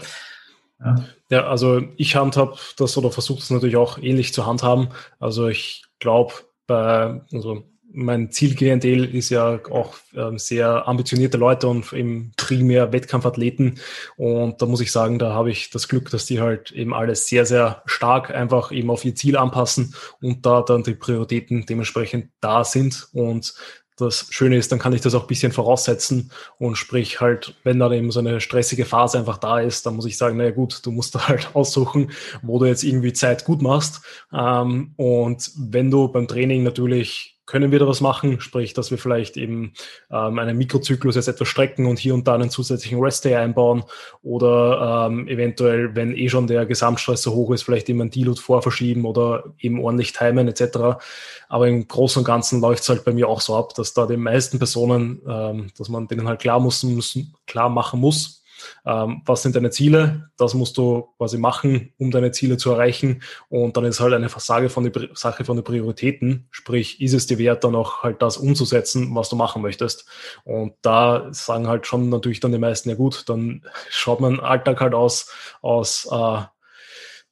Ja. 0.84 0.96
ja, 1.30 1.48
also 1.48 1.82
ich 1.96 2.16
handhab 2.16 2.58
das 2.78 2.98
oder 2.98 3.10
versuche 3.10 3.40
es 3.40 3.50
natürlich 3.50 3.78
auch 3.78 3.98
ähnlich 3.98 4.34
zu 4.34 4.46
handhaben. 4.46 4.90
Also 5.20 5.48
ich 5.48 5.86
glaube, 6.00 6.34
bei, 6.68 7.22
also 7.32 7.64
mein 7.94 8.32
Zielklientel 8.32 9.06
ist 9.16 9.30
ja 9.30 9.60
auch 9.70 9.96
ähm, 10.16 10.38
sehr 10.40 10.88
ambitionierte 10.88 11.38
Leute 11.38 11.68
und 11.68 11.94
eben 11.94 12.34
primär 12.38 12.92
Wettkampfathleten. 12.92 13.80
Und 14.18 14.62
da 14.62 14.66
muss 14.66 14.82
ich 14.82 14.92
sagen, 14.92 15.20
da 15.20 15.34
habe 15.34 15.52
ich 15.52 15.70
das 15.70 15.88
Glück, 15.88 16.10
dass 16.10 16.26
die 16.26 16.42
halt 16.42 16.72
eben 16.72 16.94
alles 16.94 17.28
sehr, 17.28 17.46
sehr 17.46 17.84
stark 17.86 18.32
einfach 18.32 18.72
eben 18.72 18.90
auf 18.90 19.06
ihr 19.06 19.16
Ziel 19.16 19.38
anpassen 19.38 19.96
und 20.22 20.46
da 20.46 20.62
dann 20.62 20.84
die 20.84 20.96
Prioritäten 20.96 21.66
dementsprechend 21.66 22.30
da 22.42 22.64
sind. 22.64 23.08
Und 23.14 23.54
das 23.98 24.28
Schöne 24.32 24.58
ist, 24.58 24.72
dann 24.72 24.80
kann 24.80 24.94
ich 24.94 25.02
das 25.02 25.14
auch 25.14 25.22
ein 25.22 25.28
bisschen 25.28 25.52
voraussetzen 25.52 26.32
und 26.58 26.78
sprich 26.78 27.22
halt, 27.22 27.56
wenn 27.64 27.80
da 27.80 27.92
eben 27.92 28.12
so 28.12 28.20
eine 28.20 28.42
stressige 28.42 28.86
Phase 28.86 29.20
einfach 29.20 29.38
da 29.38 29.60
ist, 29.60 29.86
dann 29.86 29.96
muss 29.96 30.06
ich 30.06 30.18
sagen, 30.18 30.38
naja 30.38 30.52
gut, 30.52 30.84
du 30.84 30.92
musst 30.92 31.14
da 31.16 31.28
halt 31.28 31.52
aussuchen, 31.54 32.12
wo 32.42 32.60
du 32.60 32.66
jetzt 32.66 32.84
irgendwie 32.84 33.14
Zeit 33.14 33.46
gut 33.46 33.62
machst. 33.62 34.02
Ähm, 34.34 34.94
und 34.98 35.52
wenn 35.58 35.92
du 35.92 36.08
beim 36.08 36.28
Training 36.28 36.64
natürlich 36.64 37.33
können 37.46 37.72
wir 37.72 37.80
da 37.80 37.88
was 37.88 38.02
machen, 38.02 38.40
sprich, 38.40 38.74
dass 38.74 38.90
wir 38.90 38.98
vielleicht 38.98 39.36
eben 39.36 39.74
ähm, 40.10 40.40
einen 40.40 40.58
Mikrozyklus 40.58 41.16
jetzt 41.16 41.28
etwas 41.28 41.48
strecken 41.48 41.86
und 41.86 42.00
hier 42.00 42.14
und 42.14 42.28
da 42.28 42.36
einen 42.36 42.50
zusätzlichen 42.50 43.00
Rest-Day 43.00 43.36
einbauen 43.36 43.84
oder 44.22 45.08
ähm, 45.08 45.28
eventuell, 45.28 45.96
wenn 45.96 46.16
eh 46.16 46.30
schon 46.30 46.48
der 46.48 46.66
Gesamtstress 46.66 47.22
so 47.22 47.34
hoch 47.34 47.52
ist, 47.52 47.64
vielleicht 47.64 47.90
eben 47.90 48.02
ein 48.02 48.12
Deload 48.12 48.40
vorverschieben 48.40 49.06
oder 49.06 49.44
eben 49.60 49.84
ordentlich 49.84 50.14
timen 50.14 50.48
etc. 50.48 51.02
Aber 51.50 51.68
im 51.68 51.88
Großen 51.88 52.22
und 52.22 52.26
Ganzen 52.26 52.62
läuft 52.62 52.84
es 52.84 52.90
halt 52.90 53.04
bei 53.04 53.12
mir 53.12 53.28
auch 53.28 53.42
so 53.42 53.56
ab, 53.56 53.74
dass 53.76 53.94
da 53.94 54.06
den 54.06 54.22
meisten 54.22 54.58
Personen, 54.58 55.22
ähm, 55.28 55.68
dass 55.78 55.90
man 55.90 56.08
denen 56.08 56.28
halt 56.28 56.40
klar, 56.40 56.60
muss, 56.60 56.84
müssen, 56.84 57.34
klar 57.46 57.70
machen 57.70 58.00
muss, 58.00 58.43
ähm, 58.86 59.22
was 59.26 59.42
sind 59.44 59.56
deine 59.56 59.70
Ziele? 59.70 60.30
Das 60.38 60.54
musst 60.54 60.78
du 60.78 61.10
quasi 61.18 61.38
machen, 61.38 61.94
um 61.98 62.12
deine 62.12 62.32
Ziele 62.32 62.58
zu 62.58 62.72
erreichen. 62.72 63.24
Und 63.50 63.78
dann 63.78 63.86
ist 63.86 64.00
halt 64.00 64.14
eine 64.14 64.30
Versage 64.30 64.70
von 64.70 64.84
der 64.84 65.10
Sache 65.14 65.46
von 65.46 65.58
den 65.58 65.64
Prioritäten. 65.64 66.48
Sprich, 66.52 67.02
ist 67.02 67.14
es 67.14 67.28
dir 67.28 67.38
wert, 67.38 67.64
dann 67.64 67.76
auch 67.76 68.04
halt 68.04 68.22
das 68.22 68.38
umzusetzen, 68.38 69.14
was 69.16 69.30
du 69.30 69.36
machen 69.36 69.62
möchtest? 69.62 70.06
Und 70.44 70.74
da 70.82 71.28
sagen 71.32 71.68
halt 71.68 71.88
schon 71.88 72.10
natürlich 72.10 72.40
dann 72.40 72.52
die 72.52 72.60
meisten, 72.60 72.90
ja 72.90 72.96
gut, 72.96 73.28
dann 73.28 73.64
schaut 73.90 74.20
mein 74.20 74.40
Alltag 74.40 74.82
halt 74.82 74.94
aus, 74.94 75.32
aus 75.62 76.08
äh, 76.12 76.42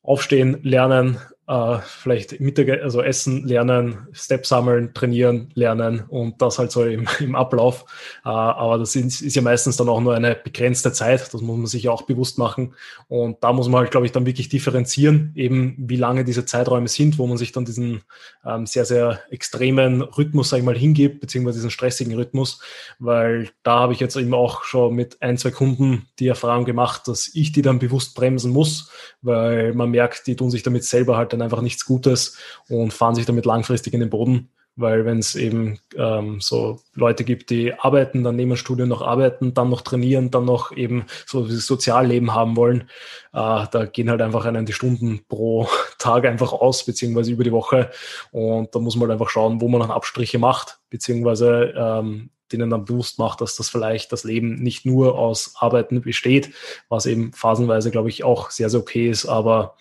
Aufstehen, 0.04 0.60
Lernen, 0.63 1.20
äh, 1.47 1.80
vielleicht 1.84 2.39
Mittag, 2.39 2.69
also 2.82 3.01
Essen 3.01 3.45
lernen, 3.45 4.08
Step 4.13 4.45
sammeln, 4.45 4.93
trainieren, 4.93 5.49
lernen 5.54 6.04
und 6.08 6.41
das 6.41 6.60
halt 6.60 6.71
so 6.71 6.86
im, 6.86 7.08
im 7.19 7.36
Ablauf. 7.36 7.86
Äh, 8.23 8.30
aber 8.30 8.77
das 8.77 8.95
ist, 8.95 9.21
ist, 9.21 9.36
ja 9.36 9.41
meistens 9.41 9.77
dann 9.77 9.89
auch 9.89 9.99
nur 9.99 10.15
eine 10.15 10.36
begrenzte 10.36 10.93
Zeit, 10.93 11.34
das 11.34 11.41
muss 11.41 11.58
man 11.58 11.65
sich 11.65 11.89
auch 11.89 12.04
bewusst 12.04 12.38
machen. 12.38 12.73
Und 13.08 13.43
da 13.43 13.54
muss 13.54 13.67
man 13.67 13.82
halt, 13.82 13.91
glaube 13.91 14.06
ich, 14.06 14.12
dann 14.12 14.25
wirklich 14.25 14.49
differenzieren, 14.49 15.32
eben 15.36 15.75
wie 15.77 15.97
lange 15.97 16.23
diese 16.23 16.45
Zeiträume 16.45 16.88
sind, 16.88 17.17
wo 17.17 17.27
man 17.27 17.38
sich 17.38 17.51
dann 17.51 17.65
diesen 17.65 18.01
ähm, 18.45 18.65
sehr, 18.65 18.86
sehr 18.86 19.19
extremen 19.32 20.01
Rhythmus, 20.01 20.49
sag 20.49 20.60
ich 20.60 20.63
mal, 20.63 20.77
hingibt, 20.77 21.19
beziehungsweise 21.21 21.58
diesen 21.58 21.71
stressigen 21.71 22.13
Rhythmus, 22.15 22.62
weil 22.99 23.49
da 23.63 23.80
habe 23.80 23.93
ich 23.93 23.99
jetzt 23.99 24.15
eben 24.15 24.34
auch 24.34 24.63
schon 24.63 24.95
mit 24.95 25.21
ein, 25.21 25.38
zwei 25.38 25.51
Kunden 25.51 26.08
die 26.19 26.27
Erfahrung 26.27 26.65
gemacht, 26.65 27.08
dass 27.08 27.30
ich 27.34 27.51
die 27.51 27.62
dann 27.62 27.80
bewusst 27.80 28.15
bremsen 28.15 28.51
muss, 28.51 28.89
weil 29.21 29.73
man 29.73 29.89
merkt, 29.89 30.27
die 30.27 30.36
tun 30.36 30.51
sich 30.51 30.63
damit 30.63 30.84
selber 30.84 31.17
halt 31.17 31.34
dann 31.41 31.45
einfach 31.45 31.62
nichts 31.62 31.86
Gutes 31.86 32.38
und 32.69 32.93
fahren 32.93 33.15
sich 33.15 33.25
damit 33.25 33.45
langfristig 33.45 33.93
in 33.93 33.99
den 33.99 34.10
Boden. 34.10 34.49
Weil 34.77 35.04
wenn 35.06 35.19
es 35.19 35.36
eben 35.36 35.80
ähm, 35.97 36.39
so 36.39 36.80
Leute 36.93 37.25
gibt, 37.25 37.49
die 37.49 37.73
arbeiten, 37.73 38.23
dann 38.23 38.38
neben 38.38 38.51
dem 38.51 38.58
Studium 38.58 38.88
noch 38.88 39.01
arbeiten, 39.01 39.54
dann 39.54 39.69
noch 39.69 39.82
trainieren, 39.82 40.32
dann 40.32 40.45
noch 40.45 40.71
eben 40.71 41.06
so 41.25 41.45
dieses 41.45 41.67
Sozialleben 41.67 42.34
haben 42.34 42.56
wollen, 42.56 42.89
äh, 43.34 43.65
da 43.69 43.86
gehen 43.91 44.10
halt 44.10 44.21
einfach 44.21 44.45
einen 44.45 44.65
die 44.65 44.71
Stunden 44.71 45.25
pro 45.27 45.67
Tag 45.97 46.25
einfach 46.25 46.54
aus, 46.54 46.86
beziehungsweise 46.86 47.34
über 47.34 47.43
die 47.43 47.51
Woche. 47.51 47.91
Und 48.32 48.73
da 48.73 48.80
muss 48.80 48.95
man 48.95 49.10
halt 49.10 49.19
einfach 49.19 49.30
schauen, 49.30 49.60
wo 49.60 49.67
man 49.67 49.82
dann 49.82 49.91
Abstriche 49.91 50.39
macht, 50.39 50.80
beziehungsweise 50.89 51.73
ähm, 51.75 52.30
denen 52.51 52.69
dann 52.69 52.86
bewusst 52.86 53.19
macht, 53.19 53.41
dass 53.41 53.56
das 53.56 53.69
vielleicht 53.69 54.12
das 54.12 54.23
Leben 54.23 54.56
nicht 54.56 54.86
nur 54.86 55.17
aus 55.17 55.54
Arbeiten 55.58 56.01
besteht, 56.01 56.54
was 56.89 57.06
eben 57.06 57.34
phasenweise, 57.34 57.91
glaube 57.91 58.10
ich, 58.10 58.23
auch 58.23 58.51
sehr, 58.51 58.69
sehr 58.69 58.80
okay 58.80 59.10
ist, 59.10 59.25
aber 59.25 59.75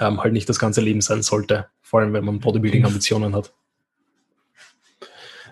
ähm, 0.00 0.22
halt 0.22 0.32
nicht 0.32 0.48
das 0.48 0.58
ganze 0.58 0.80
Leben 0.80 1.00
sein 1.00 1.22
sollte, 1.22 1.66
vor 1.82 2.00
allem 2.00 2.12
wenn 2.12 2.24
man 2.24 2.40
Bodybuilding-Ambitionen 2.40 3.34
hat. 3.34 3.52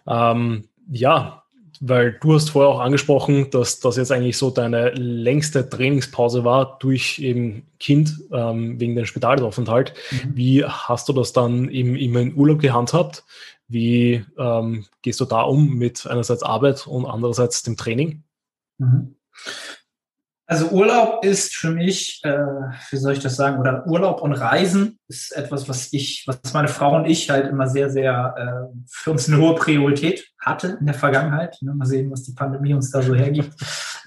Ähm, 0.06 0.68
ja, 0.90 1.44
weil 1.80 2.12
du 2.20 2.34
hast 2.34 2.50
vorher 2.50 2.70
auch 2.70 2.80
angesprochen, 2.80 3.50
dass 3.50 3.80
das 3.80 3.96
jetzt 3.96 4.12
eigentlich 4.12 4.38
so 4.38 4.50
deine 4.50 4.90
längste 4.90 5.68
Trainingspause 5.68 6.44
war 6.44 6.78
durch 6.78 7.18
eben 7.18 7.66
Kind 7.78 8.20
ähm, 8.32 8.78
wegen 8.80 8.94
dem 8.94 9.06
Spitalaufenthalt. 9.06 9.94
Mhm. 10.10 10.36
Wie 10.36 10.64
hast 10.64 11.08
du 11.08 11.12
das 11.12 11.32
dann 11.32 11.68
im, 11.68 11.96
im 11.96 12.36
Urlaub 12.36 12.60
gehandhabt? 12.60 13.24
Wie 13.68 14.24
ähm, 14.38 14.86
gehst 15.02 15.20
du 15.20 15.24
da 15.24 15.42
um 15.42 15.74
mit 15.74 16.06
einerseits 16.06 16.42
Arbeit 16.42 16.86
und 16.86 17.06
andererseits 17.06 17.62
dem 17.62 17.76
Training? 17.76 18.22
Mhm. 18.78 19.16
Also 20.46 20.68
Urlaub 20.68 21.24
ist 21.24 21.54
für 21.54 21.70
mich, 21.70 22.20
äh, 22.22 22.36
wie 22.90 22.96
soll 22.98 23.14
ich 23.14 23.20
das 23.20 23.36
sagen, 23.36 23.58
oder 23.58 23.86
Urlaub 23.86 24.20
und 24.20 24.34
Reisen 24.34 24.98
ist 25.08 25.34
etwas, 25.34 25.68
was 25.70 25.90
ich, 25.92 26.24
was 26.26 26.52
meine 26.52 26.68
Frau 26.68 26.96
und 26.96 27.06
ich 27.06 27.30
halt 27.30 27.48
immer 27.48 27.66
sehr, 27.66 27.88
sehr 27.88 28.34
äh, 28.36 28.76
für 28.86 29.12
uns 29.12 29.26
eine 29.26 29.38
hohe 29.38 29.54
Priorität 29.54 30.26
hatte 30.38 30.76
in 30.78 30.84
der 30.84 30.94
Vergangenheit. 30.94 31.56
Ne? 31.62 31.72
Mal 31.74 31.86
sehen, 31.86 32.10
was 32.10 32.24
die 32.24 32.34
Pandemie 32.34 32.74
uns 32.74 32.90
da 32.90 33.00
so 33.00 33.14
hergibt. 33.14 33.54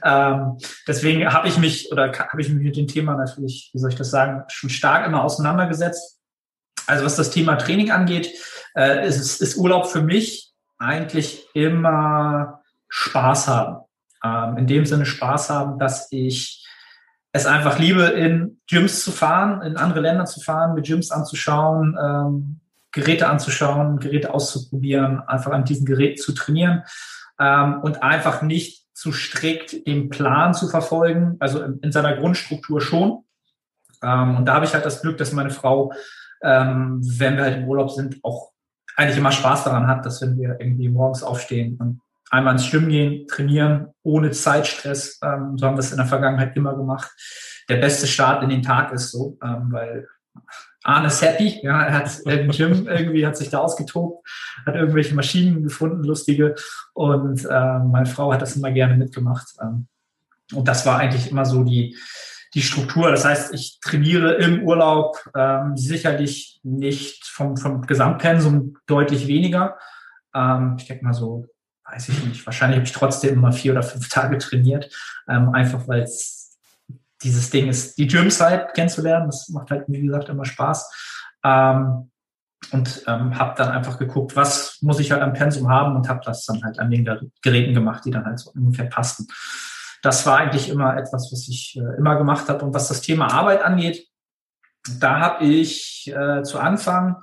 ähm, 0.03 0.57
deswegen 0.87 1.25
habe 1.33 1.47
ich 1.47 1.57
mich 1.57 1.91
oder 1.91 2.11
habe 2.11 2.41
ich 2.41 2.49
mich 2.49 2.63
mit 2.63 2.77
dem 2.77 2.87
Thema 2.87 3.15
natürlich, 3.15 3.71
wie 3.73 3.79
soll 3.79 3.89
ich 3.89 3.97
das 3.97 4.11
sagen, 4.11 4.43
schon 4.49 4.69
stark 4.69 5.07
immer 5.07 5.23
auseinandergesetzt. 5.23 6.19
Also 6.85 7.03
was 7.03 7.15
das 7.15 7.31
Thema 7.31 7.55
Training 7.55 7.89
angeht, 7.89 8.29
äh, 8.75 9.07
ist, 9.07 9.41
ist 9.41 9.57
Urlaub 9.57 9.87
für 9.87 10.01
mich 10.01 10.53
eigentlich 10.77 11.47
immer 11.55 12.61
Spaß 12.89 13.47
haben 13.47 13.86
ähm, 14.23 14.57
in 14.57 14.67
dem 14.67 14.85
Sinne 14.85 15.05
Spaß 15.05 15.49
haben, 15.49 15.79
dass 15.79 16.11
ich 16.11 16.65
es 17.31 17.45
einfach 17.45 17.79
liebe, 17.79 18.03
in 18.03 18.59
Gyms 18.69 19.03
zu 19.03 19.11
fahren, 19.11 19.61
in 19.61 19.77
andere 19.77 20.01
Länder 20.01 20.25
zu 20.25 20.39
fahren, 20.39 20.73
mit 20.73 20.85
Gyms 20.85 21.11
anzuschauen, 21.11 21.97
ähm, 22.01 22.59
Geräte 22.91 23.27
anzuschauen, 23.27 23.99
Geräte 23.99 24.33
auszuprobieren, 24.33 25.21
einfach 25.27 25.51
an 25.51 25.65
diesen 25.65 25.85
Geräten 25.85 26.21
zu 26.21 26.33
trainieren 26.33 26.83
ähm, 27.39 27.81
und 27.81 28.01
einfach 28.01 28.41
nicht 28.41 28.85
zu 28.93 29.11
strikt 29.11 29.85
den 29.85 30.09
Plan 30.09 30.53
zu 30.53 30.67
verfolgen, 30.67 31.37
also 31.39 31.61
in, 31.61 31.79
in 31.79 31.91
seiner 31.91 32.15
Grundstruktur 32.15 32.81
schon. 32.81 33.23
Ähm, 34.01 34.37
und 34.37 34.45
da 34.45 34.55
habe 34.55 34.65
ich 34.65 34.73
halt 34.73 34.85
das 34.85 35.01
Glück, 35.01 35.17
dass 35.17 35.33
meine 35.33 35.51
Frau, 35.51 35.93
ähm, 36.41 36.99
wenn 37.03 37.37
wir 37.37 37.43
halt 37.43 37.57
im 37.57 37.67
Urlaub 37.67 37.91
sind, 37.91 38.17
auch 38.23 38.51
eigentlich 38.95 39.17
immer 39.17 39.31
Spaß 39.31 39.65
daran 39.65 39.87
hat, 39.87 40.05
dass 40.05 40.21
wenn 40.21 40.37
wir 40.37 40.57
irgendwie 40.59 40.89
morgens 40.89 41.21
aufstehen 41.21 41.77
und 41.79 42.01
einmal 42.29 42.53
ins 42.53 42.65
Schwimmen 42.65 42.89
gehen, 42.89 43.27
trainieren, 43.27 43.93
ohne 44.03 44.31
Zeitstress. 44.31 45.19
Ähm, 45.23 45.57
so 45.57 45.65
haben 45.65 45.75
wir 45.75 45.79
es 45.79 45.91
in 45.91 45.97
der 45.97 46.05
Vergangenheit 46.05 46.55
immer 46.55 46.75
gemacht. 46.75 47.09
Der 47.69 47.77
beste 47.77 48.07
Start 48.07 48.43
in 48.43 48.49
den 48.49 48.63
Tag 48.63 48.91
ist 48.93 49.11
so, 49.11 49.37
ähm, 49.43 49.67
weil 49.71 50.07
Arne 50.83 51.07
ist 51.07 51.21
happy, 51.21 51.59
ja, 51.63 51.83
er 51.83 51.93
hat 51.93 52.19
im 52.25 52.51
Gym 52.51 52.87
irgendwie, 52.87 53.25
hat 53.25 53.37
sich 53.37 53.49
da 53.49 53.59
ausgetobt, 53.59 54.27
hat 54.65 54.75
irgendwelche 54.75 55.15
Maschinen 55.15 55.63
gefunden, 55.63 56.03
lustige, 56.03 56.55
und 56.93 57.45
äh, 57.45 57.79
meine 57.79 58.05
Frau 58.05 58.31
hat 58.31 58.41
das 58.41 58.55
immer 58.55 58.71
gerne 58.71 58.95
mitgemacht. 58.95 59.47
Ähm, 59.61 59.87
und 60.53 60.67
das 60.67 60.85
war 60.85 60.99
eigentlich 60.99 61.29
immer 61.29 61.45
so 61.45 61.63
die, 61.63 61.97
die 62.53 62.61
Struktur. 62.61 63.11
Das 63.11 63.25
heißt, 63.25 63.53
ich 63.53 63.79
trainiere 63.81 64.35
im 64.35 64.63
Urlaub 64.63 65.17
ähm, 65.35 65.75
sicherlich 65.75 66.61
nicht 66.63 67.25
vom, 67.25 67.57
vom 67.57 67.81
Gesamtpensum 67.81 68.77
deutlich 68.87 69.27
weniger. 69.27 69.77
Ähm, 70.33 70.75
ich 70.79 70.87
denke 70.87 71.03
mal 71.03 71.13
so 71.13 71.47
weiß 71.87 72.09
ich 72.09 72.25
nicht. 72.25 72.45
Wahrscheinlich 72.45 72.77
habe 72.77 72.85
ich 72.85 72.93
trotzdem 72.93 73.35
immer 73.35 73.51
vier 73.51 73.71
oder 73.71 73.83
fünf 73.83 74.09
Tage 74.09 74.37
trainiert, 74.37 74.93
ähm, 75.27 75.49
einfach 75.53 75.87
weil 75.87 76.01
es 76.01 76.57
dieses 77.23 77.49
Ding 77.49 77.67
ist, 77.67 77.97
die 77.97 78.07
Gym-Zeit 78.07 78.73
kennenzulernen. 78.75 79.27
Das 79.27 79.49
macht 79.49 79.71
halt, 79.71 79.85
wie 79.87 80.01
gesagt, 80.01 80.29
immer 80.29 80.45
Spaß. 80.45 80.91
Ähm, 81.43 82.11
und 82.71 83.03
ähm, 83.07 83.37
habe 83.37 83.53
dann 83.55 83.69
einfach 83.69 83.97
geguckt, 83.97 84.35
was 84.35 84.79
muss 84.81 84.99
ich 84.99 85.11
halt 85.11 85.21
am 85.21 85.33
Pensum 85.33 85.69
haben 85.69 85.95
und 85.95 86.09
habe 86.09 86.21
das 86.25 86.45
dann 86.45 86.63
halt 86.63 86.79
an 86.79 86.89
den 86.89 87.31
Geräten 87.41 87.73
gemacht, 87.73 88.03
die 88.03 88.11
dann 88.11 88.25
halt 88.25 88.39
so 88.39 88.51
ungefähr 88.51 88.87
passten. 88.87 89.27
Das 90.01 90.25
war 90.25 90.37
eigentlich 90.37 90.69
immer 90.69 90.97
etwas, 90.97 91.31
was 91.31 91.47
ich 91.47 91.77
äh, 91.77 91.97
immer 91.97 92.17
gemacht 92.17 92.49
habe. 92.49 92.65
Und 92.65 92.73
was 92.73 92.87
das 92.87 93.01
Thema 93.01 93.31
Arbeit 93.31 93.61
angeht, 93.61 94.07
da 94.99 95.19
habe 95.19 95.45
ich 95.45 96.11
äh, 96.13 96.43
zu 96.43 96.59
Anfang, 96.59 97.17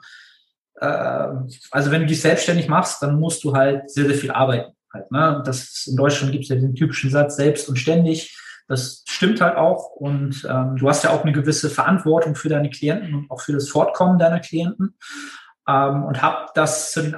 also 1.70 1.90
wenn 1.90 2.02
du 2.02 2.06
dich 2.06 2.20
selbstständig 2.20 2.68
machst, 2.68 3.02
dann 3.02 3.18
musst 3.18 3.44
du 3.44 3.54
halt 3.54 3.90
sehr, 3.90 4.06
sehr 4.06 4.14
viel 4.14 4.30
arbeiten. 4.30 4.72
Halt, 4.92 5.10
ne? 5.10 5.42
das 5.44 5.86
in 5.88 5.96
Deutschland 5.96 6.32
gibt 6.32 6.44
es 6.44 6.50
ja 6.50 6.56
den 6.56 6.74
typischen 6.74 7.10
Satz 7.10 7.36
selbst 7.36 7.68
und 7.68 7.76
ständig. 7.76 8.38
Das 8.68 9.02
stimmt 9.06 9.40
halt 9.40 9.56
auch. 9.56 9.90
Und 9.90 10.46
ähm, 10.48 10.76
du 10.76 10.88
hast 10.88 11.04
ja 11.04 11.10
auch 11.10 11.22
eine 11.22 11.32
gewisse 11.32 11.68
Verantwortung 11.68 12.34
für 12.34 12.48
deine 12.48 12.70
Klienten 12.70 13.14
und 13.14 13.30
auch 13.30 13.40
für 13.40 13.52
das 13.52 13.68
Fortkommen 13.68 14.18
deiner 14.18 14.40
Klienten. 14.40 14.96
Ähm, 15.68 16.04
und 16.04 16.22
habe 16.22 16.46
das 16.54 16.92
zu 16.92 17.02
den 17.02 17.14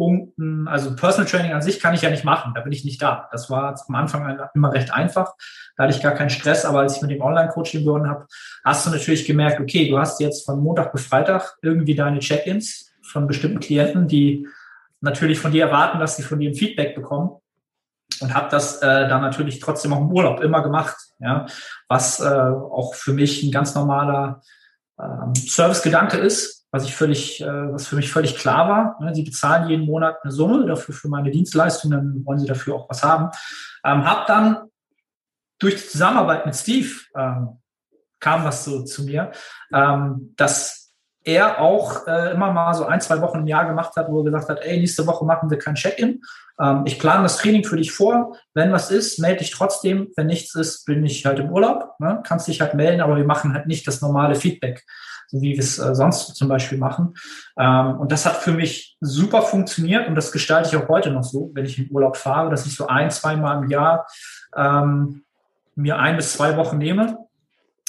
Anfangszeitpunkten, 0.00 0.68
also 0.68 0.96
Personal 0.96 1.30
Training 1.30 1.52
an 1.52 1.62
sich 1.62 1.80
kann 1.80 1.94
ich 1.94 2.02
ja 2.02 2.10
nicht 2.10 2.24
machen, 2.24 2.52
da 2.54 2.60
bin 2.60 2.72
ich 2.72 2.84
nicht 2.84 3.00
da. 3.02 3.28
Das 3.32 3.50
war 3.50 3.74
am 3.86 3.94
Anfang 3.94 4.38
immer 4.54 4.72
recht 4.72 4.92
einfach, 4.92 5.34
da 5.76 5.84
hatte 5.84 5.94
ich 5.94 6.02
gar 6.02 6.12
keinen 6.12 6.30
Stress, 6.30 6.64
aber 6.64 6.80
als 6.80 6.96
ich 6.96 7.02
mit 7.02 7.10
dem 7.10 7.20
Online-Coaching 7.20 7.84
begonnen 7.84 8.08
habe, 8.08 8.26
hast 8.64 8.86
du 8.86 8.90
natürlich 8.90 9.26
gemerkt, 9.26 9.60
okay, 9.60 9.88
du 9.88 9.98
hast 9.98 10.20
jetzt 10.20 10.44
von 10.44 10.60
Montag 10.60 10.92
bis 10.92 11.06
Freitag 11.06 11.56
irgendwie 11.62 11.94
deine 11.94 12.20
Check-ins 12.20 12.92
von 13.02 13.26
bestimmten 13.26 13.60
Klienten, 13.60 14.08
die 14.08 14.46
natürlich 15.00 15.38
von 15.38 15.52
dir 15.52 15.64
erwarten, 15.64 15.98
dass 15.98 16.16
sie 16.16 16.22
von 16.22 16.38
dir 16.38 16.50
ein 16.50 16.54
Feedback 16.54 16.94
bekommen. 16.94 17.36
Und 18.20 18.34
habe 18.34 18.48
das 18.50 18.82
äh, 18.82 19.08
dann 19.08 19.22
natürlich 19.22 19.60
trotzdem 19.60 19.94
auch 19.94 20.00
im 20.00 20.12
Urlaub 20.12 20.42
immer 20.42 20.62
gemacht, 20.62 20.94
ja, 21.20 21.46
was 21.88 22.20
äh, 22.20 22.24
auch 22.26 22.92
für 22.94 23.14
mich 23.14 23.42
ein 23.42 23.50
ganz 23.50 23.74
normaler 23.74 24.42
ähm, 25.02 25.34
Servicegedanke 25.34 26.18
ist, 26.18 26.66
was 26.70 26.84
ich 26.84 26.94
völlig, 26.94 27.40
äh, 27.40 27.72
was 27.72 27.86
für 27.86 27.96
mich 27.96 28.12
völlig 28.12 28.36
klar 28.36 28.68
war. 28.68 28.96
Ne, 29.00 29.14
sie 29.14 29.22
bezahlen 29.22 29.68
jeden 29.68 29.86
Monat 29.86 30.18
eine 30.22 30.32
Summe 30.32 30.66
dafür 30.66 30.94
für 30.94 31.08
meine 31.08 31.30
Dienstleistung, 31.30 31.90
dann 31.90 32.24
wollen 32.24 32.38
sie 32.38 32.46
dafür 32.46 32.76
auch 32.76 32.88
was 32.88 33.02
haben. 33.02 33.30
Ähm, 33.84 34.04
hab 34.04 34.26
dann 34.26 34.68
durch 35.58 35.76
die 35.76 35.88
Zusammenarbeit 35.88 36.46
mit 36.46 36.56
Steve 36.56 36.88
ähm, 37.16 37.60
kam 38.18 38.44
was 38.44 38.64
so 38.64 38.84
zu 38.84 39.04
mir, 39.04 39.32
ähm, 39.72 40.34
dass 40.36 40.92
er 41.22 41.60
auch 41.60 42.06
äh, 42.06 42.32
immer 42.32 42.50
mal 42.52 42.72
so 42.74 42.86
ein, 42.86 43.00
zwei 43.00 43.20
Wochen 43.20 43.40
im 43.40 43.46
Jahr 43.46 43.66
gemacht 43.66 43.94
hat, 43.96 44.08
wo 44.08 44.20
er 44.20 44.24
gesagt 44.24 44.48
hat, 44.48 44.60
ey, 44.62 44.78
nächste 44.78 45.06
Woche 45.06 45.24
machen 45.24 45.50
wir 45.50 45.58
kein 45.58 45.74
Check-in. 45.74 46.22
Ähm, 46.60 46.82
ich 46.84 46.98
plane 46.98 47.22
das 47.22 47.38
Training 47.38 47.64
für 47.64 47.76
dich 47.76 47.92
vor. 47.92 48.36
Wenn 48.54 48.72
was 48.72 48.90
ist, 48.90 49.18
melde 49.18 49.38
dich 49.38 49.50
trotzdem. 49.50 50.08
Wenn 50.16 50.26
nichts 50.26 50.54
ist, 50.54 50.84
bin 50.84 51.04
ich 51.04 51.24
halt 51.24 51.38
im 51.38 51.50
Urlaub. 51.50 51.94
Ne? 51.98 52.20
Kannst 52.24 52.48
dich 52.48 52.60
halt 52.60 52.74
melden, 52.74 53.00
aber 53.00 53.16
wir 53.16 53.24
machen 53.24 53.54
halt 53.54 53.66
nicht 53.66 53.86
das 53.86 54.00
normale 54.00 54.34
Feedback, 54.34 54.84
so 55.28 55.40
wie 55.40 55.52
wir 55.52 55.58
es 55.58 55.78
äh, 55.78 55.94
sonst 55.94 56.36
zum 56.36 56.48
Beispiel 56.48 56.78
machen. 56.78 57.14
Ähm, 57.58 57.98
und 57.98 58.12
das 58.12 58.26
hat 58.26 58.36
für 58.36 58.52
mich 58.52 58.96
super 59.00 59.42
funktioniert 59.42 60.06
und 60.08 60.14
das 60.14 60.32
gestalte 60.32 60.68
ich 60.68 60.76
auch 60.76 60.88
heute 60.88 61.10
noch 61.10 61.24
so, 61.24 61.50
wenn 61.54 61.64
ich 61.64 61.78
in 61.78 61.90
Urlaub 61.90 62.16
fahre, 62.16 62.50
dass 62.50 62.66
ich 62.66 62.76
so 62.76 62.86
ein, 62.86 63.10
zwei 63.10 63.36
Mal 63.36 63.62
im 63.62 63.70
Jahr 63.70 64.06
ähm, 64.56 65.24
mir 65.74 65.98
ein 65.98 66.16
bis 66.16 66.34
zwei 66.34 66.56
Wochen 66.56 66.78
nehme, 66.78 67.18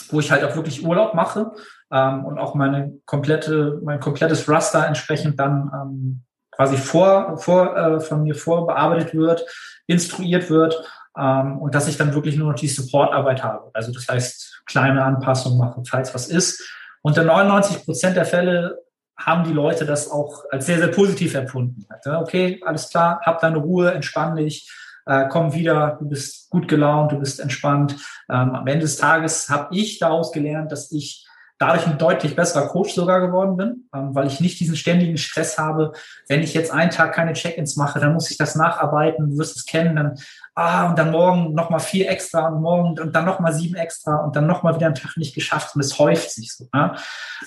wo 0.10 0.20
ich 0.20 0.32
halt 0.32 0.44
auch 0.44 0.56
wirklich 0.56 0.86
Urlaub 0.86 1.14
mache 1.14 1.52
ähm, 1.92 2.26
und 2.26 2.38
auch 2.38 2.56
meine 2.56 2.94
komplette, 3.06 3.82
mein 3.84 4.00
komplettes 4.00 4.48
Raster 4.48 4.88
entsprechend 4.88 5.40
dann 5.40 5.72
ähm, 5.74 6.24
quasi 6.52 6.78
vor, 6.78 7.38
vor 7.38 7.76
äh, 7.76 8.00
von 8.00 8.24
mir 8.24 8.36
vorbearbeitet 8.36 9.14
wird, 9.14 9.46
instruiert 9.88 10.50
wird 10.50 10.84
ähm, 11.18 11.58
und 11.60 11.76
dass 11.76 11.88
ich 11.88 11.98
dann 11.98 12.14
wirklich 12.14 12.38
nur 12.38 12.52
noch 12.52 12.60
die 12.60 12.68
Supportarbeit 12.68 13.44
habe. 13.44 13.72
Also 13.74 13.92
das 13.92 14.08
heißt, 14.08 14.64
kleine 14.66 15.04
Anpassungen 15.04 15.58
mache, 15.58 15.82
falls 15.88 16.14
was 16.14 16.28
ist. 16.28 16.62
Und 17.02 17.18
in 17.18 17.26
99 17.26 17.84
Prozent 17.84 18.16
der 18.16 18.26
Fälle 18.26 18.80
haben 19.18 19.44
die 19.44 19.54
Leute 19.54 19.86
das 19.86 20.10
auch 20.10 20.46
als 20.50 20.66
sehr, 20.66 20.78
sehr 20.78 20.88
positiv 20.88 21.36
empfunden. 21.36 21.86
Okay, 22.06 22.62
alles 22.66 22.90
klar, 22.90 23.22
hab 23.24 23.40
deine 23.40 23.58
Ruhe, 23.58 23.92
entspann 23.94 24.36
dich, 24.36 24.70
äh, 25.06 25.28
komm 25.30 25.54
wieder, 25.54 25.98
du 26.00 26.08
bist 26.08 26.50
gut 26.50 26.68
gelaunt, 26.68 27.12
du 27.12 27.20
bist 27.20 27.40
entspannt. 27.40 27.96
Ähm, 28.30 28.56
am 28.56 28.68
Ende 28.68 28.82
des 28.82 28.98
Tages 28.98 29.50
habe 29.50 29.76
ich 29.76 30.00
daraus 30.00 30.32
gelernt, 30.32 30.72
dass 30.72 30.92
ich 30.92 31.28
dadurch 31.62 31.86
ein 31.86 32.00
deutlich 32.00 32.36
besserer 32.36 32.68
Coach 32.68 32.96
sogar 32.96 33.22
geworden 33.22 33.56
bin, 33.56 33.88
ähm, 33.94 34.16
weil 34.16 34.26
ich 34.26 34.40
nicht 34.40 34.60
diesen 34.60 34.76
ständigen 34.76 35.18
Stress 35.18 35.60
habe. 35.60 35.94
Wenn 36.28 36.42
ich 36.42 36.56
jetzt 36.56 36.72
einen 36.72 36.90
Tag 36.90 37.14
keine 37.14 37.34
Check-ins 37.34 37.76
mache, 37.76 38.00
dann 38.00 38.14
muss 38.14 38.32
ich 38.32 38.38
das 38.38 38.56
nacharbeiten, 38.56 39.30
du 39.30 39.38
wirst 39.38 39.56
es 39.58 39.66
kennen, 39.68 39.96
dann, 39.96 40.16
ah, 40.56 40.90
und 40.90 40.98
dann 40.98 41.12
morgen 41.12 41.54
nochmal 41.54 41.80
vier 41.80 42.10
extra 42.10 42.48
und 42.48 42.64
morgen 42.64 43.00
und 43.00 43.16
dann 43.16 43.26
nochmal 43.26 43.54
sieben 43.54 43.76
extra 43.76 44.18
und 44.18 44.36
dann 44.36 44.48
nochmal 44.48 44.74
wieder 44.76 44.88
einen 44.88 44.96
Tag 44.96 45.18
nicht 45.18 45.36
geschafft 45.36 45.76
und 45.76 45.82
es 45.82 46.00
häuft 46.00 46.32
sich 46.32 46.52
so. 46.52 46.68
Ne? 46.74 46.96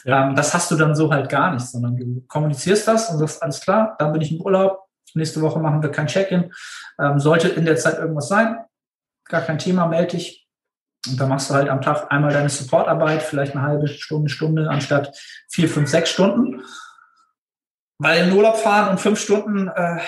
Ja. 0.04 0.28
Ähm, 0.28 0.36
das 0.36 0.54
hast 0.54 0.70
du 0.70 0.76
dann 0.76 0.94
so 0.94 1.12
halt 1.12 1.28
gar 1.28 1.52
nicht, 1.52 1.66
sondern 1.66 1.96
du 1.96 2.22
kommunizierst 2.28 2.86
das 2.86 3.10
und 3.10 3.18
sagst, 3.18 3.42
alles 3.42 3.60
klar, 3.60 3.96
dann 3.98 4.12
bin 4.12 4.22
ich 4.22 4.30
im 4.30 4.40
Urlaub, 4.40 4.84
nächste 5.14 5.40
Woche 5.42 5.58
machen 5.58 5.82
wir 5.82 5.90
kein 5.90 6.06
Check-in. 6.06 6.52
Ähm, 7.00 7.18
sollte 7.18 7.48
in 7.48 7.64
der 7.64 7.76
Zeit 7.76 7.98
irgendwas 7.98 8.28
sein, 8.28 8.58
gar 9.24 9.40
kein 9.40 9.58
Thema, 9.58 9.86
melde 9.86 10.16
dich, 10.16 10.43
und 11.06 11.20
da 11.20 11.26
machst 11.26 11.50
du 11.50 11.54
halt 11.54 11.68
am 11.68 11.82
Tag 11.82 12.10
einmal 12.10 12.32
deine 12.32 12.48
Supportarbeit, 12.48 13.22
vielleicht 13.22 13.54
eine 13.54 13.62
halbe 13.62 13.88
Stunde, 13.88 14.28
Stunde, 14.28 14.68
anstatt 14.68 15.16
vier, 15.50 15.68
fünf, 15.68 15.88
sechs 15.88 16.10
Stunden. 16.10 16.62
Weil 17.98 18.26
in 18.26 18.34
Urlaub 18.34 18.56
fahren 18.56 18.90
und 18.90 19.00
fünf 19.00 19.20
Stunden 19.20 19.68
äh, 19.68 20.00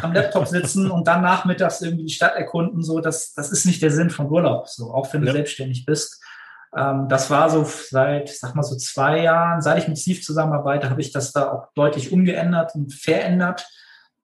am 0.00 0.12
Laptop 0.12 0.46
sitzen 0.48 0.90
und 0.90 1.06
dann 1.06 1.22
nachmittags 1.22 1.82
irgendwie 1.82 2.06
die 2.06 2.12
Stadt 2.12 2.34
erkunden, 2.34 2.82
so, 2.82 3.00
das, 3.00 3.34
das 3.34 3.52
ist 3.52 3.66
nicht 3.66 3.82
der 3.82 3.90
Sinn 3.90 4.10
von 4.10 4.30
Urlaub, 4.30 4.68
so, 4.68 4.92
auch 4.92 5.12
wenn 5.12 5.20
du 5.20 5.26
ja. 5.26 5.32
selbstständig 5.34 5.84
bist. 5.84 6.22
Ähm, 6.74 7.08
das 7.08 7.30
war 7.30 7.50
so 7.50 7.64
seit, 7.64 8.28
sag 8.28 8.54
mal 8.54 8.62
so 8.62 8.76
zwei 8.76 9.20
Jahren, 9.20 9.60
seit 9.60 9.78
ich 9.78 9.88
mit 9.88 9.98
Steve 9.98 10.20
zusammenarbeite, 10.20 10.88
habe 10.88 11.00
ich 11.00 11.12
das 11.12 11.32
da 11.32 11.52
auch 11.52 11.68
deutlich 11.74 12.12
umgeändert 12.12 12.74
und 12.74 12.92
verändert. 12.94 13.66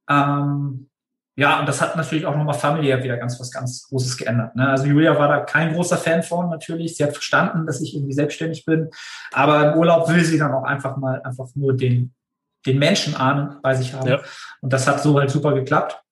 Ähm, 0.08 0.88
ja, 1.34 1.60
und 1.60 1.68
das 1.68 1.80
hat 1.80 1.96
natürlich 1.96 2.26
auch 2.26 2.36
nochmal 2.36 2.54
familiär 2.54 3.02
wieder 3.02 3.16
ganz 3.16 3.40
was 3.40 3.50
ganz 3.50 3.88
Großes 3.88 4.18
geändert. 4.18 4.54
Ne? 4.54 4.68
Also 4.68 4.84
Julia 4.84 5.18
war 5.18 5.28
da 5.28 5.40
kein 5.40 5.72
großer 5.72 5.96
Fan 5.96 6.22
von 6.22 6.50
natürlich. 6.50 6.96
Sie 6.96 7.04
hat 7.04 7.12
verstanden, 7.12 7.66
dass 7.66 7.80
ich 7.80 7.94
irgendwie 7.94 8.12
selbstständig 8.12 8.66
bin. 8.66 8.90
Aber 9.32 9.72
im 9.72 9.78
Urlaub 9.78 10.08
will 10.08 10.24
sie 10.24 10.38
dann 10.38 10.52
auch 10.52 10.64
einfach 10.64 10.98
mal 10.98 11.22
einfach 11.22 11.48
nur 11.54 11.74
den, 11.74 12.12
den 12.66 12.78
Menschen 12.78 13.16
ahnen 13.16 13.56
bei 13.62 13.74
sich 13.74 13.94
haben. 13.94 14.08
Ja. 14.08 14.20
Und 14.60 14.72
das 14.74 14.86
hat 14.86 15.02
so 15.02 15.18
halt 15.18 15.30
super 15.30 15.54
geklappt. 15.54 16.02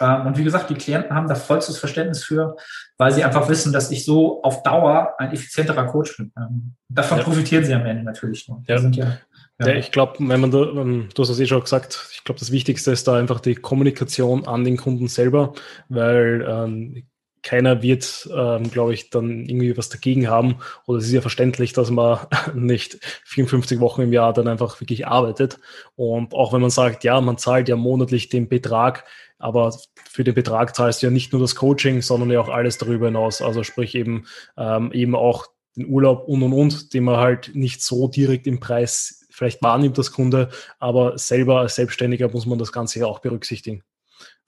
Ähm, 0.00 0.26
und 0.26 0.36
wie 0.36 0.44
gesagt, 0.44 0.70
die 0.70 0.74
Klienten 0.74 1.14
haben 1.14 1.28
da 1.28 1.36
vollstes 1.36 1.78
Verständnis 1.78 2.24
für, 2.24 2.56
weil 2.98 3.12
sie 3.12 3.22
einfach 3.22 3.48
wissen, 3.48 3.72
dass 3.72 3.92
ich 3.92 4.04
so 4.04 4.42
auf 4.42 4.64
Dauer 4.64 5.14
ein 5.18 5.32
effizienterer 5.32 5.86
Coach 5.86 6.16
bin. 6.16 6.32
Ähm, 6.36 6.74
davon 6.88 7.18
ja. 7.18 7.24
profitieren 7.24 7.64
sie 7.64 7.74
am 7.74 7.86
Ende 7.86 8.02
natürlich 8.02 8.48
nur. 8.48 8.64
Ja. 8.66 8.78
ja 8.78 9.18
ja, 9.66 9.76
ich 9.76 9.90
glaube, 9.90 10.14
wenn 10.18 10.40
man 10.40 10.50
da, 10.50 10.62
ähm, 10.62 11.08
du 11.14 11.22
hast 11.22 11.30
es 11.30 11.40
eh 11.40 11.46
schon 11.46 11.60
gesagt, 11.60 12.08
ich 12.12 12.24
glaube, 12.24 12.38
das 12.38 12.52
Wichtigste 12.52 12.92
ist 12.92 13.08
da 13.08 13.16
einfach 13.16 13.40
die 13.40 13.54
Kommunikation 13.54 14.46
an 14.46 14.64
den 14.64 14.76
Kunden 14.76 15.08
selber, 15.08 15.54
weil 15.88 16.46
ähm, 16.48 17.04
keiner 17.42 17.82
wird, 17.82 18.28
ähm, 18.34 18.70
glaube 18.70 18.94
ich, 18.94 19.10
dann 19.10 19.44
irgendwie 19.46 19.76
was 19.76 19.88
dagegen 19.88 20.28
haben. 20.28 20.58
Oder 20.86 20.98
es 20.98 21.06
ist 21.06 21.12
ja 21.12 21.20
verständlich, 21.20 21.72
dass 21.72 21.90
man 21.90 22.18
nicht 22.54 22.98
54 23.24 23.80
Wochen 23.80 24.02
im 24.02 24.12
Jahr 24.12 24.32
dann 24.32 24.48
einfach 24.48 24.80
wirklich 24.80 25.06
arbeitet. 25.06 25.58
Und 25.96 26.34
auch 26.34 26.52
wenn 26.52 26.60
man 26.60 26.70
sagt, 26.70 27.04
ja, 27.04 27.20
man 27.20 27.38
zahlt 27.38 27.68
ja 27.68 27.76
monatlich 27.76 28.28
den 28.28 28.48
Betrag, 28.48 29.04
aber 29.38 29.76
für 30.08 30.22
den 30.22 30.34
Betrag 30.34 30.76
zahlst 30.76 31.02
du 31.02 31.06
ja 31.06 31.10
nicht 31.10 31.32
nur 31.32 31.40
das 31.42 31.56
Coaching, 31.56 32.00
sondern 32.00 32.30
ja 32.30 32.40
auch 32.40 32.48
alles 32.48 32.78
darüber 32.78 33.06
hinaus. 33.06 33.42
Also 33.42 33.64
sprich 33.64 33.94
eben, 33.96 34.26
ähm, 34.56 34.92
eben 34.92 35.16
auch 35.16 35.46
den 35.76 35.88
Urlaub 35.88 36.28
und 36.28 36.42
und 36.42 36.52
und, 36.52 36.94
den 36.94 37.04
man 37.04 37.16
halt 37.16 37.50
nicht 37.54 37.82
so 37.82 38.06
direkt 38.06 38.46
im 38.46 38.60
Preis 38.60 39.21
vielleicht 39.32 39.62
wahrnimmt 39.62 39.98
das 39.98 40.12
Kunde, 40.12 40.50
aber 40.78 41.18
selber 41.18 41.60
als 41.60 41.74
Selbstständiger 41.74 42.28
muss 42.28 42.46
man 42.46 42.58
das 42.58 42.72
Ganze 42.72 43.00
ja 43.00 43.06
auch 43.06 43.20
berücksichtigen. 43.20 43.82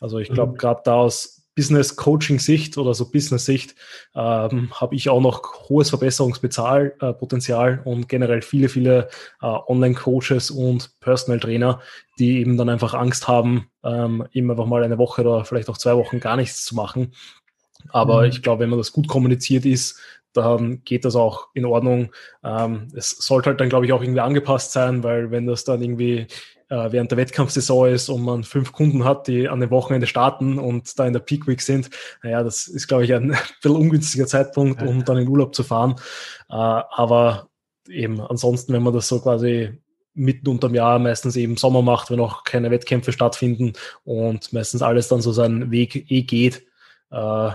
Also 0.01 0.19
ich 0.19 0.29
glaube, 0.29 0.53
mhm. 0.53 0.59
gerade 0.59 0.83
da 0.85 0.95
aus 0.95 1.45
Business-Coaching-Sicht 1.55 2.79
oder 2.79 2.95
so 2.95 3.11
Business-Sicht 3.11 3.77
ähm, 4.15 4.73
habe 4.73 4.95
ich 4.95 5.09
auch 5.09 5.21
noch 5.21 5.69
hohes 5.69 5.91
Verbesserungspotenzial 5.91 7.81
äh, 7.85 7.89
und 7.89 8.09
generell 8.09 8.43
viele, 8.43 8.69
viele 8.69 9.09
äh, 9.41 9.47
Online-Coaches 9.47 10.51
und 10.51 10.91
Personal-Trainer, 11.01 11.81
die 12.19 12.41
eben 12.41 12.57
dann 12.57 12.69
einfach 12.69 12.95
Angst 12.95 13.29
haben, 13.29 13.69
ähm, 13.85 14.27
eben 14.33 14.51
einfach 14.51 14.67
mal 14.67 14.83
eine 14.83 14.99
Woche 14.99 15.23
oder 15.23 15.45
vielleicht 15.45 15.69
auch 15.69 15.79
zwei 15.79 15.97
Wochen 15.97 16.21
gar 16.21 16.37
nichts 16.37 16.65
zu 16.65 16.75
machen. 16.75 17.13
Aber 17.91 18.23
mhm. 18.23 18.29
ich 18.29 18.43
glaube, 18.43 18.63
wenn 18.63 18.71
man 18.71 18.79
das 18.79 18.93
gut 18.93 19.09
kommuniziert 19.09 19.65
ist, 19.65 20.01
dann 20.35 20.83
geht 20.85 21.05
das 21.05 21.17
auch 21.17 21.49
in 21.55 21.65
Ordnung. 21.65 22.13
Ähm, 22.43 22.89
es 22.95 23.11
sollte 23.11 23.51
halt 23.51 23.61
dann, 23.61 23.69
glaube 23.69 23.87
ich, 23.87 23.93
auch 23.93 24.03
irgendwie 24.03 24.21
angepasst 24.21 24.73
sein, 24.73 25.03
weil 25.03 25.31
wenn 25.31 25.47
das 25.47 25.65
dann 25.65 25.83
irgendwie 25.83 26.27
äh, 26.69 26.93
während 26.93 27.11
der 27.11 27.19
Wettkampfsaison 27.19 27.89
ist 27.89 28.09
und 28.09 28.23
man 28.23 28.45
fünf 28.45 28.73
Kunden 28.73 29.05
hat, 29.05 29.29
die 29.29 29.49
an 29.49 29.61
dem 29.61 29.71
Wochenende 29.71 30.07
starten 30.07 30.59
und 30.59 30.99
da 30.99 31.07
in 31.07 31.13
der 31.13 31.21
Peak 31.21 31.47
Week 31.47 31.61
sind, 31.61 31.91
naja, 32.23 32.43
das 32.43 32.67
ist, 32.67 32.89
glaube 32.89 33.05
ich, 33.05 33.15
ein 33.15 33.29
bisschen 33.63 33.77
ungünstiger 33.77 34.27
Zeitpunkt, 34.27 34.83
um 34.83 35.05
dann 35.05 35.19
in 35.19 35.29
Urlaub 35.29 35.55
zu 35.55 35.63
fahren. 35.63 35.97
Äh, 36.51 36.55
aber 36.55 37.49
eben 37.89 38.21
ansonsten, 38.21 38.73
wenn 38.73 38.83
man 38.83 38.95
das 38.95 39.09
so 39.09 39.21
quasi 39.21 39.79
mitten 40.15 40.49
unterm 40.49 40.75
Jahr 40.75 40.99
meistens 40.99 41.37
eben 41.37 41.57
Sommer 41.57 41.83
macht, 41.83 42.11
wenn 42.11 42.21
auch 42.21 42.45
keine 42.45 42.71
Wettkämpfe 42.71 43.13
stattfinden 43.13 43.73
und 44.05 44.53
meistens 44.53 44.81
alles 44.81 45.09
dann 45.09 45.21
so 45.21 45.33
seinen 45.33 45.71
Weg 45.71 46.11
eh 46.11 46.23
geht. 46.23 46.65
Äh, 47.11 47.51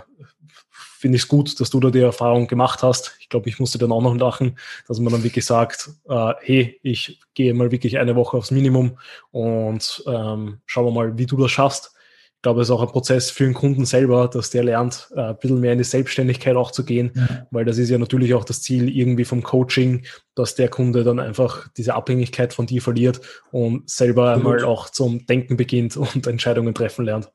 Finde 1.00 1.16
ich 1.16 1.24
es 1.24 1.28
gut, 1.30 1.60
dass 1.60 1.70
du 1.70 1.80
da 1.80 1.91
die 1.91 2.00
Erfahrung 2.00 2.47
gemacht 2.47 2.84
hast. 2.84 3.16
Ich 3.20 3.30
glaube, 3.30 3.47
ich 3.47 3.60
musste 3.60 3.78
dann 3.78 3.91
auch 3.91 4.02
noch 4.02 4.16
lachen, 4.16 4.58
dass 4.88 5.00
man 5.00 5.14
dann 5.14 5.24
wirklich 5.24 5.45
sagt, 5.45 5.91
äh, 6.10 6.34
hey, 6.41 6.80
ich 6.84 7.20
gehe 7.34 7.54
mal 7.54 7.72
wirklich 7.72 7.97
eine 8.00 8.16
Woche 8.16 8.36
aufs 8.36 8.52
Minimum 8.52 8.97
und 9.32 10.04
ähm, 10.08 10.60
schauen 10.66 10.86
wir 10.86 10.91
mal, 10.91 11.18
wie 11.18 11.26
du 11.26 11.38
das 11.38 11.52
schaffst 11.52 11.93
ich 12.39 12.43
glaube, 12.43 12.62
es 12.62 12.70
ist 12.70 12.72
auch 12.72 12.82
ein 12.82 12.88
Prozess 12.88 13.30
für 13.30 13.43
den 13.43 13.54
Kunden 13.54 13.84
selber, 13.84 14.30
dass 14.30 14.50
der 14.50 14.64
lernt, 14.64 15.10
äh, 15.14 15.20
ein 15.20 15.38
bisschen 15.38 15.60
mehr 15.60 15.74
in 15.74 15.78
die 15.78 15.84
Selbstständigkeit 15.84 16.56
auch 16.56 16.72
zu 16.72 16.86
gehen, 16.86 17.12
ja. 17.14 17.45
weil 17.52 17.66
das 17.66 17.78
ist 17.78 17.89
ja 17.89 17.97
natürlich 17.97 18.34
auch 18.34 18.45
das 18.45 18.62
Ziel 18.62 18.88
irgendwie 18.88 19.26
vom 19.26 19.43
Coaching, 19.43 20.06
dass 20.36 20.56
der 20.56 20.70
Kunde 20.70 21.04
dann 21.04 21.20
einfach 21.20 21.68
diese 21.76 21.95
Abhängigkeit 21.95 22.54
von 22.54 22.66
dir 22.66 22.82
verliert 22.82 23.20
und 23.52 23.89
selber 23.89 24.30
Absolut. 24.30 24.54
einmal 24.54 24.66
auch 24.72 24.89
zum 24.89 25.26
Denken 25.26 25.58
beginnt 25.58 25.97
und 25.97 26.28
Entscheidungen 26.28 26.74
treffen 26.74 27.04
lernt. 27.04 27.30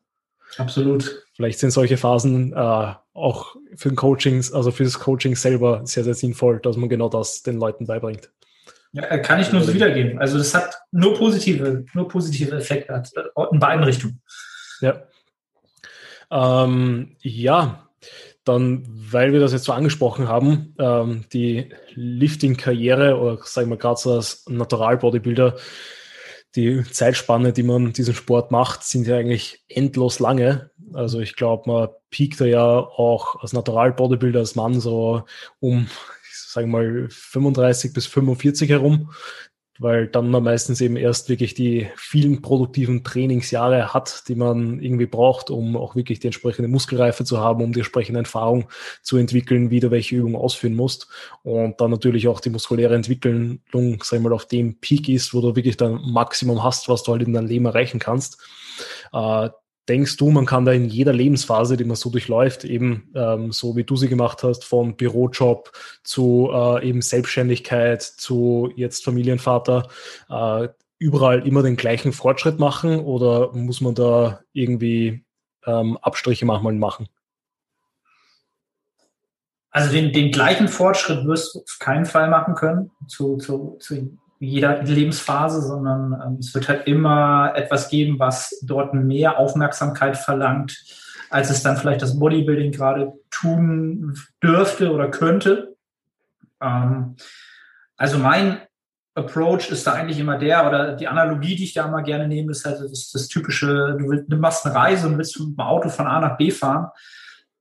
Absolut. 0.56 1.26
Vielleicht 1.34 1.58
sind 1.58 1.72
solche 1.72 1.98
Phasen 1.98 2.54
äh, 2.54 2.94
auch 3.14 3.56
für 3.76 3.88
den 3.88 3.96
Coachings, 3.96 4.52
also 4.52 4.70
für 4.70 4.84
das 4.84 4.98
Coaching 4.98 5.36
selber 5.36 5.82
sehr, 5.84 6.04
sehr 6.04 6.14
sinnvoll, 6.14 6.60
dass 6.60 6.76
man 6.76 6.88
genau 6.88 7.08
das 7.08 7.42
den 7.42 7.58
Leuten 7.58 7.86
beibringt. 7.86 8.30
Ja, 8.92 9.18
kann 9.18 9.40
ich 9.40 9.50
nur 9.50 9.62
so 9.62 9.74
wiedergeben. 9.74 10.18
Also 10.18 10.38
das 10.38 10.54
hat 10.54 10.76
nur 10.92 11.14
positive, 11.14 11.84
nur 11.94 12.08
positive 12.08 12.56
Effekte 12.56 13.02
in 13.50 13.58
beiden 13.58 13.84
Richtungen. 13.84 14.20
Ja. 14.80 15.02
Ähm, 16.30 17.16
ja, 17.20 17.88
dann, 18.44 18.84
weil 18.86 19.32
wir 19.32 19.40
das 19.40 19.52
jetzt 19.52 19.64
so 19.64 19.72
angesprochen 19.72 20.28
haben, 20.28 20.74
ähm, 20.78 21.24
die 21.32 21.70
Lifting-Karriere 21.94 23.18
oder 23.18 23.42
sagen 23.42 23.70
wir 23.70 23.78
gerade 23.78 23.98
so 23.98 24.12
als 24.12 24.44
Natural-Bodybuilder, 24.48 25.56
die 26.54 26.84
Zeitspanne, 26.84 27.52
die 27.52 27.64
man 27.64 27.92
diesen 27.92 28.14
Sport 28.14 28.52
macht, 28.52 28.84
sind 28.84 29.06
ja 29.06 29.16
eigentlich 29.16 29.64
endlos 29.68 30.20
lange. 30.20 30.70
Also 30.94 31.20
ich 31.20 31.36
glaube, 31.36 31.70
man 31.70 31.88
piekt 32.10 32.40
ja 32.40 32.78
auch 32.78 33.40
als 33.40 33.52
Natural-Bodybuilder 33.52 34.40
als 34.40 34.54
Mann 34.54 34.80
so 34.80 35.24
um, 35.60 35.88
ich 36.30 36.36
sage 36.36 36.66
mal, 36.66 37.08
35 37.10 37.92
bis 37.92 38.06
45 38.06 38.70
herum 38.70 39.10
weil 39.78 40.06
dann 40.06 40.30
man 40.30 40.44
meistens 40.44 40.80
eben 40.80 40.96
erst 40.96 41.28
wirklich 41.28 41.54
die 41.54 41.88
vielen 41.96 42.42
produktiven 42.42 43.02
Trainingsjahre 43.02 43.92
hat, 43.92 44.28
die 44.28 44.36
man 44.36 44.80
irgendwie 44.80 45.06
braucht, 45.06 45.50
um 45.50 45.76
auch 45.76 45.96
wirklich 45.96 46.20
die 46.20 46.28
entsprechende 46.28 46.68
Muskelreife 46.68 47.24
zu 47.24 47.38
haben, 47.38 47.62
um 47.62 47.72
die 47.72 47.80
entsprechende 47.80 48.20
Erfahrung 48.20 48.68
zu 49.02 49.16
entwickeln, 49.16 49.70
wie 49.70 49.80
du 49.80 49.90
welche 49.90 50.16
Übung 50.16 50.36
ausführen 50.36 50.74
musst. 50.74 51.08
Und 51.42 51.80
dann 51.80 51.90
natürlich 51.90 52.28
auch 52.28 52.40
die 52.40 52.50
muskuläre 52.50 52.94
Entwicklung, 52.94 53.60
sag 54.02 54.18
ich 54.18 54.22
mal, 54.22 54.32
auf 54.32 54.46
dem 54.46 54.78
Peak 54.78 55.08
ist, 55.08 55.34
wo 55.34 55.40
du 55.40 55.56
wirklich 55.56 55.76
dein 55.76 56.00
Maximum 56.02 56.62
hast, 56.62 56.88
was 56.88 57.02
du 57.02 57.12
halt 57.12 57.22
in 57.22 57.32
deinem 57.32 57.48
Leben 57.48 57.66
erreichen 57.66 57.98
kannst. 57.98 58.38
Äh, 59.12 59.50
denkst 59.88 60.16
du, 60.16 60.30
man 60.30 60.46
kann 60.46 60.64
da 60.64 60.72
in 60.72 60.86
jeder 60.86 61.12
Lebensphase, 61.12 61.76
die 61.76 61.84
man 61.84 61.96
so 61.96 62.10
durchläuft, 62.10 62.64
eben 62.64 63.10
ähm, 63.14 63.52
so 63.52 63.76
wie 63.76 63.84
du 63.84 63.96
sie 63.96 64.08
gemacht 64.08 64.42
hast, 64.42 64.64
vom 64.64 64.96
Bürojob 64.96 65.72
zu 66.02 66.50
äh, 66.52 66.88
eben 66.88 67.02
Selbstständigkeit 67.02 68.02
zu 68.02 68.72
jetzt 68.76 69.04
Familienvater, 69.04 69.88
äh, 70.28 70.68
überall 70.98 71.46
immer 71.46 71.62
den 71.62 71.76
gleichen 71.76 72.12
Fortschritt 72.12 72.58
machen 72.58 73.00
oder 73.00 73.52
muss 73.52 73.80
man 73.80 73.94
da 73.94 74.40
irgendwie 74.52 75.24
ähm, 75.66 75.98
Abstriche 75.98 76.46
manchmal 76.46 76.74
machen? 76.74 77.08
Also 79.70 79.92
den, 79.92 80.12
den 80.12 80.30
gleichen 80.30 80.68
Fortschritt 80.68 81.26
wirst 81.26 81.54
du 81.54 81.58
auf 81.58 81.78
keinen 81.80 82.06
Fall 82.06 82.30
machen 82.30 82.54
können 82.54 82.92
zu, 83.08 83.38
zu, 83.38 83.76
zu 83.80 84.16
jeder 84.44 84.82
Lebensphase, 84.82 85.60
sondern 85.62 86.20
ähm, 86.24 86.36
es 86.38 86.54
wird 86.54 86.68
halt 86.68 86.86
immer 86.86 87.52
etwas 87.54 87.88
geben, 87.88 88.18
was 88.18 88.58
dort 88.62 88.94
mehr 88.94 89.38
Aufmerksamkeit 89.38 90.16
verlangt, 90.16 90.82
als 91.30 91.50
es 91.50 91.62
dann 91.62 91.76
vielleicht 91.76 92.02
das 92.02 92.18
Bodybuilding 92.18 92.72
gerade 92.72 93.12
tun 93.30 94.16
dürfte 94.42 94.92
oder 94.92 95.10
könnte. 95.10 95.76
Ähm, 96.60 97.16
also 97.96 98.18
mein 98.18 98.58
Approach 99.14 99.70
ist 99.70 99.86
da 99.86 99.92
eigentlich 99.92 100.18
immer 100.18 100.38
der, 100.38 100.66
oder 100.66 100.96
die 100.96 101.06
Analogie, 101.06 101.54
die 101.54 101.64
ich 101.64 101.74
da 101.74 101.86
immer 101.86 102.02
gerne 102.02 102.26
nehme, 102.26 102.50
ist 102.50 102.64
halt 102.64 102.80
das, 102.80 103.10
das 103.12 103.28
typische, 103.28 103.96
du, 103.98 104.10
willst, 104.10 104.24
du 104.28 104.36
machst 104.36 104.66
eine 104.66 104.74
Reise 104.74 105.06
und 105.06 105.18
willst 105.18 105.38
mit 105.38 105.56
dem 105.56 105.60
Auto 105.60 105.88
von 105.88 106.06
A 106.06 106.20
nach 106.20 106.36
B 106.36 106.50
fahren. 106.50 106.88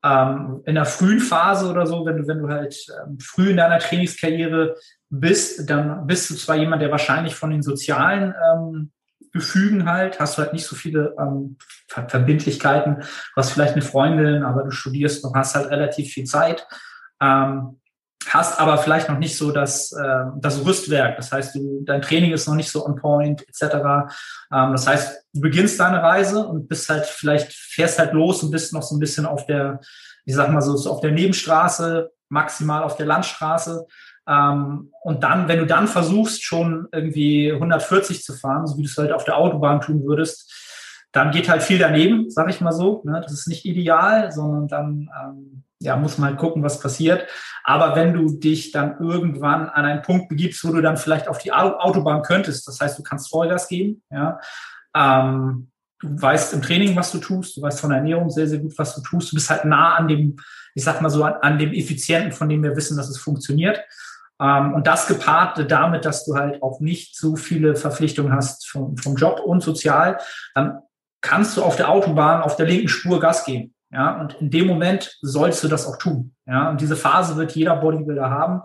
Ähm, 0.03 0.61
in 0.65 0.75
der 0.75 0.85
frühen 0.85 1.19
Phase 1.19 1.69
oder 1.69 1.85
so, 1.85 2.05
wenn 2.05 2.17
du, 2.17 2.27
wenn 2.27 2.39
du 2.39 2.49
halt 2.49 2.75
ähm, 3.05 3.17
früh 3.19 3.51
in 3.51 3.57
deiner 3.57 3.79
Trainingskarriere 3.79 4.75
bist, 5.09 5.69
dann 5.69 6.05
bist 6.07 6.29
du 6.29 6.35
zwar 6.35 6.55
jemand, 6.55 6.81
der 6.81 6.91
wahrscheinlich 6.91 7.35
von 7.35 7.51
den 7.51 7.61
sozialen 7.61 8.33
ähm, 8.51 8.91
Gefügen 9.31 9.89
halt, 9.89 10.19
hast 10.19 10.37
du 10.37 10.43
halt 10.43 10.53
nicht 10.53 10.65
so 10.65 10.75
viele 10.75 11.15
ähm, 11.19 11.57
Verbindlichkeiten, 11.87 12.97
du 12.97 13.35
hast 13.35 13.51
vielleicht 13.51 13.73
eine 13.73 13.81
Freundin, 13.81 14.43
aber 14.43 14.63
du 14.63 14.71
studierst 14.71 15.23
noch, 15.23 15.33
hast 15.33 15.55
halt 15.55 15.71
relativ 15.71 16.11
viel 16.11 16.25
Zeit, 16.25 16.67
ähm, 17.21 17.79
hast 18.29 18.59
aber 18.59 18.77
vielleicht 18.77 19.09
noch 19.09 19.17
nicht 19.17 19.37
so 19.37 19.51
das, 19.51 19.91
äh, 19.91 20.25
das 20.37 20.65
Rüstwerk, 20.65 21.17
das 21.17 21.31
heißt, 21.31 21.55
du, 21.55 21.83
dein 21.83 22.01
Training 22.01 22.31
ist 22.31 22.47
noch 22.47 22.55
nicht 22.55 22.69
so 22.69 22.85
on 22.85 22.95
point, 22.95 23.47
etc. 23.47 23.75
Ähm, 24.53 24.71
das 24.71 24.87
heißt, 24.87 25.25
du 25.33 25.41
beginnst 25.41 25.79
deine 25.79 26.01
Reise 26.01 26.45
und 26.45 26.67
bist 26.67 26.89
halt 26.89 27.05
vielleicht, 27.05 27.53
fährst 27.53 27.99
halt 27.99 28.13
los 28.13 28.43
und 28.43 28.51
bist 28.51 28.73
noch 28.73 28.83
so 28.83 28.95
ein 28.95 28.99
bisschen 28.99 29.25
auf 29.25 29.45
der, 29.45 29.79
ich 30.25 30.35
sag 30.35 30.51
mal 30.51 30.61
so, 30.61 30.77
so 30.77 30.91
auf 30.91 31.01
der 31.01 31.11
Nebenstraße, 31.11 32.11
maximal 32.29 32.83
auf 32.83 32.97
der 32.97 33.05
Landstraße, 33.05 33.85
ähm, 34.27 34.91
und 35.01 35.23
dann, 35.23 35.47
wenn 35.47 35.59
du 35.59 35.65
dann 35.65 35.87
versuchst, 35.87 36.43
schon 36.43 36.87
irgendwie 36.91 37.51
140 37.51 38.23
zu 38.23 38.33
fahren, 38.33 38.65
so 38.67 38.77
wie 38.77 38.83
du 38.83 38.87
es 38.87 38.97
halt 38.97 39.11
auf 39.11 39.25
der 39.25 39.37
Autobahn 39.37 39.81
tun 39.81 40.03
würdest, 40.03 40.51
dann 41.11 41.31
geht 41.31 41.49
halt 41.49 41.61
viel 41.61 41.77
daneben, 41.77 42.29
sag 42.29 42.49
ich 42.49 42.61
mal 42.61 42.71
so. 42.71 43.01
Ne? 43.05 43.21
Das 43.21 43.33
ist 43.33 43.47
nicht 43.47 43.65
ideal, 43.65 44.31
sondern 44.31 44.67
dann 44.67 45.09
ähm, 45.21 45.63
ja, 45.83 45.97
muss 45.97 46.17
man 46.17 46.31
halt 46.31 46.39
gucken, 46.39 46.63
was 46.63 46.79
passiert. 46.79 47.27
Aber 47.63 47.95
wenn 47.95 48.13
du 48.13 48.37
dich 48.37 48.71
dann 48.71 48.99
irgendwann 48.99 49.69
an 49.69 49.85
einen 49.85 50.01
Punkt 50.01 50.29
begibst, 50.29 50.63
wo 50.65 50.71
du 50.71 50.81
dann 50.81 50.97
vielleicht 50.97 51.27
auf 51.27 51.37
die 51.37 51.51
Autobahn 51.51 52.21
könntest, 52.21 52.67
das 52.67 52.79
heißt, 52.79 52.97
du 52.97 53.03
kannst 53.03 53.29
Vollgas 53.29 53.67
geben, 53.67 54.01
ja, 54.09 54.39
ähm, 54.95 55.69
du 56.01 56.21
weißt 56.21 56.53
im 56.53 56.61
Training, 56.61 56.95
was 56.95 57.11
du 57.11 57.19
tust, 57.19 57.57
du 57.57 57.61
weißt 57.61 57.79
von 57.79 57.89
der 57.89 57.99
Ernährung 57.99 58.29
sehr, 58.29 58.47
sehr 58.47 58.59
gut, 58.59 58.77
was 58.77 58.95
du 58.95 59.01
tust, 59.01 59.31
du 59.31 59.35
bist 59.35 59.49
halt 59.49 59.65
nah 59.65 59.95
an 59.95 60.07
dem, 60.07 60.37
ich 60.73 60.83
sag 60.83 61.01
mal 61.01 61.09
so, 61.09 61.23
an, 61.23 61.35
an 61.41 61.57
dem 61.57 61.73
Effizienten, 61.73 62.31
von 62.31 62.49
dem 62.49 62.63
wir 62.63 62.75
wissen, 62.75 62.97
dass 62.97 63.09
es 63.09 63.17
funktioniert. 63.17 63.79
Ähm, 64.41 64.73
und 64.73 64.87
das 64.87 65.07
gepaart 65.07 65.69
damit, 65.69 66.05
dass 66.05 66.25
du 66.25 66.35
halt 66.35 66.61
auch 66.63 66.79
nicht 66.79 67.17
so 67.17 67.35
viele 67.35 67.75
Verpflichtungen 67.75 68.33
hast 68.33 68.69
vom, 68.69 68.97
vom 68.97 69.15
Job 69.15 69.41
und 69.41 69.61
sozial, 69.61 70.19
dann 70.55 70.79
kannst 71.21 71.55
du 71.57 71.63
auf 71.63 71.75
der 71.75 71.89
Autobahn 71.89 72.41
auf 72.41 72.55
der 72.55 72.67
linken 72.67 72.89
Spur 72.89 73.19
Gas 73.19 73.45
geben. 73.45 73.72
Ja, 73.93 74.19
und 74.19 74.33
in 74.41 74.49
dem 74.49 74.67
Moment 74.67 75.17
sollst 75.21 75.63
du 75.63 75.67
das 75.67 75.85
auch 75.85 75.97
tun. 75.97 76.33
Ja, 76.47 76.69
und 76.69 76.81
diese 76.81 76.95
Phase 76.95 77.37
wird 77.37 77.55
jeder 77.55 77.75
Bodybuilder 77.75 78.29
haben. 78.29 78.61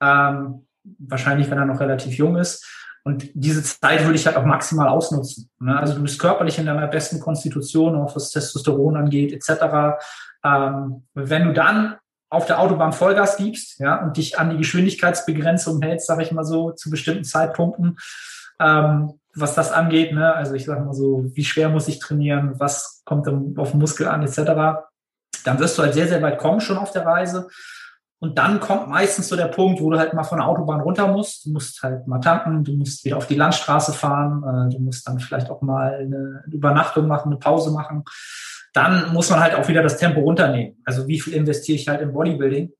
Ähm, 0.00 0.66
wahrscheinlich, 0.98 1.50
wenn 1.50 1.58
er 1.58 1.64
noch 1.64 1.80
relativ 1.80 2.14
jung 2.14 2.36
ist. 2.36 2.66
Und 3.04 3.30
diese 3.34 3.62
Zeit 3.62 4.02
würde 4.02 4.16
ich 4.16 4.26
halt 4.26 4.36
auch 4.36 4.46
maximal 4.46 4.88
ausnutzen. 4.88 5.50
Ne? 5.60 5.78
Also 5.78 5.94
du 5.94 6.02
bist 6.02 6.18
körperlich 6.18 6.58
in 6.58 6.66
deiner 6.66 6.86
besten 6.86 7.20
Konstitution, 7.20 7.96
auch 7.96 8.16
was 8.16 8.30
Testosteron 8.30 8.96
angeht, 8.96 9.32
etc. 9.32 9.98
Ähm, 10.42 11.04
wenn 11.12 11.44
du 11.44 11.52
dann 11.52 11.96
auf 12.30 12.46
der 12.46 12.60
Autobahn 12.60 12.92
Vollgas 12.92 13.36
gibst, 13.36 13.78
ja, 13.78 14.02
und 14.02 14.16
dich 14.16 14.38
an 14.38 14.50
die 14.50 14.56
Geschwindigkeitsbegrenzung 14.56 15.80
hältst, 15.82 16.06
sage 16.06 16.22
ich 16.22 16.32
mal 16.32 16.44
so, 16.44 16.72
zu 16.72 16.90
bestimmten 16.90 17.24
Zeitpunkten, 17.24 17.98
ähm, 18.58 19.20
was 19.34 19.54
das 19.54 19.72
angeht, 19.72 20.12
ne, 20.12 20.34
also 20.34 20.54
ich 20.54 20.64
sage 20.64 20.84
mal 20.84 20.94
so, 20.94 21.24
wie 21.34 21.44
schwer 21.44 21.68
muss 21.68 21.88
ich 21.88 21.98
trainieren, 21.98 22.54
was 22.58 23.02
kommt 23.04 23.28
auf 23.58 23.70
den 23.70 23.80
Muskel 23.80 24.08
an, 24.08 24.22
etc., 24.22 24.86
dann 25.44 25.58
wirst 25.58 25.76
du 25.76 25.82
halt 25.82 25.94
sehr, 25.94 26.08
sehr 26.08 26.22
weit 26.22 26.38
kommen 26.38 26.60
schon 26.60 26.78
auf 26.78 26.92
der 26.92 27.04
Reise. 27.04 27.48
Und 28.18 28.38
dann 28.38 28.60
kommt 28.60 28.88
meistens 28.88 29.28
so 29.28 29.36
der 29.36 29.48
Punkt, 29.48 29.82
wo 29.82 29.90
du 29.90 29.98
halt 29.98 30.14
mal 30.14 30.24
von 30.24 30.38
der 30.38 30.46
Autobahn 30.46 30.80
runter 30.80 31.06
musst. 31.08 31.44
Du 31.44 31.50
musst 31.50 31.82
halt 31.82 32.06
mal 32.06 32.20
tanken, 32.20 32.64
du 32.64 32.72
musst 32.72 33.04
wieder 33.04 33.18
auf 33.18 33.26
die 33.26 33.34
Landstraße 33.34 33.92
fahren, 33.92 34.42
äh, 34.42 34.74
du 34.74 34.80
musst 34.80 35.06
dann 35.06 35.18
vielleicht 35.18 35.50
auch 35.50 35.60
mal 35.60 35.92
eine 35.92 36.42
Übernachtung 36.50 37.06
machen, 37.06 37.30
eine 37.30 37.38
Pause 37.38 37.72
machen 37.72 38.04
dann 38.74 39.12
muss 39.12 39.30
man 39.30 39.40
halt 39.40 39.54
auch 39.54 39.66
wieder 39.68 39.82
das 39.82 39.96
Tempo 39.96 40.20
runternehmen. 40.20 40.76
Also 40.84 41.06
wie 41.06 41.20
viel 41.20 41.32
investiere 41.32 41.76
ich 41.76 41.88
halt 41.88 42.02
im 42.02 42.12
Bodybuilding? 42.12 42.72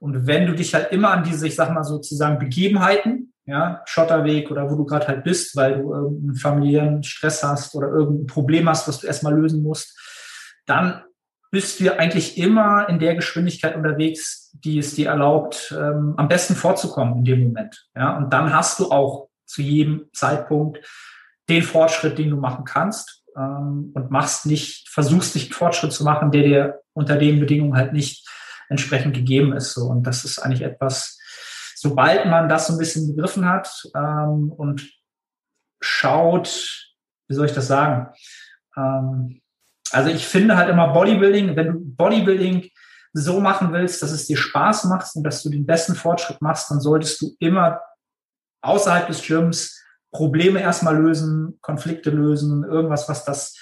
Und 0.00 0.26
wenn 0.26 0.46
du 0.46 0.54
dich 0.54 0.74
halt 0.74 0.92
immer 0.92 1.12
an 1.12 1.22
diese, 1.22 1.46
ich 1.46 1.54
sag 1.54 1.72
mal 1.72 1.84
sozusagen 1.84 2.38
Begebenheiten, 2.38 3.25
ja, 3.46 3.82
Schotterweg 3.86 4.50
oder 4.50 4.68
wo 4.70 4.74
du 4.74 4.84
gerade 4.84 5.06
halt 5.06 5.24
bist, 5.24 5.56
weil 5.56 5.80
du 5.80 5.94
irgendeinen 5.94 6.34
familiären 6.34 7.02
Stress 7.02 7.42
hast 7.42 7.74
oder 7.74 7.88
irgendein 7.88 8.26
Problem 8.26 8.68
hast, 8.68 8.88
was 8.88 9.00
du 9.00 9.06
erstmal 9.06 9.34
lösen 9.34 9.62
musst, 9.62 9.96
dann 10.66 11.02
bist 11.52 11.78
du 11.78 11.96
eigentlich 11.96 12.36
immer 12.38 12.88
in 12.88 12.98
der 12.98 13.14
Geschwindigkeit 13.14 13.76
unterwegs, 13.76 14.50
die 14.52 14.78
es 14.78 14.94
dir 14.94 15.08
erlaubt, 15.08 15.72
ähm, 15.78 16.14
am 16.16 16.28
besten 16.28 16.56
vorzukommen 16.56 17.18
in 17.18 17.24
dem 17.24 17.44
Moment. 17.44 17.88
Ja, 17.94 18.16
und 18.16 18.32
dann 18.32 18.52
hast 18.52 18.80
du 18.80 18.90
auch 18.90 19.28
zu 19.46 19.62
jedem 19.62 20.06
Zeitpunkt 20.12 20.80
den 21.48 21.62
Fortschritt, 21.62 22.18
den 22.18 22.30
du 22.30 22.36
machen 22.36 22.64
kannst 22.64 23.22
ähm, 23.36 23.92
und 23.94 24.10
machst 24.10 24.46
nicht, 24.46 24.88
versuchst 24.88 25.36
nicht 25.36 25.54
Fortschritt 25.54 25.92
zu 25.92 26.02
machen, 26.02 26.32
der 26.32 26.42
dir 26.42 26.80
unter 26.94 27.16
den 27.16 27.38
Bedingungen 27.38 27.76
halt 27.76 27.92
nicht 27.92 28.28
entsprechend 28.68 29.14
gegeben 29.14 29.52
ist. 29.52 29.72
So. 29.72 29.82
Und 29.86 30.04
das 30.04 30.24
ist 30.24 30.40
eigentlich 30.40 30.62
etwas, 30.62 31.15
sobald 31.76 32.26
man 32.26 32.48
das 32.48 32.66
so 32.66 32.72
ein 32.72 32.78
bisschen 32.78 33.14
begriffen 33.14 33.48
hat 33.48 33.70
ähm, 33.94 34.50
und 34.50 34.90
schaut, 35.80 36.96
wie 37.28 37.34
soll 37.34 37.46
ich 37.46 37.52
das 37.52 37.66
sagen? 37.66 38.08
Ähm, 38.76 39.42
also 39.92 40.10
ich 40.10 40.26
finde 40.26 40.56
halt 40.56 40.70
immer 40.70 40.92
Bodybuilding, 40.92 41.54
wenn 41.54 41.66
du 41.66 41.78
Bodybuilding 41.78 42.70
so 43.12 43.40
machen 43.40 43.72
willst, 43.72 44.02
dass 44.02 44.10
es 44.10 44.26
dir 44.26 44.36
Spaß 44.36 44.84
macht 44.84 45.14
und 45.14 45.22
dass 45.22 45.42
du 45.42 45.50
den 45.50 45.66
besten 45.66 45.94
Fortschritt 45.94 46.40
machst, 46.40 46.70
dann 46.70 46.80
solltest 46.80 47.20
du 47.20 47.36
immer 47.38 47.80
außerhalb 48.62 49.06
des 49.06 49.22
Gyms 49.22 49.82
Probleme 50.12 50.60
erstmal 50.60 50.96
lösen, 50.96 51.58
Konflikte 51.60 52.10
lösen, 52.10 52.64
irgendwas, 52.64 53.08
was 53.08 53.24
das 53.24 53.54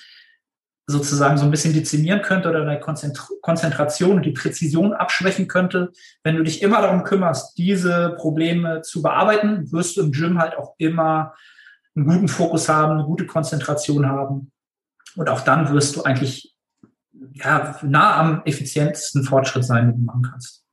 sozusagen 0.86 1.38
so 1.38 1.44
ein 1.44 1.50
bisschen 1.50 1.72
dezimieren 1.72 2.22
könnte 2.22 2.50
oder 2.50 2.64
deine 2.64 2.80
Konzentration 2.80 4.16
und 4.16 4.26
die 4.26 4.32
Präzision 4.32 4.92
abschwächen 4.92 5.48
könnte. 5.48 5.92
Wenn 6.22 6.36
du 6.36 6.42
dich 6.42 6.62
immer 6.62 6.82
darum 6.82 7.04
kümmerst, 7.04 7.56
diese 7.56 8.14
Probleme 8.18 8.82
zu 8.82 9.00
bearbeiten, 9.00 9.72
wirst 9.72 9.96
du 9.96 10.02
im 10.02 10.12
Gym 10.12 10.38
halt 10.38 10.58
auch 10.58 10.74
immer 10.78 11.34
einen 11.96 12.06
guten 12.06 12.28
Fokus 12.28 12.68
haben, 12.68 12.92
eine 12.92 13.04
gute 13.04 13.26
Konzentration 13.26 14.06
haben. 14.06 14.52
Und 15.16 15.30
auch 15.30 15.40
dann 15.40 15.72
wirst 15.72 15.96
du 15.96 16.02
eigentlich 16.02 16.54
ja, 17.32 17.78
nah 17.82 18.16
am 18.16 18.42
effizientesten 18.44 19.24
Fortschritt 19.24 19.64
sein, 19.64 19.86
den 19.86 20.00
du 20.00 20.04
machen 20.04 20.22
kannst. 20.30 20.64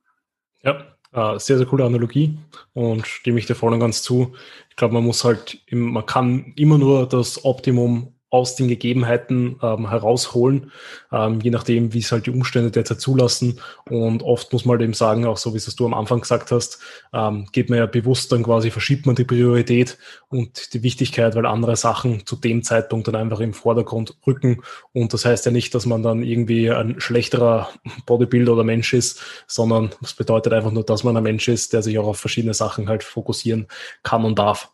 Ja, 0.62 0.82
äh, 1.12 1.38
sehr, 1.38 1.56
sehr 1.56 1.66
coole 1.66 1.84
Analogie 1.84 2.38
und 2.74 3.06
stimme 3.06 3.38
ich 3.38 3.46
dir 3.46 3.54
voll 3.54 3.72
und 3.72 3.80
ganz 3.80 4.02
zu. 4.02 4.34
Ich 4.68 4.76
glaube, 4.76 4.94
man 4.94 5.04
muss 5.04 5.24
halt, 5.24 5.60
man 5.70 6.04
kann 6.06 6.52
immer 6.56 6.78
nur 6.78 7.08
das 7.08 7.44
Optimum 7.44 8.14
aus 8.32 8.56
den 8.56 8.66
Gegebenheiten 8.66 9.56
ähm, 9.62 9.90
herausholen, 9.90 10.72
ähm, 11.12 11.40
je 11.42 11.50
nachdem, 11.50 11.92
wie 11.92 11.98
es 11.98 12.10
halt 12.10 12.24
die 12.24 12.30
Umstände 12.30 12.70
derzeit 12.70 12.98
zulassen. 12.98 13.60
Und 13.84 14.22
oft 14.22 14.54
muss 14.54 14.64
man 14.64 14.78
halt 14.78 14.84
eben 14.84 14.94
sagen, 14.94 15.26
auch 15.26 15.36
so 15.36 15.52
wie 15.52 15.58
es 15.58 15.76
du 15.76 15.84
am 15.84 15.92
Anfang 15.92 16.22
gesagt 16.22 16.50
hast, 16.50 16.78
ähm, 17.12 17.46
geht 17.52 17.68
man 17.68 17.78
ja 17.78 17.84
bewusst 17.84 18.32
dann 18.32 18.42
quasi, 18.42 18.70
verschiebt 18.70 19.04
man 19.04 19.16
die 19.16 19.24
Priorität 19.24 19.98
und 20.30 20.72
die 20.72 20.82
Wichtigkeit, 20.82 21.34
weil 21.34 21.44
andere 21.44 21.76
Sachen 21.76 22.24
zu 22.24 22.36
dem 22.36 22.62
Zeitpunkt 22.62 23.06
dann 23.06 23.16
einfach 23.16 23.40
im 23.40 23.52
Vordergrund 23.52 24.16
rücken. 24.26 24.62
Und 24.94 25.12
das 25.12 25.26
heißt 25.26 25.44
ja 25.44 25.52
nicht, 25.52 25.74
dass 25.74 25.84
man 25.84 26.02
dann 26.02 26.22
irgendwie 26.22 26.70
ein 26.70 27.02
schlechterer 27.02 27.68
Bodybuilder 28.06 28.54
oder 28.54 28.64
Mensch 28.64 28.94
ist, 28.94 29.20
sondern 29.46 29.90
es 30.02 30.14
bedeutet 30.14 30.54
einfach 30.54 30.72
nur, 30.72 30.84
dass 30.84 31.04
man 31.04 31.18
ein 31.18 31.22
Mensch 31.22 31.48
ist, 31.48 31.74
der 31.74 31.82
sich 31.82 31.98
auch 31.98 32.06
auf 32.06 32.18
verschiedene 32.18 32.54
Sachen 32.54 32.88
halt 32.88 33.04
fokussieren 33.04 33.66
kann 34.02 34.24
und 34.24 34.38
darf. 34.38 34.71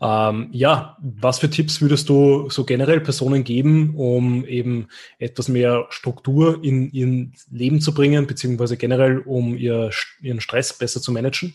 Ähm, 0.00 0.48
ja, 0.52 0.96
was 1.00 1.40
für 1.40 1.50
Tipps 1.50 1.80
würdest 1.80 2.08
du 2.08 2.48
so 2.48 2.64
generell 2.64 3.00
Personen 3.00 3.42
geben, 3.42 3.94
um 3.96 4.44
eben 4.44 4.88
etwas 5.18 5.48
mehr 5.48 5.86
Struktur 5.90 6.62
in 6.62 6.90
ihr 6.92 7.30
Leben 7.50 7.80
zu 7.80 7.92
bringen, 7.92 8.26
beziehungsweise 8.26 8.76
generell, 8.76 9.18
um 9.18 9.56
ihr, 9.56 9.90
ihren 10.20 10.40
Stress 10.40 10.72
besser 10.72 11.00
zu 11.00 11.12
managen? 11.12 11.54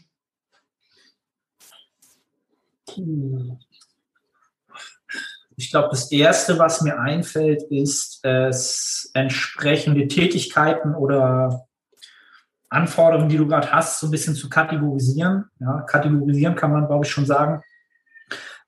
Ich 5.56 5.72
glaube, 5.72 5.88
das 5.92 6.12
Erste, 6.12 6.60
was 6.60 6.82
mir 6.82 7.00
einfällt, 7.00 7.64
ist 7.64 8.24
es 8.24 9.10
entsprechende 9.14 10.08
Tätigkeiten 10.08 10.94
oder 10.94 11.68
Anforderungen, 12.70 13.30
die 13.30 13.38
du 13.38 13.48
gerade 13.48 13.72
hast, 13.72 14.00
so 14.00 14.08
ein 14.08 14.12
bisschen 14.12 14.36
zu 14.36 14.50
kategorisieren. 14.50 15.46
Ja, 15.60 15.82
kategorisieren 15.82 16.56
kann 16.56 16.72
man, 16.72 16.88
glaube 16.88 17.06
ich, 17.06 17.12
schon 17.12 17.26
sagen 17.26 17.64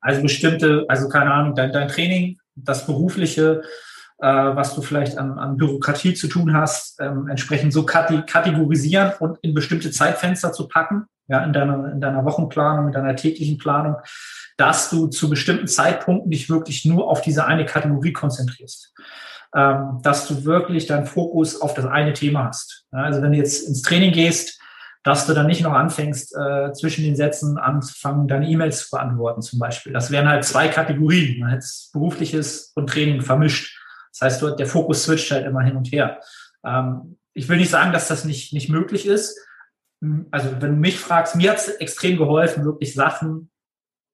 also 0.06 0.22
bestimmte, 0.22 0.86
also 0.88 1.10
keine 1.10 1.34
Ahnung, 1.34 1.56
dein, 1.56 1.74
dein 1.74 1.88
Training, 1.88 2.38
das 2.56 2.86
berufliche, 2.86 3.64
äh, 4.20 4.28
was 4.28 4.76
du 4.76 4.84
vielleicht 4.84 5.18
an, 5.18 5.40
an 5.40 5.58
Bürokratie 5.58 6.14
zu 6.14 6.28
tun 6.28 6.54
hast, 6.54 7.02
ähm, 7.02 7.28
entsprechend 7.28 7.74
so 7.74 7.86
kategorisieren 7.86 9.14
und 9.20 9.40
in 9.42 9.56
bestimmte 9.56 9.90
Zeitfenster 9.90 10.54
zu 10.54 10.68
packen, 10.68 11.06
ja, 11.28 11.44
in 11.44 11.54
deiner, 11.54 11.92
in 11.92 12.02
deiner 12.02 12.24
Wochenplanung, 12.24 12.88
in 12.88 12.94
deiner 12.94 13.16
täglichen 13.16 13.58
Planung, 13.58 13.96
dass 14.58 14.92
du 14.92 15.08
zu 15.08 15.28
bestimmten 15.28 15.68
Zeitpunkten 15.68 16.30
dich 16.30 16.52
wirklich 16.52 16.86
nur 16.86 17.10
auf 17.10 17.22
diese 17.22 17.46
eine 17.46 17.66
Kategorie 17.66 18.14
konzentrierst. 18.14 18.94
Ähm, 19.56 20.02
dass 20.04 20.28
du 20.28 20.46
wirklich 20.46 20.86
deinen 20.86 21.08
Fokus 21.08 21.60
auf 21.62 21.74
das 21.74 21.86
eine 21.86 22.14
Thema 22.14 22.46
hast. 22.46 22.86
Ja, 22.92 23.00
also 23.00 23.24
wenn 23.24 23.32
du 23.32 23.38
jetzt 23.38 23.68
ins 23.68 23.82
Training 23.82 24.12
gehst, 24.12 24.60
dass 25.06 25.28
du 25.28 25.34
dann 25.34 25.46
nicht 25.46 25.62
noch 25.62 25.74
anfängst, 25.74 26.36
äh, 26.36 26.74
zwischen 26.74 27.04
den 27.04 27.16
Sätzen 27.16 27.60
anzufangen, 27.60 28.28
deine 28.28 28.50
E-Mails 28.50 28.86
zu 28.86 28.90
beantworten 28.90 29.44
zum 29.44 29.60
Beispiel. 29.60 29.94
Das 29.94 30.10
wären 30.10 30.28
halt 30.28 30.44
zwei 30.44 30.68
Kategorien. 30.68 31.40
Man 31.40 31.52
hätte 31.52 31.68
berufliches 31.94 32.72
und 32.74 32.90
Training 32.90 33.22
vermischt. 33.22 33.80
Das 34.12 34.22
heißt, 34.22 34.42
du, 34.42 34.56
der 34.56 34.66
Fokus 34.66 35.04
switcht 35.04 35.30
halt 35.30 35.46
immer 35.46 35.62
hin 35.62 35.76
und 35.76 35.92
her. 35.92 36.20
Ähm, 36.66 37.20
ich 37.34 37.48
will 37.48 37.58
nicht 37.58 37.70
sagen, 37.70 37.94
dass 37.94 38.08
das 38.08 38.26
nicht, 38.26 38.52
nicht 38.52 38.70
möglich 38.70 39.06
ist. 39.06 39.40
Also 40.32 40.50
wenn 40.60 40.72
du 40.72 40.78
mich 40.78 41.00
fragst, 41.00 41.36
mir 41.36 41.52
hat 41.52 41.60
es 41.60 41.68
extrem 41.68 42.18
geholfen, 42.18 42.66
wirklich 42.66 42.96
Sachen 42.96 43.52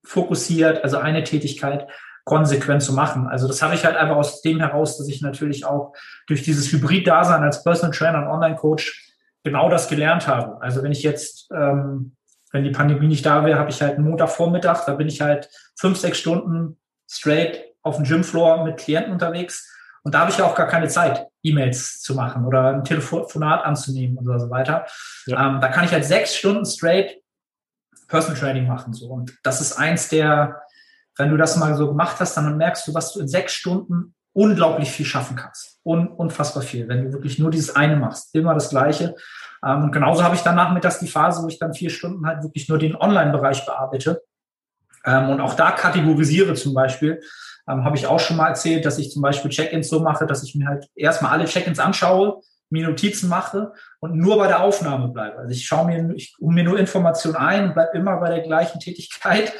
fokussiert, 0.05 0.83
also 0.83 0.97
eine 0.97 1.23
Tätigkeit 1.23 1.87
konsequent 2.25 2.83
zu 2.83 2.91
machen. 2.91 3.27
Also 3.27 3.47
das 3.47 3.61
habe 3.61 3.75
ich 3.75 3.85
halt 3.85 3.95
einfach 3.95 4.17
aus 4.17 4.41
dem 4.41 4.59
heraus, 4.59 4.97
dass 4.97 5.07
ich 5.07 5.21
natürlich 5.21 5.63
auch 5.63 5.93
durch 6.27 6.43
dieses 6.43 6.69
Hybrid-Dasein 6.71 7.43
als 7.43 7.63
Personal 7.63 7.95
Trainer 7.95 8.23
und 8.23 8.27
Online-Coach 8.27 9.10
genau 9.43 9.69
das 9.69 9.87
gelernt 9.87 10.27
habe. 10.27 10.61
Also 10.61 10.83
wenn 10.83 10.91
ich 10.91 11.03
jetzt, 11.03 11.49
ähm, 11.51 12.15
wenn 12.51 12.63
die 12.63 12.71
Pandemie 12.71 13.07
nicht 13.07 13.25
da 13.25 13.45
wäre, 13.45 13.59
habe 13.59 13.69
ich 13.69 13.81
halt 13.81 13.95
einen 13.95 14.07
Montagvormittag, 14.07 14.85
da 14.85 14.95
bin 14.95 15.07
ich 15.07 15.21
halt 15.21 15.49
fünf, 15.79 15.97
sechs 15.97 16.19
Stunden 16.19 16.79
straight 17.09 17.63
auf 17.81 17.95
dem 17.95 18.05
Gymfloor 18.05 18.63
mit 18.63 18.77
Klienten 18.77 19.11
unterwegs. 19.11 19.67
Und 20.03 20.15
da 20.15 20.21
habe 20.21 20.31
ich 20.31 20.37
ja 20.37 20.45
auch 20.45 20.55
gar 20.55 20.67
keine 20.67 20.87
Zeit, 20.87 21.27
E-Mails 21.43 22.01
zu 22.01 22.15
machen 22.15 22.45
oder 22.45 22.69
ein 22.69 22.83
Telefonat 22.83 23.63
anzunehmen 23.63 24.17
und 24.17 24.39
so 24.39 24.49
weiter. 24.49 24.85
Ja. 25.27 25.47
Ähm, 25.47 25.61
da 25.61 25.67
kann 25.69 25.85
ich 25.85 25.91
halt 25.91 26.05
sechs 26.05 26.35
Stunden 26.35 26.65
straight 26.65 27.21
Personal 28.07 28.39
Training 28.39 28.67
machen. 28.67 28.93
So. 28.93 29.07
Und 29.07 29.37
das 29.43 29.61
ist 29.61 29.73
eins 29.73 30.09
der, 30.09 30.61
wenn 31.17 31.29
du 31.29 31.37
das 31.37 31.55
mal 31.55 31.75
so 31.75 31.87
gemacht 31.87 32.17
hast, 32.19 32.35
dann 32.35 32.57
merkst 32.57 32.87
du, 32.87 32.93
was 32.93 33.13
du 33.13 33.21
in 33.21 33.27
sechs 33.27 33.53
Stunden 33.53 34.13
unglaublich 34.33 34.91
viel 34.91 35.05
schaffen 35.05 35.35
kannst. 35.35 35.79
Un 35.83 36.07
unfassbar 36.07 36.63
viel, 36.63 36.87
wenn 36.87 37.05
du 37.05 37.13
wirklich 37.13 37.39
nur 37.39 37.51
dieses 37.51 37.75
eine 37.75 37.95
machst, 37.95 38.33
immer 38.35 38.53
das 38.53 38.69
Gleiche. 38.69 39.15
Ähm, 39.65 39.85
und 39.85 39.91
genauso 39.91 40.23
habe 40.23 40.35
ich 40.35 40.41
dann 40.41 40.55
nachmittags 40.55 40.99
die 40.99 41.07
Phase, 41.07 41.43
wo 41.43 41.47
ich 41.47 41.59
dann 41.59 41.73
vier 41.73 41.89
Stunden 41.89 42.25
halt 42.25 42.43
wirklich 42.43 42.69
nur 42.69 42.77
den 42.77 42.95
Online-Bereich 42.95 43.65
bearbeite. 43.65 44.21
Ähm, 45.05 45.29
und 45.29 45.41
auch 45.41 45.55
da 45.55 45.71
kategorisiere 45.71 46.53
zum 46.53 46.73
Beispiel. 46.73 47.19
Ähm, 47.67 47.83
habe 47.83 47.95
ich 47.95 48.07
auch 48.07 48.19
schon 48.19 48.37
mal 48.37 48.49
erzählt, 48.49 48.85
dass 48.85 48.97
ich 48.97 49.11
zum 49.11 49.21
Beispiel 49.21 49.51
Check-ins 49.51 49.89
so 49.89 49.99
mache, 49.99 50.25
dass 50.25 50.43
ich 50.43 50.55
mir 50.55 50.67
halt 50.67 50.87
erstmal 50.95 51.31
alle 51.31 51.45
Check-ins 51.45 51.79
anschaue, 51.79 52.41
mir 52.69 52.87
Notizen 52.87 53.29
mache 53.29 53.73
und 53.99 54.15
nur 54.15 54.37
bei 54.37 54.47
der 54.47 54.61
Aufnahme 54.61 55.09
bleibe. 55.09 55.37
Also 55.39 55.51
ich 55.51 55.65
schaue 55.65 55.85
mir, 55.85 56.15
ich 56.15 56.35
hole 56.39 56.53
mir 56.53 56.63
nur 56.63 56.79
Informationen 56.79 57.35
ein 57.35 57.65
und 57.65 57.73
bleibe 57.73 57.97
immer 57.97 58.17
bei 58.17 58.29
der 58.29 58.41
gleichen 58.41 58.79
Tätigkeit. 58.79 59.53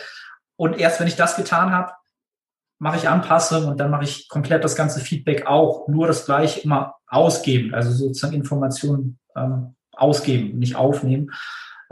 Und 0.56 0.80
erst 0.80 1.00
wenn 1.00 1.08
ich 1.08 1.16
das 1.16 1.36
getan 1.36 1.72
habe, 1.72 1.92
mache 2.82 2.98
ich 2.98 3.08
Anpassungen 3.08 3.70
und 3.70 3.80
dann 3.80 3.92
mache 3.92 4.06
ich 4.06 4.28
komplett 4.28 4.64
das 4.64 4.76
ganze 4.76 5.02
Feedback 5.02 5.46
auch, 5.46 5.88
nur 5.88 6.08
das 6.08 6.26
gleiche 6.26 6.62
immer 6.62 6.96
ausgeben, 7.06 7.76
also 7.76 7.92
sozusagen 7.92 8.34
Informationen 8.34 9.20
ähm, 9.36 9.76
ausgeben, 9.92 10.58
nicht 10.58 10.76
aufnehmen. 10.76 11.30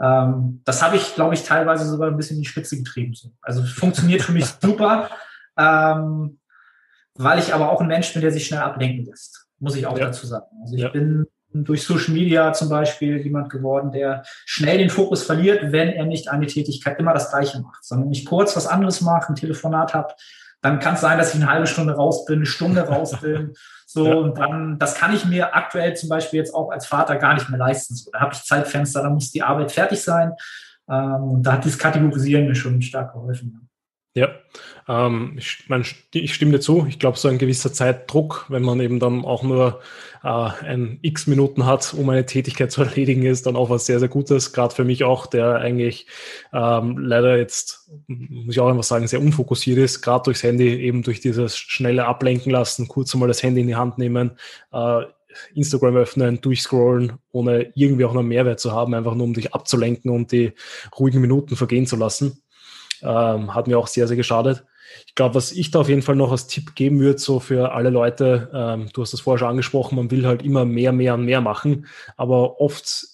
Ähm, 0.01 0.63
das 0.65 0.81
habe 0.81 0.95
ich, 0.95 1.13
glaube 1.13 1.35
ich, 1.35 1.43
teilweise 1.43 1.85
sogar 1.85 2.07
ein 2.07 2.17
bisschen 2.17 2.37
in 2.37 2.41
die 2.41 2.49
Spitze 2.49 2.75
getrieben. 2.75 3.13
So. 3.13 3.29
Also 3.39 3.61
funktioniert 3.61 4.23
für 4.23 4.31
mich 4.31 4.45
super, 4.61 5.11
ähm, 5.59 6.39
weil 7.13 7.37
ich 7.37 7.53
aber 7.53 7.71
auch 7.71 7.81
ein 7.81 7.87
Mensch 7.87 8.11
bin, 8.11 8.23
der 8.23 8.31
sich 8.31 8.47
schnell 8.47 8.61
ablenken 8.61 9.05
lässt, 9.05 9.45
muss 9.59 9.75
ich 9.75 9.85
auch 9.85 9.97
ja. 9.97 10.05
dazu 10.05 10.25
sagen. 10.25 10.47
Also 10.63 10.75
ich 10.75 10.81
ja. 10.81 10.89
bin 10.89 11.27
durch 11.53 11.83
Social 11.83 12.15
Media 12.15 12.51
zum 12.53 12.67
Beispiel 12.67 13.17
jemand 13.19 13.51
geworden, 13.51 13.91
der 13.91 14.23
schnell 14.47 14.79
den 14.79 14.89
Fokus 14.89 15.21
verliert, 15.21 15.71
wenn 15.71 15.89
er 15.89 16.05
nicht 16.05 16.29
eine 16.29 16.47
Tätigkeit 16.47 16.97
immer 16.97 17.13
das 17.13 17.29
Gleiche 17.29 17.61
macht, 17.61 17.85
sondern 17.85 18.11
ich 18.11 18.25
kurz 18.25 18.55
was 18.55 18.65
anderes 18.65 19.01
mache, 19.01 19.31
ein 19.31 19.35
Telefonat 19.35 19.93
habe, 19.93 20.15
dann 20.61 20.79
kann 20.79 20.95
es 20.95 21.01
sein, 21.01 21.17
dass 21.17 21.33
ich 21.33 21.41
eine 21.41 21.49
halbe 21.49 21.67
Stunde 21.67 21.93
raus 21.93 22.25
bin, 22.25 22.37
eine 22.37 22.45
Stunde 22.45 22.81
raus 22.81 23.19
bin. 23.19 23.53
So, 23.91 24.05
ja. 24.05 24.15
und 24.17 24.37
dann, 24.37 24.77
das 24.77 24.93
kann 24.93 25.15
ich 25.15 25.25
mir 25.25 25.55
aktuell 25.55 25.95
zum 25.95 26.09
Beispiel 26.09 26.37
jetzt 26.37 26.53
auch 26.53 26.69
als 26.69 26.85
Vater 26.85 27.15
gar 27.15 27.33
nicht 27.33 27.49
mehr 27.49 27.57
leisten. 27.57 27.95
So, 27.95 28.11
da 28.11 28.19
habe 28.19 28.35
ich 28.35 28.43
Zeitfenster, 28.43 29.01
da 29.01 29.09
muss 29.09 29.31
die 29.31 29.41
Arbeit 29.41 29.71
fertig 29.71 30.03
sein. 30.03 30.33
Ähm, 30.87 31.23
und 31.23 31.41
da 31.41 31.53
hat 31.53 31.65
dieses 31.65 31.79
Kategorisieren 31.79 32.45
mir 32.45 32.53
schon 32.53 32.79
stark 32.83 33.13
geholfen. 33.13 33.68
Ja, 34.15 34.29
ähm, 34.87 35.35
ich, 35.37 35.65
mein, 35.67 35.85
ich 36.13 36.33
stimme 36.33 36.53
dir 36.53 36.59
zu. 36.59 36.87
Ich 36.89 36.97
glaube, 36.97 37.17
so 37.17 37.27
ein 37.27 37.37
gewisser 37.37 37.71
Zeitdruck, 37.71 38.47
wenn 38.49 38.63
man 38.63 38.79
eben 38.79 38.99
dann 38.99 39.23
auch 39.23 39.43
nur 39.43 39.81
äh, 40.23 40.27
ein 40.27 40.97
x 41.03 41.27
Minuten 41.27 41.67
hat, 41.67 41.93
um 41.93 42.09
eine 42.09 42.25
Tätigkeit 42.25 42.71
zu 42.71 42.81
erledigen, 42.81 43.23
ist 43.23 43.45
dann 43.45 43.55
auch 43.55 43.69
was 43.69 43.85
sehr, 43.85 43.99
sehr 43.99 44.07
Gutes. 44.09 44.51
Gerade 44.51 44.73
für 44.73 44.83
mich 44.83 45.03
auch, 45.03 45.27
der 45.27 45.57
eigentlich 45.57 46.07
ähm, 46.53 46.97
leider 46.97 47.37
jetzt, 47.37 47.87
muss 48.07 48.55
ich 48.55 48.59
auch 48.59 48.69
einfach 48.69 48.83
sagen, 48.83 49.07
sehr 49.07 49.21
unfokussiert 49.21 49.77
ist, 49.77 50.01
gerade 50.01 50.23
durchs 50.23 50.41
Handy, 50.41 50.67
eben 50.67 51.03
durch 51.03 51.19
dieses 51.19 51.55
schnelle 51.57 52.05
Ablenken 52.05 52.51
lassen, 52.51 52.87
kurz 52.87 53.13
einmal 53.13 53.27
das 53.27 53.43
Handy 53.43 53.61
in 53.61 53.67
die 53.67 53.75
Hand 53.75 53.99
nehmen, 53.99 54.31
äh, 54.73 55.03
Instagram 55.53 55.95
öffnen, 55.95 56.41
durchscrollen, 56.41 57.13
ohne 57.31 57.71
irgendwie 57.75 58.05
auch 58.05 58.13
noch 58.13 58.23
Mehrwert 58.23 58.59
zu 58.59 58.71
haben, 58.71 58.95
einfach 58.95 59.13
nur 59.13 59.25
um 59.25 59.35
dich 59.35 59.53
abzulenken 59.53 60.09
und 60.09 60.31
die 60.31 60.53
ruhigen 60.97 61.21
Minuten 61.21 61.55
vergehen 61.55 61.85
zu 61.85 61.95
lassen. 61.95 62.41
Ähm, 63.03 63.53
hat 63.53 63.67
mir 63.67 63.77
auch 63.77 63.87
sehr, 63.87 64.07
sehr 64.07 64.17
geschadet. 64.17 64.65
Ich 65.05 65.15
glaube, 65.15 65.35
was 65.35 65.51
ich 65.51 65.71
da 65.71 65.79
auf 65.79 65.89
jeden 65.89 66.01
Fall 66.01 66.15
noch 66.15 66.31
als 66.31 66.47
Tipp 66.47 66.75
geben 66.75 66.99
würde, 66.99 67.19
so 67.19 67.39
für 67.39 67.71
alle 67.73 67.89
Leute, 67.89 68.49
ähm, 68.53 68.89
du 68.93 69.01
hast 69.01 69.13
das 69.13 69.21
vorher 69.21 69.39
schon 69.39 69.49
angesprochen, 69.49 69.95
man 69.95 70.11
will 70.11 70.25
halt 70.25 70.41
immer 70.41 70.65
mehr, 70.65 70.91
mehr 70.91 71.13
und 71.13 71.25
mehr 71.25 71.41
machen, 71.41 71.85
aber 72.17 72.59
oft 72.59 73.07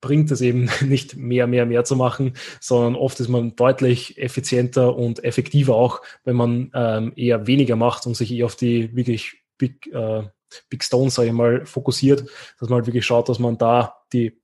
bringt 0.00 0.30
es 0.30 0.40
eben 0.40 0.68
nicht 0.82 1.16
mehr, 1.16 1.46
mehr, 1.46 1.66
mehr 1.66 1.84
zu 1.84 1.96
machen, 1.96 2.34
sondern 2.60 2.94
oft 2.96 3.20
ist 3.20 3.28
man 3.28 3.54
deutlich 3.56 4.18
effizienter 4.18 4.96
und 4.96 5.24
effektiver 5.24 5.74
auch, 5.76 6.02
wenn 6.24 6.36
man 6.36 6.70
ähm, 6.74 7.12
eher 7.16 7.46
weniger 7.46 7.76
macht 7.76 8.06
und 8.06 8.16
sich 8.16 8.32
eher 8.32 8.46
auf 8.46 8.56
die 8.56 8.94
wirklich 8.96 9.42
Big, 9.58 9.86
äh, 9.92 10.22
Big 10.68 10.82
Stones, 10.82 11.14
sage 11.14 11.28
ich 11.28 11.34
mal, 11.34 11.66
fokussiert, 11.66 12.24
dass 12.58 12.68
man 12.68 12.78
halt 12.78 12.86
wirklich 12.86 13.06
schaut, 13.06 13.28
dass 13.28 13.38
man 13.38 13.58
da 13.58 13.94
die 14.12 14.39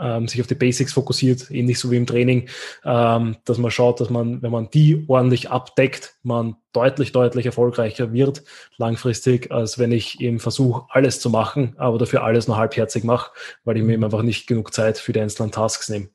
ähm, 0.00 0.28
sich 0.28 0.40
auf 0.40 0.46
die 0.46 0.54
Basics 0.54 0.92
fokussiert, 0.92 1.50
ähnlich 1.50 1.78
so 1.78 1.90
wie 1.90 1.96
im 1.96 2.06
Training, 2.06 2.48
ähm, 2.84 3.36
dass 3.44 3.58
man 3.58 3.70
schaut, 3.70 4.00
dass 4.00 4.10
man, 4.10 4.42
wenn 4.42 4.50
man 4.50 4.70
die 4.70 5.04
ordentlich 5.08 5.50
abdeckt, 5.50 6.14
man 6.22 6.56
deutlich, 6.72 7.12
deutlich 7.12 7.46
erfolgreicher 7.46 8.12
wird 8.12 8.42
langfristig, 8.76 9.50
als 9.50 9.78
wenn 9.78 9.92
ich 9.92 10.20
eben 10.20 10.40
versuche, 10.40 10.84
alles 10.88 11.20
zu 11.20 11.30
machen, 11.30 11.74
aber 11.78 11.98
dafür 11.98 12.22
alles 12.22 12.48
nur 12.48 12.56
halbherzig 12.56 13.04
mache, 13.04 13.32
weil 13.64 13.76
ich 13.76 13.82
mir 13.82 13.94
eben 13.94 14.04
einfach 14.04 14.22
nicht 14.22 14.46
genug 14.46 14.72
Zeit 14.72 14.98
für 14.98 15.12
die 15.12 15.20
einzelnen 15.20 15.52
Tasks 15.52 15.88
nehme. 15.88 16.08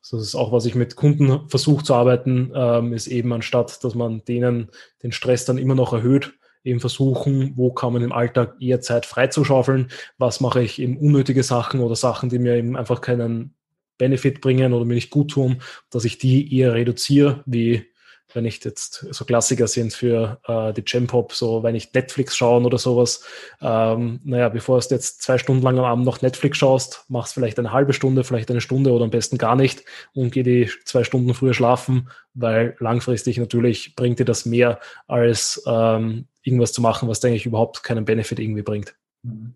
das 0.00 0.12
ist 0.12 0.34
auch, 0.34 0.52
was 0.52 0.66
ich 0.66 0.74
mit 0.74 0.96
Kunden 0.96 1.48
versuche 1.48 1.84
zu 1.84 1.94
arbeiten, 1.94 2.52
ähm, 2.54 2.92
ist 2.92 3.06
eben 3.06 3.32
anstatt, 3.32 3.82
dass 3.84 3.94
man 3.94 4.24
denen 4.24 4.70
den 5.02 5.12
Stress 5.12 5.44
dann 5.44 5.58
immer 5.58 5.74
noch 5.74 5.92
erhöht, 5.92 6.34
eben 6.64 6.80
versuchen, 6.80 7.52
wo 7.56 7.72
kann 7.72 7.92
man 7.92 8.02
im 8.02 8.12
Alltag 8.12 8.56
eher 8.60 8.80
Zeit 8.80 9.06
freizuschaufeln, 9.06 9.88
was 10.18 10.40
mache 10.40 10.62
ich 10.62 10.80
eben 10.80 10.96
unnötige 10.98 11.42
Sachen 11.42 11.80
oder 11.80 11.96
Sachen, 11.96 12.28
die 12.28 12.38
mir 12.38 12.56
eben 12.56 12.76
einfach 12.76 13.00
keinen 13.00 13.54
Benefit 13.98 14.40
bringen 14.40 14.72
oder 14.72 14.84
mir 14.84 14.94
nicht 14.94 15.10
gut 15.10 15.32
tun, 15.32 15.62
dass 15.90 16.04
ich 16.04 16.18
die 16.18 16.56
eher 16.56 16.74
reduziere, 16.74 17.42
wie 17.46 17.92
wenn 18.34 18.44
ich 18.44 18.64
jetzt 18.64 19.06
so 19.10 19.24
Klassiker 19.24 19.66
sind 19.66 19.92
für 19.92 20.40
äh, 20.46 20.72
die 20.72 20.84
Gem-Pop, 20.84 21.32
so 21.32 21.62
wenn 21.62 21.74
ich 21.74 21.92
Netflix 21.92 22.36
schauen 22.36 22.64
oder 22.64 22.78
sowas, 22.78 23.24
ähm, 23.60 24.20
naja, 24.24 24.48
bevor 24.48 24.80
du 24.80 24.86
jetzt 24.94 25.22
zwei 25.22 25.38
Stunden 25.38 25.62
lang 25.62 25.78
am 25.78 25.84
Abend 25.84 26.04
noch 26.04 26.22
Netflix 26.22 26.58
schaust, 26.58 27.04
machst 27.08 27.34
vielleicht 27.34 27.58
eine 27.58 27.72
halbe 27.72 27.92
Stunde, 27.92 28.24
vielleicht 28.24 28.50
eine 28.50 28.60
Stunde 28.60 28.92
oder 28.92 29.04
am 29.04 29.10
besten 29.10 29.38
gar 29.38 29.56
nicht 29.56 29.84
und 30.14 30.32
geh 30.32 30.42
die 30.42 30.70
zwei 30.84 31.04
Stunden 31.04 31.34
früher 31.34 31.54
schlafen, 31.54 32.08
weil 32.34 32.76
langfristig 32.78 33.38
natürlich 33.38 33.94
bringt 33.96 34.18
dir 34.18 34.24
das 34.24 34.46
mehr 34.46 34.80
als 35.06 35.62
ähm, 35.66 36.26
irgendwas 36.42 36.72
zu 36.72 36.80
machen, 36.80 37.08
was 37.08 37.24
eigentlich 37.24 37.46
überhaupt 37.46 37.82
keinen 37.82 38.04
Benefit 38.04 38.38
irgendwie 38.38 38.62
bringt. 38.62 38.94
Mhm. 39.22 39.54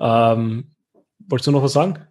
Ähm, 0.00 0.70
wolltest 1.28 1.46
du 1.46 1.52
noch 1.52 1.62
was 1.62 1.72
sagen? 1.72 2.06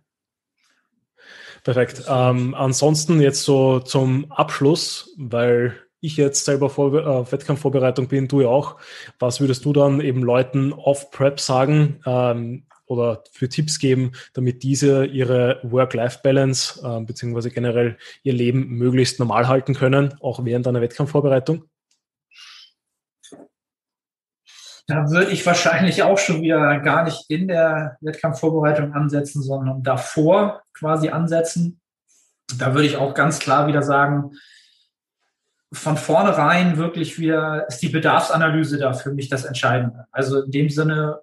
Perfekt. 1.63 2.03
Ähm, 2.07 2.55
ansonsten 2.55 3.19
jetzt 3.19 3.43
so 3.43 3.79
zum 3.79 4.31
Abschluss, 4.31 5.13
weil 5.17 5.75
ich 5.99 6.15
jetzt 6.17 6.45
selber 6.45 6.69
vor, 6.69 6.93
äh, 6.93 7.31
Wettkampfvorbereitung 7.31 8.07
bin, 8.07 8.27
du 8.27 8.41
ja 8.41 8.47
auch. 8.47 8.77
Was 9.19 9.41
würdest 9.41 9.65
du 9.65 9.73
dann 9.73 9.99
eben 9.99 10.21
Leuten 10.23 10.71
off 10.71 11.11
Prep 11.11 11.39
sagen 11.39 11.99
ähm, 12.05 12.63
oder 12.85 13.23
für 13.31 13.49
Tipps 13.49 13.79
geben, 13.79 14.13
damit 14.33 14.63
diese 14.63 15.05
ihre 15.05 15.59
Work-Life-Balance 15.63 16.81
äh, 16.83 17.03
beziehungsweise 17.03 17.51
generell 17.51 17.97
ihr 18.23 18.33
Leben 18.33 18.69
möglichst 18.69 19.19
normal 19.19 19.47
halten 19.47 19.73
können, 19.73 20.13
auch 20.21 20.45
während 20.45 20.67
einer 20.67 20.81
Wettkampfvorbereitung? 20.81 21.65
Da 24.87 25.09
würde 25.09 25.31
ich 25.31 25.45
wahrscheinlich 25.45 26.01
auch 26.03 26.17
schon 26.17 26.41
wieder 26.41 26.79
gar 26.79 27.03
nicht 27.03 27.29
in 27.29 27.49
der 27.49 27.97
Wettkampfvorbereitung 27.99 28.93
ansetzen, 28.93 29.43
sondern 29.43 29.83
davor 29.83 30.61
quasi 30.73 31.09
ansetzen. 31.09 31.81
Da 32.57 32.73
würde 32.73 32.87
ich 32.87 32.95
auch 32.95 33.13
ganz 33.13 33.39
klar 33.39 33.67
wieder 33.67 33.83
sagen, 33.83 34.31
von 35.73 35.97
vornherein 35.97 36.77
wirklich 36.77 37.19
wieder 37.19 37.67
ist 37.67 37.79
die 37.79 37.89
Bedarfsanalyse 37.89 38.77
da 38.77 38.93
für 38.93 39.11
mich 39.11 39.27
das 39.27 39.43
Entscheidende. 39.43 40.05
Also 40.13 40.43
in 40.43 40.51
dem 40.51 40.69
Sinne, 40.69 41.19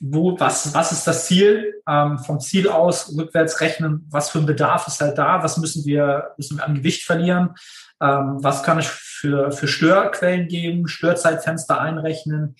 wo, 0.00 0.38
was, 0.38 0.74
was 0.74 0.92
ist 0.92 1.06
das 1.06 1.26
Ziel? 1.26 1.80
Ähm, 1.88 2.18
vom 2.18 2.40
Ziel 2.40 2.68
aus 2.68 3.16
rückwärts 3.16 3.62
rechnen, 3.62 4.06
was 4.10 4.28
für 4.28 4.40
ein 4.40 4.46
Bedarf 4.46 4.86
ist 4.86 5.00
halt 5.00 5.16
da? 5.16 5.42
Was 5.42 5.56
müssen 5.56 5.86
wir, 5.86 6.32
müssen 6.36 6.58
wir 6.58 6.66
an 6.66 6.74
Gewicht 6.74 7.04
verlieren? 7.04 7.54
Ähm, 8.02 8.36
was 8.40 8.62
kann 8.62 8.78
ich 8.78 8.88
für, 8.88 9.50
für 9.50 9.66
Störquellen 9.66 10.48
geben? 10.48 10.86
Störzeitfenster 10.86 11.80
einrechnen? 11.80 12.56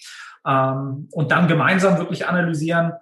Ähm, 0.46 1.08
und 1.12 1.30
dann 1.30 1.48
gemeinsam 1.48 1.98
wirklich 1.98 2.26
analysieren, 2.26 2.92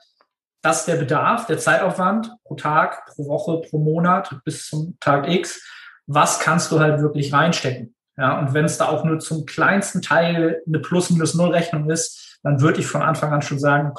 das 0.62 0.80
ist 0.80 0.88
der 0.88 0.96
Bedarf, 0.96 1.46
der 1.46 1.58
Zeitaufwand 1.58 2.32
pro 2.44 2.56
Tag, 2.56 3.06
pro 3.06 3.28
Woche, 3.28 3.62
pro 3.68 3.78
Monat 3.78 4.40
bis 4.44 4.68
zum 4.68 4.98
Tag 5.00 5.28
X. 5.28 5.62
Was 6.06 6.40
kannst 6.40 6.72
du 6.72 6.80
halt 6.80 7.00
wirklich 7.00 7.32
reinstecken? 7.32 7.94
Ja, 8.16 8.40
und 8.40 8.52
wenn 8.52 8.64
es 8.64 8.78
da 8.78 8.86
auch 8.88 9.04
nur 9.04 9.20
zum 9.20 9.46
kleinsten 9.46 10.02
Teil 10.02 10.60
eine 10.66 10.80
Plus-Minus-Null-Rechnung 10.80 11.88
ist, 11.88 12.38
dann 12.42 12.60
würde 12.60 12.80
ich 12.80 12.86
von 12.86 13.02
Anfang 13.02 13.32
an 13.32 13.42
schon 13.42 13.60
sagen, 13.60 13.94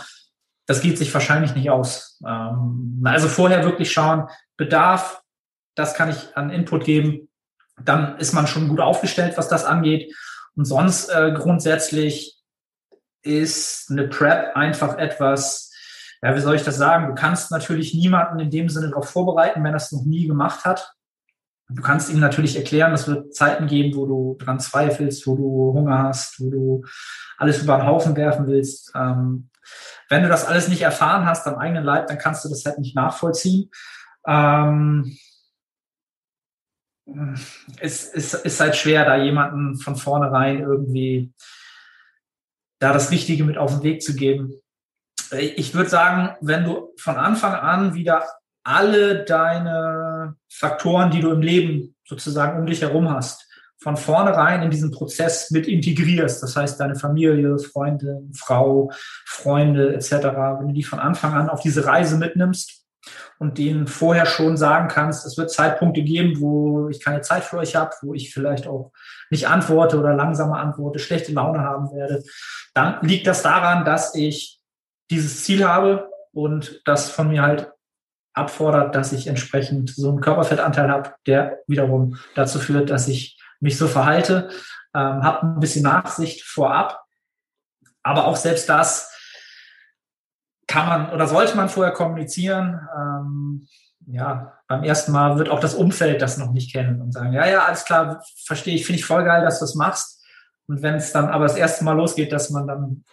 das 0.66 0.82
geht 0.82 0.98
sich 0.98 1.14
wahrscheinlich 1.14 1.56
nicht 1.56 1.70
aus. 1.70 2.20
Ähm, 2.28 3.02
also 3.06 3.30
vorher 3.30 3.64
wirklich 3.64 3.92
schauen, 3.92 4.28
Bedarf, 4.58 5.22
das 5.76 5.94
kann 5.94 6.10
ich 6.10 6.36
an 6.36 6.50
Input 6.50 6.84
geben, 6.84 7.30
dann 7.84 8.18
ist 8.18 8.34
man 8.34 8.48
schon 8.48 8.68
gut 8.68 8.82
aufgestellt, 8.82 9.38
was 9.38 9.48
das 9.48 9.64
angeht. 9.64 10.14
Und 10.56 10.66
sonst 10.66 11.10
äh, 11.10 11.32
grundsätzlich 11.32 12.39
ist 13.22 13.89
eine 13.89 14.07
Prep 14.07 14.55
einfach 14.55 14.97
etwas, 14.97 15.72
ja, 16.22 16.36
wie 16.36 16.41
soll 16.41 16.55
ich 16.55 16.63
das 16.63 16.78
sagen? 16.78 17.07
Du 17.07 17.15
kannst 17.15 17.51
natürlich 17.51 17.93
niemanden 17.93 18.39
in 18.39 18.49
dem 18.49 18.70
Sinne 18.70 18.89
darauf 18.89 19.09
vorbereiten, 19.09 19.63
wenn 19.63 19.74
er 19.74 19.78
es 19.78 19.91
noch 19.91 20.03
nie 20.03 20.28
gemacht 20.28 20.65
hat. 20.65 20.93
Du 21.70 21.82
kannst 21.84 22.09
ihm 22.09 22.20
natürlich 22.20 22.55
erklären, 22.55 22.93
es 22.93 23.07
wird 23.07 23.34
Zeiten 23.34 23.67
geben, 23.67 23.95
wo 23.95 24.05
du 24.07 24.38
dran 24.39 24.59
zweifelst, 24.59 25.28
wo 25.28 25.36
du 25.36 25.74
Hunger 25.80 25.99
hast, 25.99 26.39
wo 26.39 26.49
du 26.49 26.86
alles 27.38 27.61
über 27.61 27.78
den 27.78 27.86
Haufen 27.86 28.15
werfen 28.15 28.47
willst. 28.47 28.91
Ähm, 28.95 29.49
wenn 30.09 30.24
du 30.24 30.30
das 30.30 30.45
alles 30.45 30.67
nicht 30.67 30.82
erfahren 30.82 31.26
hast 31.26 31.45
am 31.45 31.59
eigenen 31.59 31.84
Leib, 31.84 32.07
dann 32.07 32.17
kannst 32.17 32.43
du 32.43 32.49
das 32.49 32.65
halt 32.65 32.80
nicht 32.80 32.95
nachvollziehen. 32.95 33.70
Ähm, 34.26 35.15
es, 37.80 38.11
es 38.13 38.34
ist 38.34 38.59
halt 38.59 38.76
schwer, 38.76 39.05
da 39.05 39.15
jemanden 39.15 39.78
von 39.78 39.95
vornherein 39.95 40.59
irgendwie 40.61 41.34
da 42.80 42.94
das 42.94 43.12
Richtige 43.12 43.44
mit 43.44 43.58
auf 43.58 43.72
den 43.76 43.84
Weg 43.84 44.02
zu 44.02 44.16
geben. 44.16 44.54
Ich 45.32 45.74
würde 45.76 45.90
sagen, 45.90 46.36
wenn 46.42 46.64
du 46.64 46.94
von 46.98 47.18
Anfang 47.18 47.54
an 47.54 47.94
wieder 47.94 48.26
alle 48.64 49.24
deine 49.26 50.36
Faktoren, 50.50 51.12
die 51.12 51.22
du 51.22 51.32
im 51.32 51.42
Leben 51.42 51.96
sozusagen 52.06 52.60
um 52.60 52.66
dich 52.66 52.82
herum 52.82 53.10
hast, 53.10 53.46
von 53.82 53.96
vornherein 53.96 54.62
in 54.62 54.72
diesen 54.72 54.92
Prozess 54.92 55.52
mit 55.52 55.68
integrierst. 55.68 56.44
Das 56.44 56.56
heißt, 56.56 56.80
deine 56.80 56.96
Familie, 56.96 57.58
Freunde, 57.60 58.24
Frau, 58.34 58.92
Freunde 59.26 59.94
etc., 59.94 60.12
wenn 60.12 60.68
du 60.68 60.74
die 60.74 60.84
von 60.84 61.00
Anfang 61.00 61.34
an 61.34 61.50
auf 61.50 61.62
diese 61.62 61.86
Reise 61.86 62.18
mitnimmst 62.18 62.79
und 63.40 63.58
denen 63.58 63.88
vorher 63.88 64.26
schon 64.26 64.58
sagen 64.58 64.90
kannst, 64.90 65.26
es 65.26 65.38
wird 65.38 65.50
Zeitpunkte 65.50 66.04
geben, 66.04 66.40
wo 66.40 66.90
ich 66.90 67.04
keine 67.04 67.22
Zeit 67.22 67.46
für 67.46 67.58
euch 67.58 67.76
habe, 67.76 67.96
wo 68.02 68.14
ich 68.14 68.34
vielleicht 68.34 68.68
auch 68.68 68.92
nicht 69.30 69.48
antworte 69.48 69.98
oder 69.98 70.14
langsamer 70.14 70.60
antworte, 70.60 71.00
schlechte 71.00 71.32
Laune 71.32 71.62
haben 71.62 71.92
werde, 71.92 72.24
dann 72.74 72.98
liegt 73.02 73.28
das 73.28 73.42
daran, 73.42 73.86
dass 73.86 74.14
ich 74.14 74.60
dieses 75.10 75.44
Ziel 75.44 75.68
habe 75.68 76.10
und 76.34 76.82
das 76.86 77.10
von 77.10 77.30
mir 77.30 77.42
halt 77.42 77.72
abfordert, 78.34 78.94
dass 78.94 79.14
ich 79.14 79.28
entsprechend 79.28 79.90
so 79.90 80.10
einen 80.10 80.22
Körperfettanteil 80.22 80.90
habe, 80.90 81.14
der 81.26 81.60
wiederum 81.66 82.18
dazu 82.36 82.60
führt, 82.60 82.90
dass 82.90 83.08
ich 83.08 83.40
mich 83.62 83.78
so 83.78 83.88
verhalte, 83.88 84.50
ähm, 84.94 85.24
habe 85.24 85.48
ein 85.48 85.60
bisschen 85.60 85.84
Nachsicht 85.84 86.44
vorab. 86.44 87.04
Aber 88.04 88.28
auch 88.28 88.36
selbst 88.36 88.70
das 88.70 89.14
kann 90.70 90.86
man 90.86 91.11
oder 91.11 91.28
sollte 91.28 91.57
man 91.57 91.67
vorher 91.67 91.91
kommunizieren. 91.93 92.80
Ähm, 92.95 93.67
ja, 94.05 94.53
beim 94.67 94.84
ersten 94.84 95.11
Mal 95.11 95.38
wird 95.38 95.49
auch 95.49 95.59
das 95.59 95.74
Umfeld 95.74 96.22
das 96.22 96.38
noch 96.38 96.51
nicht 96.51 96.72
kennen 96.72 97.01
und 97.01 97.11
sagen, 97.11 97.34
ja, 97.34 97.47
ja, 97.47 97.65
alles 97.65 97.86
klar, 97.86 98.24
verstehe 98.45 98.76
ich, 98.76 98.86
finde 98.86 98.99
ich 98.99 99.05
voll 99.05 99.24
geil, 99.24 99.43
dass 99.43 99.59
du 99.59 99.65
das 99.65 99.76
machst. 99.76 100.24
Und 100.67 100.82
wenn 100.84 100.95
es 100.95 101.11
dann 101.11 101.28
aber 101.28 101.45
das 101.45 101.57
erste 101.57 101.84
Mal 101.84 101.93
losgeht, 101.93 102.32
dass 102.32 102.51
man 102.51 102.67
dann 102.67 103.03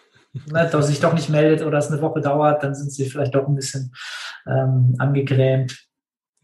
ne, 0.47 0.69
dass 0.71 0.87
sich 0.87 1.01
doch 1.01 1.15
nicht 1.15 1.31
meldet 1.31 1.67
oder 1.67 1.79
es 1.79 1.91
eine 1.91 2.03
Woche 2.03 2.21
dauert, 2.21 2.63
dann 2.63 2.75
sind 2.75 2.93
sie 2.93 3.09
vielleicht 3.09 3.35
doch 3.35 3.49
ein 3.49 3.55
bisschen 3.55 3.93
ähm, 4.47 4.95
angegrämt. 4.99 5.79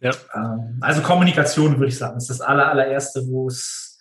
Ja. 0.00 0.12
Ähm, 0.34 0.78
also 0.80 1.02
Kommunikation 1.02 1.76
würde 1.78 1.88
ich 1.88 1.98
sagen, 1.98 2.16
ist 2.16 2.30
das 2.30 2.40
aller, 2.40 2.68
allererste, 2.68 3.26
wo 3.26 3.48
es, 3.48 3.98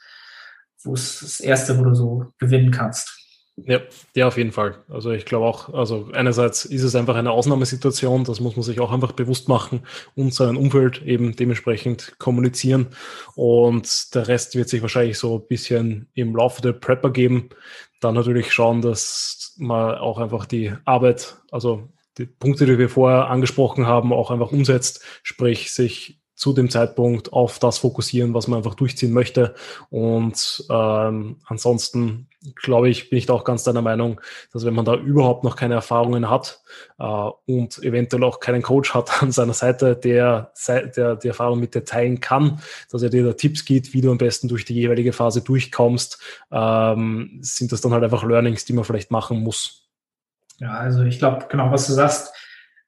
wo 0.84 0.94
es 0.94 1.20
das 1.20 1.40
erste, 1.42 1.78
wo 1.78 1.84
du 1.84 1.94
so 1.94 2.34
gewinnen 2.40 2.72
kannst. 2.72 3.21
Ja, 3.66 3.80
ja, 4.16 4.28
auf 4.28 4.38
jeden 4.38 4.52
Fall. 4.52 4.84
Also 4.90 5.12
ich 5.12 5.26
glaube 5.26 5.46
auch, 5.46 5.74
also 5.74 6.10
einerseits 6.14 6.66
ist 6.66 6.84
es 6.84 6.96
einfach 6.96 7.16
eine 7.16 7.32
Ausnahmesituation, 7.32 8.24
das 8.24 8.40
muss 8.40 8.56
man 8.56 8.64
sich 8.64 8.80
auch 8.80 8.92
einfach 8.92 9.12
bewusst 9.12 9.50
machen 9.50 9.82
und 10.16 10.34
sein 10.34 10.56
Umfeld 10.56 11.02
eben 11.04 11.36
dementsprechend 11.36 12.16
kommunizieren. 12.18 12.88
Und 13.36 14.16
der 14.16 14.28
Rest 14.28 14.56
wird 14.56 14.70
sich 14.70 14.82
wahrscheinlich 14.82 15.18
so 15.18 15.38
ein 15.40 15.48
bisschen 15.48 16.10
im 16.14 16.36
Laufe 16.36 16.62
der 16.62 16.74
Prepper 16.74 17.12
geben. 17.12 17.50
Dann 18.00 18.16
natürlich 18.16 18.52
schauen, 18.52 18.82
dass 18.82 19.54
man 19.58 19.96
auch 19.96 20.18
einfach 20.18 20.46
die 20.46 20.74
Arbeit, 20.86 21.38
also 21.52 21.90
die 22.18 22.26
Punkte, 22.26 22.66
die 22.66 22.78
wir 22.78 22.90
vorher 22.90 23.30
angesprochen 23.30 23.86
haben, 23.86 24.14
auch 24.14 24.32
einfach 24.32 24.52
umsetzt, 24.52 25.04
sprich 25.24 25.74
sich 25.74 26.21
zu 26.42 26.54
dem 26.54 26.72
Zeitpunkt 26.72 27.34
auf 27.34 27.60
das 27.60 27.78
fokussieren, 27.78 28.34
was 28.34 28.48
man 28.48 28.58
einfach 28.58 28.74
durchziehen 28.74 29.14
möchte. 29.14 29.54
Und 29.92 30.66
ähm, 30.72 31.36
ansonsten 31.46 32.30
glaube 32.56 32.90
ich, 32.90 33.12
bin 33.12 33.20
ich 33.20 33.28
da 33.28 33.34
auch 33.34 33.44
ganz 33.44 33.64
deiner 33.64 33.84
Meinung, 33.84 34.20
dass 34.52 34.66
wenn 34.66 34.74
man 34.74 34.84
da 34.84 34.96
überhaupt 34.96 35.44
noch 35.44 35.56
keine 35.56 35.76
Erfahrungen 35.76 36.32
hat 36.32 36.62
äh, 36.98 37.04
und 37.04 37.78
eventuell 37.84 38.24
auch 38.24 38.40
keinen 38.40 38.64
Coach 38.64 38.96
hat 38.96 39.22
an 39.22 39.32
seiner 39.32 39.54
Seite, 39.54 39.96
der, 39.96 40.52
der 40.68 41.16
die 41.18 41.28
Erfahrung 41.28 41.60
mit 41.60 41.76
dir 41.76 41.86
teilen 41.86 42.20
kann, 42.22 42.60
dass 42.90 43.04
er 43.04 43.12
dir 43.12 43.24
da 43.24 43.34
Tipps 43.34 43.64
gibt, 43.64 43.94
wie 43.94 44.02
du 44.02 44.10
am 44.10 44.18
besten 44.18 44.48
durch 44.48 44.66
die 44.66 44.74
jeweilige 44.74 45.14
Phase 45.14 45.44
durchkommst, 45.44 46.18
ähm, 46.52 47.38
sind 47.42 47.72
das 47.72 47.82
dann 47.82 47.94
halt 47.94 48.04
einfach 48.04 48.24
Learnings, 48.24 48.66
die 48.66 48.74
man 48.74 48.84
vielleicht 48.84 49.12
machen 49.12 49.44
muss. 49.44 49.92
Ja, 50.58 50.72
also 50.72 51.04
ich 51.04 51.20
glaube, 51.20 51.46
genau, 51.50 51.70
was 51.70 51.86
du 51.86 51.94
sagst, 51.94 52.34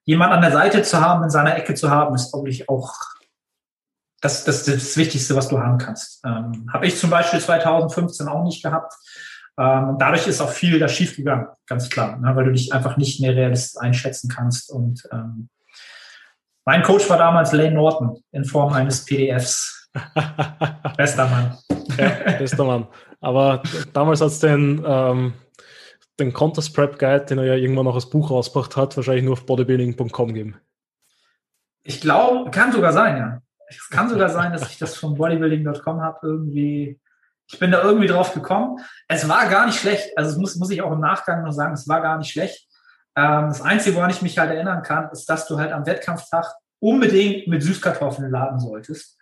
jemand 0.02 0.32
an 0.32 0.42
der 0.42 0.50
Seite 0.50 0.82
zu 0.82 1.00
haben, 1.00 1.22
in 1.22 1.30
seiner 1.30 1.56
Ecke 1.56 1.74
zu 1.74 1.88
haben, 1.88 2.16
ist, 2.16 2.32
glaube 2.32 2.50
ich, 2.50 2.68
auch 2.68 3.13
das, 4.24 4.44
das, 4.44 4.64
das 4.64 4.96
Wichtigste, 4.96 5.36
was 5.36 5.48
du 5.48 5.60
haben 5.60 5.76
kannst. 5.76 6.24
Ähm, 6.24 6.66
Habe 6.72 6.86
ich 6.86 6.96
zum 6.96 7.10
Beispiel 7.10 7.40
2015 7.40 8.26
auch 8.26 8.42
nicht 8.42 8.62
gehabt. 8.62 8.94
Ähm, 9.58 9.96
dadurch 9.98 10.26
ist 10.26 10.40
auch 10.40 10.50
viel 10.50 10.78
da 10.78 10.88
schiefgegangen, 10.88 11.46
ganz 11.66 11.90
klar, 11.90 12.16
ne, 12.16 12.34
weil 12.34 12.46
du 12.46 12.52
dich 12.52 12.72
einfach 12.72 12.96
nicht 12.96 13.20
mehr 13.20 13.36
realistisch 13.36 13.80
einschätzen 13.80 14.28
kannst. 14.28 14.70
Und 14.70 15.06
ähm, 15.12 15.48
mein 16.64 16.82
Coach 16.82 17.08
war 17.10 17.18
damals 17.18 17.52
Lane 17.52 17.72
Norton 17.72 18.22
in 18.32 18.44
Form 18.46 18.72
eines 18.72 19.04
PDFs. 19.04 19.90
bester 20.96 21.28
Mann. 21.28 21.58
ja, 21.98 22.32
bester 22.38 22.64
Mann. 22.64 22.88
Aber 23.20 23.62
damals 23.92 24.22
hat 24.22 24.28
es 24.28 24.40
den, 24.40 24.82
ähm, 24.84 25.34
den 26.18 26.32
Contest 26.32 26.74
Prep 26.74 26.98
Guide, 26.98 27.26
den 27.26 27.38
er 27.38 27.44
ja 27.44 27.54
irgendwann 27.54 27.84
noch 27.84 27.94
als 27.94 28.08
Buch 28.08 28.30
rausgebracht 28.30 28.76
hat, 28.76 28.96
wahrscheinlich 28.96 29.24
nur 29.24 29.34
auf 29.34 29.46
bodybuilding.com 29.46 30.34
geben. 30.34 30.56
Ich 31.82 32.00
glaube, 32.00 32.50
kann 32.50 32.72
sogar 32.72 32.92
sein, 32.92 33.16
ja. 33.18 33.40
Es 33.68 33.88
kann 33.88 34.08
sogar 34.08 34.28
sein, 34.28 34.52
dass 34.52 34.70
ich 34.70 34.78
das 34.78 34.96
von 34.96 35.14
bodybuilding.com 35.14 36.00
habe 36.00 36.18
irgendwie 36.22 37.00
ich 37.46 37.58
bin 37.58 37.70
da 37.70 37.82
irgendwie 37.82 38.06
drauf 38.06 38.32
gekommen. 38.32 38.78
Es 39.08 39.28
war 39.28 39.48
gar 39.48 39.66
nicht 39.66 39.78
schlecht. 39.78 40.16
Also 40.16 40.30
das 40.30 40.38
muss, 40.38 40.56
muss 40.56 40.70
ich 40.70 40.82
auch 40.82 40.92
im 40.92 41.00
Nachgang 41.00 41.44
noch 41.44 41.52
sagen, 41.52 41.74
es 41.74 41.88
war 41.88 42.00
gar 42.00 42.18
nicht 42.18 42.30
schlecht. 42.30 42.66
Ähm, 43.16 43.48
das 43.48 43.60
Einzige, 43.60 43.96
woran 43.96 44.10
ich 44.10 44.22
mich 44.22 44.38
halt 44.38 44.50
erinnern 44.50 44.82
kann, 44.82 45.10
ist, 45.10 45.28
dass 45.28 45.46
du 45.46 45.58
halt 45.58 45.72
am 45.72 45.86
Wettkampftag 45.86 46.46
unbedingt 46.80 47.46
mit 47.46 47.62
Süßkartoffeln 47.62 48.30
laden 48.30 48.58
solltest. 48.58 49.18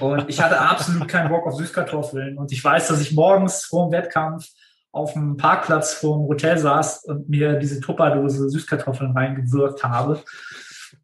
Und 0.00 0.28
ich 0.28 0.40
hatte 0.40 0.60
absolut 0.60 1.08
keinen 1.08 1.28
Bock 1.28 1.46
auf 1.46 1.56
Süßkartoffeln. 1.56 2.38
Und 2.38 2.52
ich 2.52 2.62
weiß, 2.62 2.88
dass 2.88 3.00
ich 3.00 3.12
morgens 3.12 3.64
vor 3.64 3.88
dem 3.88 3.92
Wettkampf 3.92 4.46
auf 4.92 5.12
dem 5.12 5.36
Parkplatz 5.36 5.94
vor 5.94 6.18
dem 6.18 6.28
Hotel 6.28 6.58
saß 6.58 7.04
und 7.04 7.28
mir 7.28 7.58
diese 7.58 7.80
Tupperdose 7.80 8.48
Süßkartoffeln 8.48 9.12
reingewirkt 9.12 9.84
habe. 9.84 10.22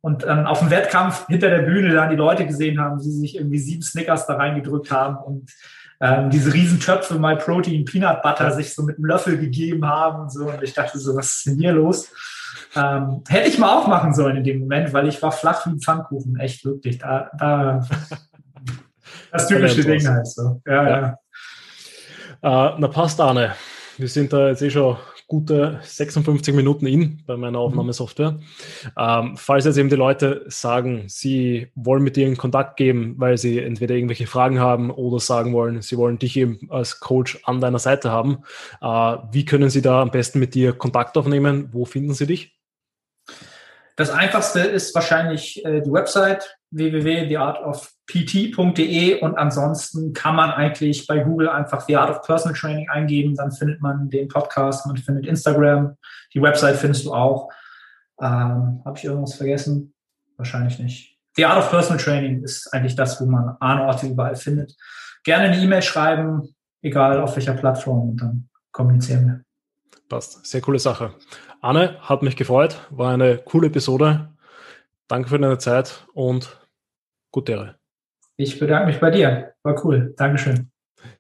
Und 0.04 0.22
ähm, 0.26 0.44
auf 0.44 0.58
dem 0.58 0.68
Wettkampf 0.68 1.26
hinter 1.28 1.48
der 1.48 1.62
Bühne 1.62 1.94
dann 1.94 2.10
die 2.10 2.16
Leute 2.16 2.44
gesehen 2.44 2.78
haben, 2.78 2.98
die 2.98 3.10
sich 3.10 3.36
irgendwie 3.36 3.58
sieben 3.58 3.80
Snickers 3.80 4.26
da 4.26 4.36
reingedrückt 4.36 4.90
haben 4.90 5.16
und 5.16 5.50
ähm, 5.98 6.28
diese 6.28 6.52
riesen 6.52 6.78
Töpfe 6.78 7.18
My 7.18 7.36
Protein 7.36 7.86
Peanut 7.86 8.20
Butter 8.20 8.50
sich 8.50 8.74
so 8.74 8.82
mit 8.82 8.98
einem 8.98 9.06
Löffel 9.06 9.38
gegeben 9.38 9.86
haben. 9.86 10.28
So. 10.28 10.50
Und 10.50 10.62
ich 10.62 10.74
dachte 10.74 10.98
so, 10.98 11.16
was 11.16 11.36
ist 11.36 11.46
denn 11.46 11.56
hier 11.56 11.72
los? 11.72 12.10
Ähm, 12.76 13.22
hätte 13.26 13.48
ich 13.48 13.58
mal 13.58 13.74
auch 13.74 13.86
machen 13.86 14.12
sollen 14.12 14.36
in 14.36 14.44
dem 14.44 14.58
Moment, 14.58 14.92
weil 14.92 15.08
ich 15.08 15.22
war 15.22 15.32
flach 15.32 15.64
wie 15.64 15.70
ein 15.70 15.80
Pfannkuchen, 15.80 16.38
echt 16.38 16.66
wirklich. 16.66 16.98
Da, 16.98 17.30
da 17.38 17.88
das 19.32 19.48
typische 19.48 19.84
Ding 19.84 20.06
halt 20.06 20.26
so. 20.26 20.60
Ja, 20.66 20.86
ja. 20.86 21.18
ja. 22.42 22.68
Äh, 22.72 22.74
na 22.76 22.88
passt, 22.88 23.18
Arne. 23.22 23.54
Wir 23.96 24.08
sind 24.08 24.34
da 24.34 24.48
jetzt 24.48 24.60
eh 24.60 24.68
schon 24.68 24.98
gute 25.34 25.80
56 25.82 26.54
Minuten 26.54 26.86
in 26.86 27.24
bei 27.26 27.36
meiner 27.36 27.58
mhm. 27.58 27.64
Aufnahmesoftware. 27.64 28.38
Ähm, 28.96 29.36
falls 29.36 29.64
jetzt 29.64 29.76
eben 29.78 29.88
die 29.88 29.96
Leute 29.96 30.44
sagen, 30.46 31.06
sie 31.08 31.72
wollen 31.74 32.04
mit 32.04 32.14
dir 32.14 32.28
in 32.28 32.36
Kontakt 32.36 32.76
geben, 32.76 33.16
weil 33.18 33.36
sie 33.36 33.58
entweder 33.58 33.96
irgendwelche 33.96 34.28
Fragen 34.28 34.60
haben 34.60 34.92
oder 34.92 35.18
sagen 35.18 35.52
wollen, 35.52 35.82
sie 35.82 35.96
wollen 35.96 36.20
dich 36.20 36.36
eben 36.36 36.70
als 36.70 37.00
Coach 37.00 37.40
an 37.42 37.60
deiner 37.60 37.80
Seite 37.80 38.12
haben, 38.12 38.44
äh, 38.80 38.86
wie 39.32 39.44
können 39.44 39.70
sie 39.70 39.82
da 39.82 40.02
am 40.02 40.12
besten 40.12 40.38
mit 40.38 40.54
dir 40.54 40.72
Kontakt 40.72 41.16
aufnehmen? 41.16 41.70
Wo 41.72 41.84
finden 41.84 42.14
sie 42.14 42.28
dich? 42.28 42.56
Das 43.96 44.10
einfachste 44.10 44.60
ist 44.60 44.94
wahrscheinlich 44.94 45.64
äh, 45.64 45.80
die 45.80 45.92
Website 45.92 46.58
www.theartofpt.de 46.74 49.20
und 49.20 49.36
ansonsten 49.36 50.12
kann 50.12 50.36
man 50.36 50.50
eigentlich 50.50 51.06
bei 51.06 51.20
Google 51.20 51.48
einfach 51.48 51.80
The 51.82 51.96
Art 51.96 52.10
of 52.10 52.22
Personal 52.22 52.58
Training 52.58 52.90
eingeben, 52.90 53.36
dann 53.36 53.52
findet 53.52 53.80
man 53.80 54.10
den 54.10 54.26
Podcast, 54.28 54.86
man 54.86 54.96
findet 54.96 55.26
Instagram, 55.26 55.96
die 56.34 56.42
Website 56.42 56.76
findest 56.76 57.06
du 57.06 57.14
auch. 57.14 57.50
Ähm, 58.20 58.82
Habe 58.84 58.94
ich 58.96 59.04
irgendwas 59.04 59.34
vergessen? 59.34 59.94
Wahrscheinlich 60.36 60.78
nicht. 60.78 61.18
The 61.36 61.46
Art 61.46 61.58
of 61.58 61.70
Personal 61.70 62.02
Training 62.02 62.42
ist 62.42 62.72
eigentlich 62.72 62.96
das, 62.96 63.20
wo 63.20 63.26
man 63.26 63.56
Arne 63.60 63.84
Orte 63.84 64.06
überall 64.06 64.36
findet. 64.36 64.76
Gerne 65.24 65.44
eine 65.44 65.62
E-Mail 65.62 65.82
schreiben, 65.82 66.54
egal 66.82 67.20
auf 67.20 67.36
welcher 67.36 67.54
Plattform 67.54 68.10
und 68.10 68.20
dann 68.20 68.48
kommunizieren 68.72 69.26
wir. 69.26 69.40
Passt. 70.08 70.44
Sehr 70.46 70.60
coole 70.60 70.78
Sache. 70.78 71.14
Anne, 71.60 71.96
hat 72.00 72.22
mich 72.22 72.36
gefreut. 72.36 72.76
War 72.90 73.14
eine 73.14 73.38
coole 73.38 73.68
Episode. 73.68 74.28
Danke 75.08 75.28
für 75.28 75.38
deine 75.38 75.58
Zeit 75.58 76.06
und 76.14 76.63
gute 77.34 77.52
Ehre. 77.52 77.78
Ich 78.36 78.58
bedanke 78.58 78.86
mich 78.86 79.00
bei 79.00 79.10
dir. 79.10 79.54
War 79.62 79.84
cool. 79.84 80.14
Dankeschön. 80.16 80.70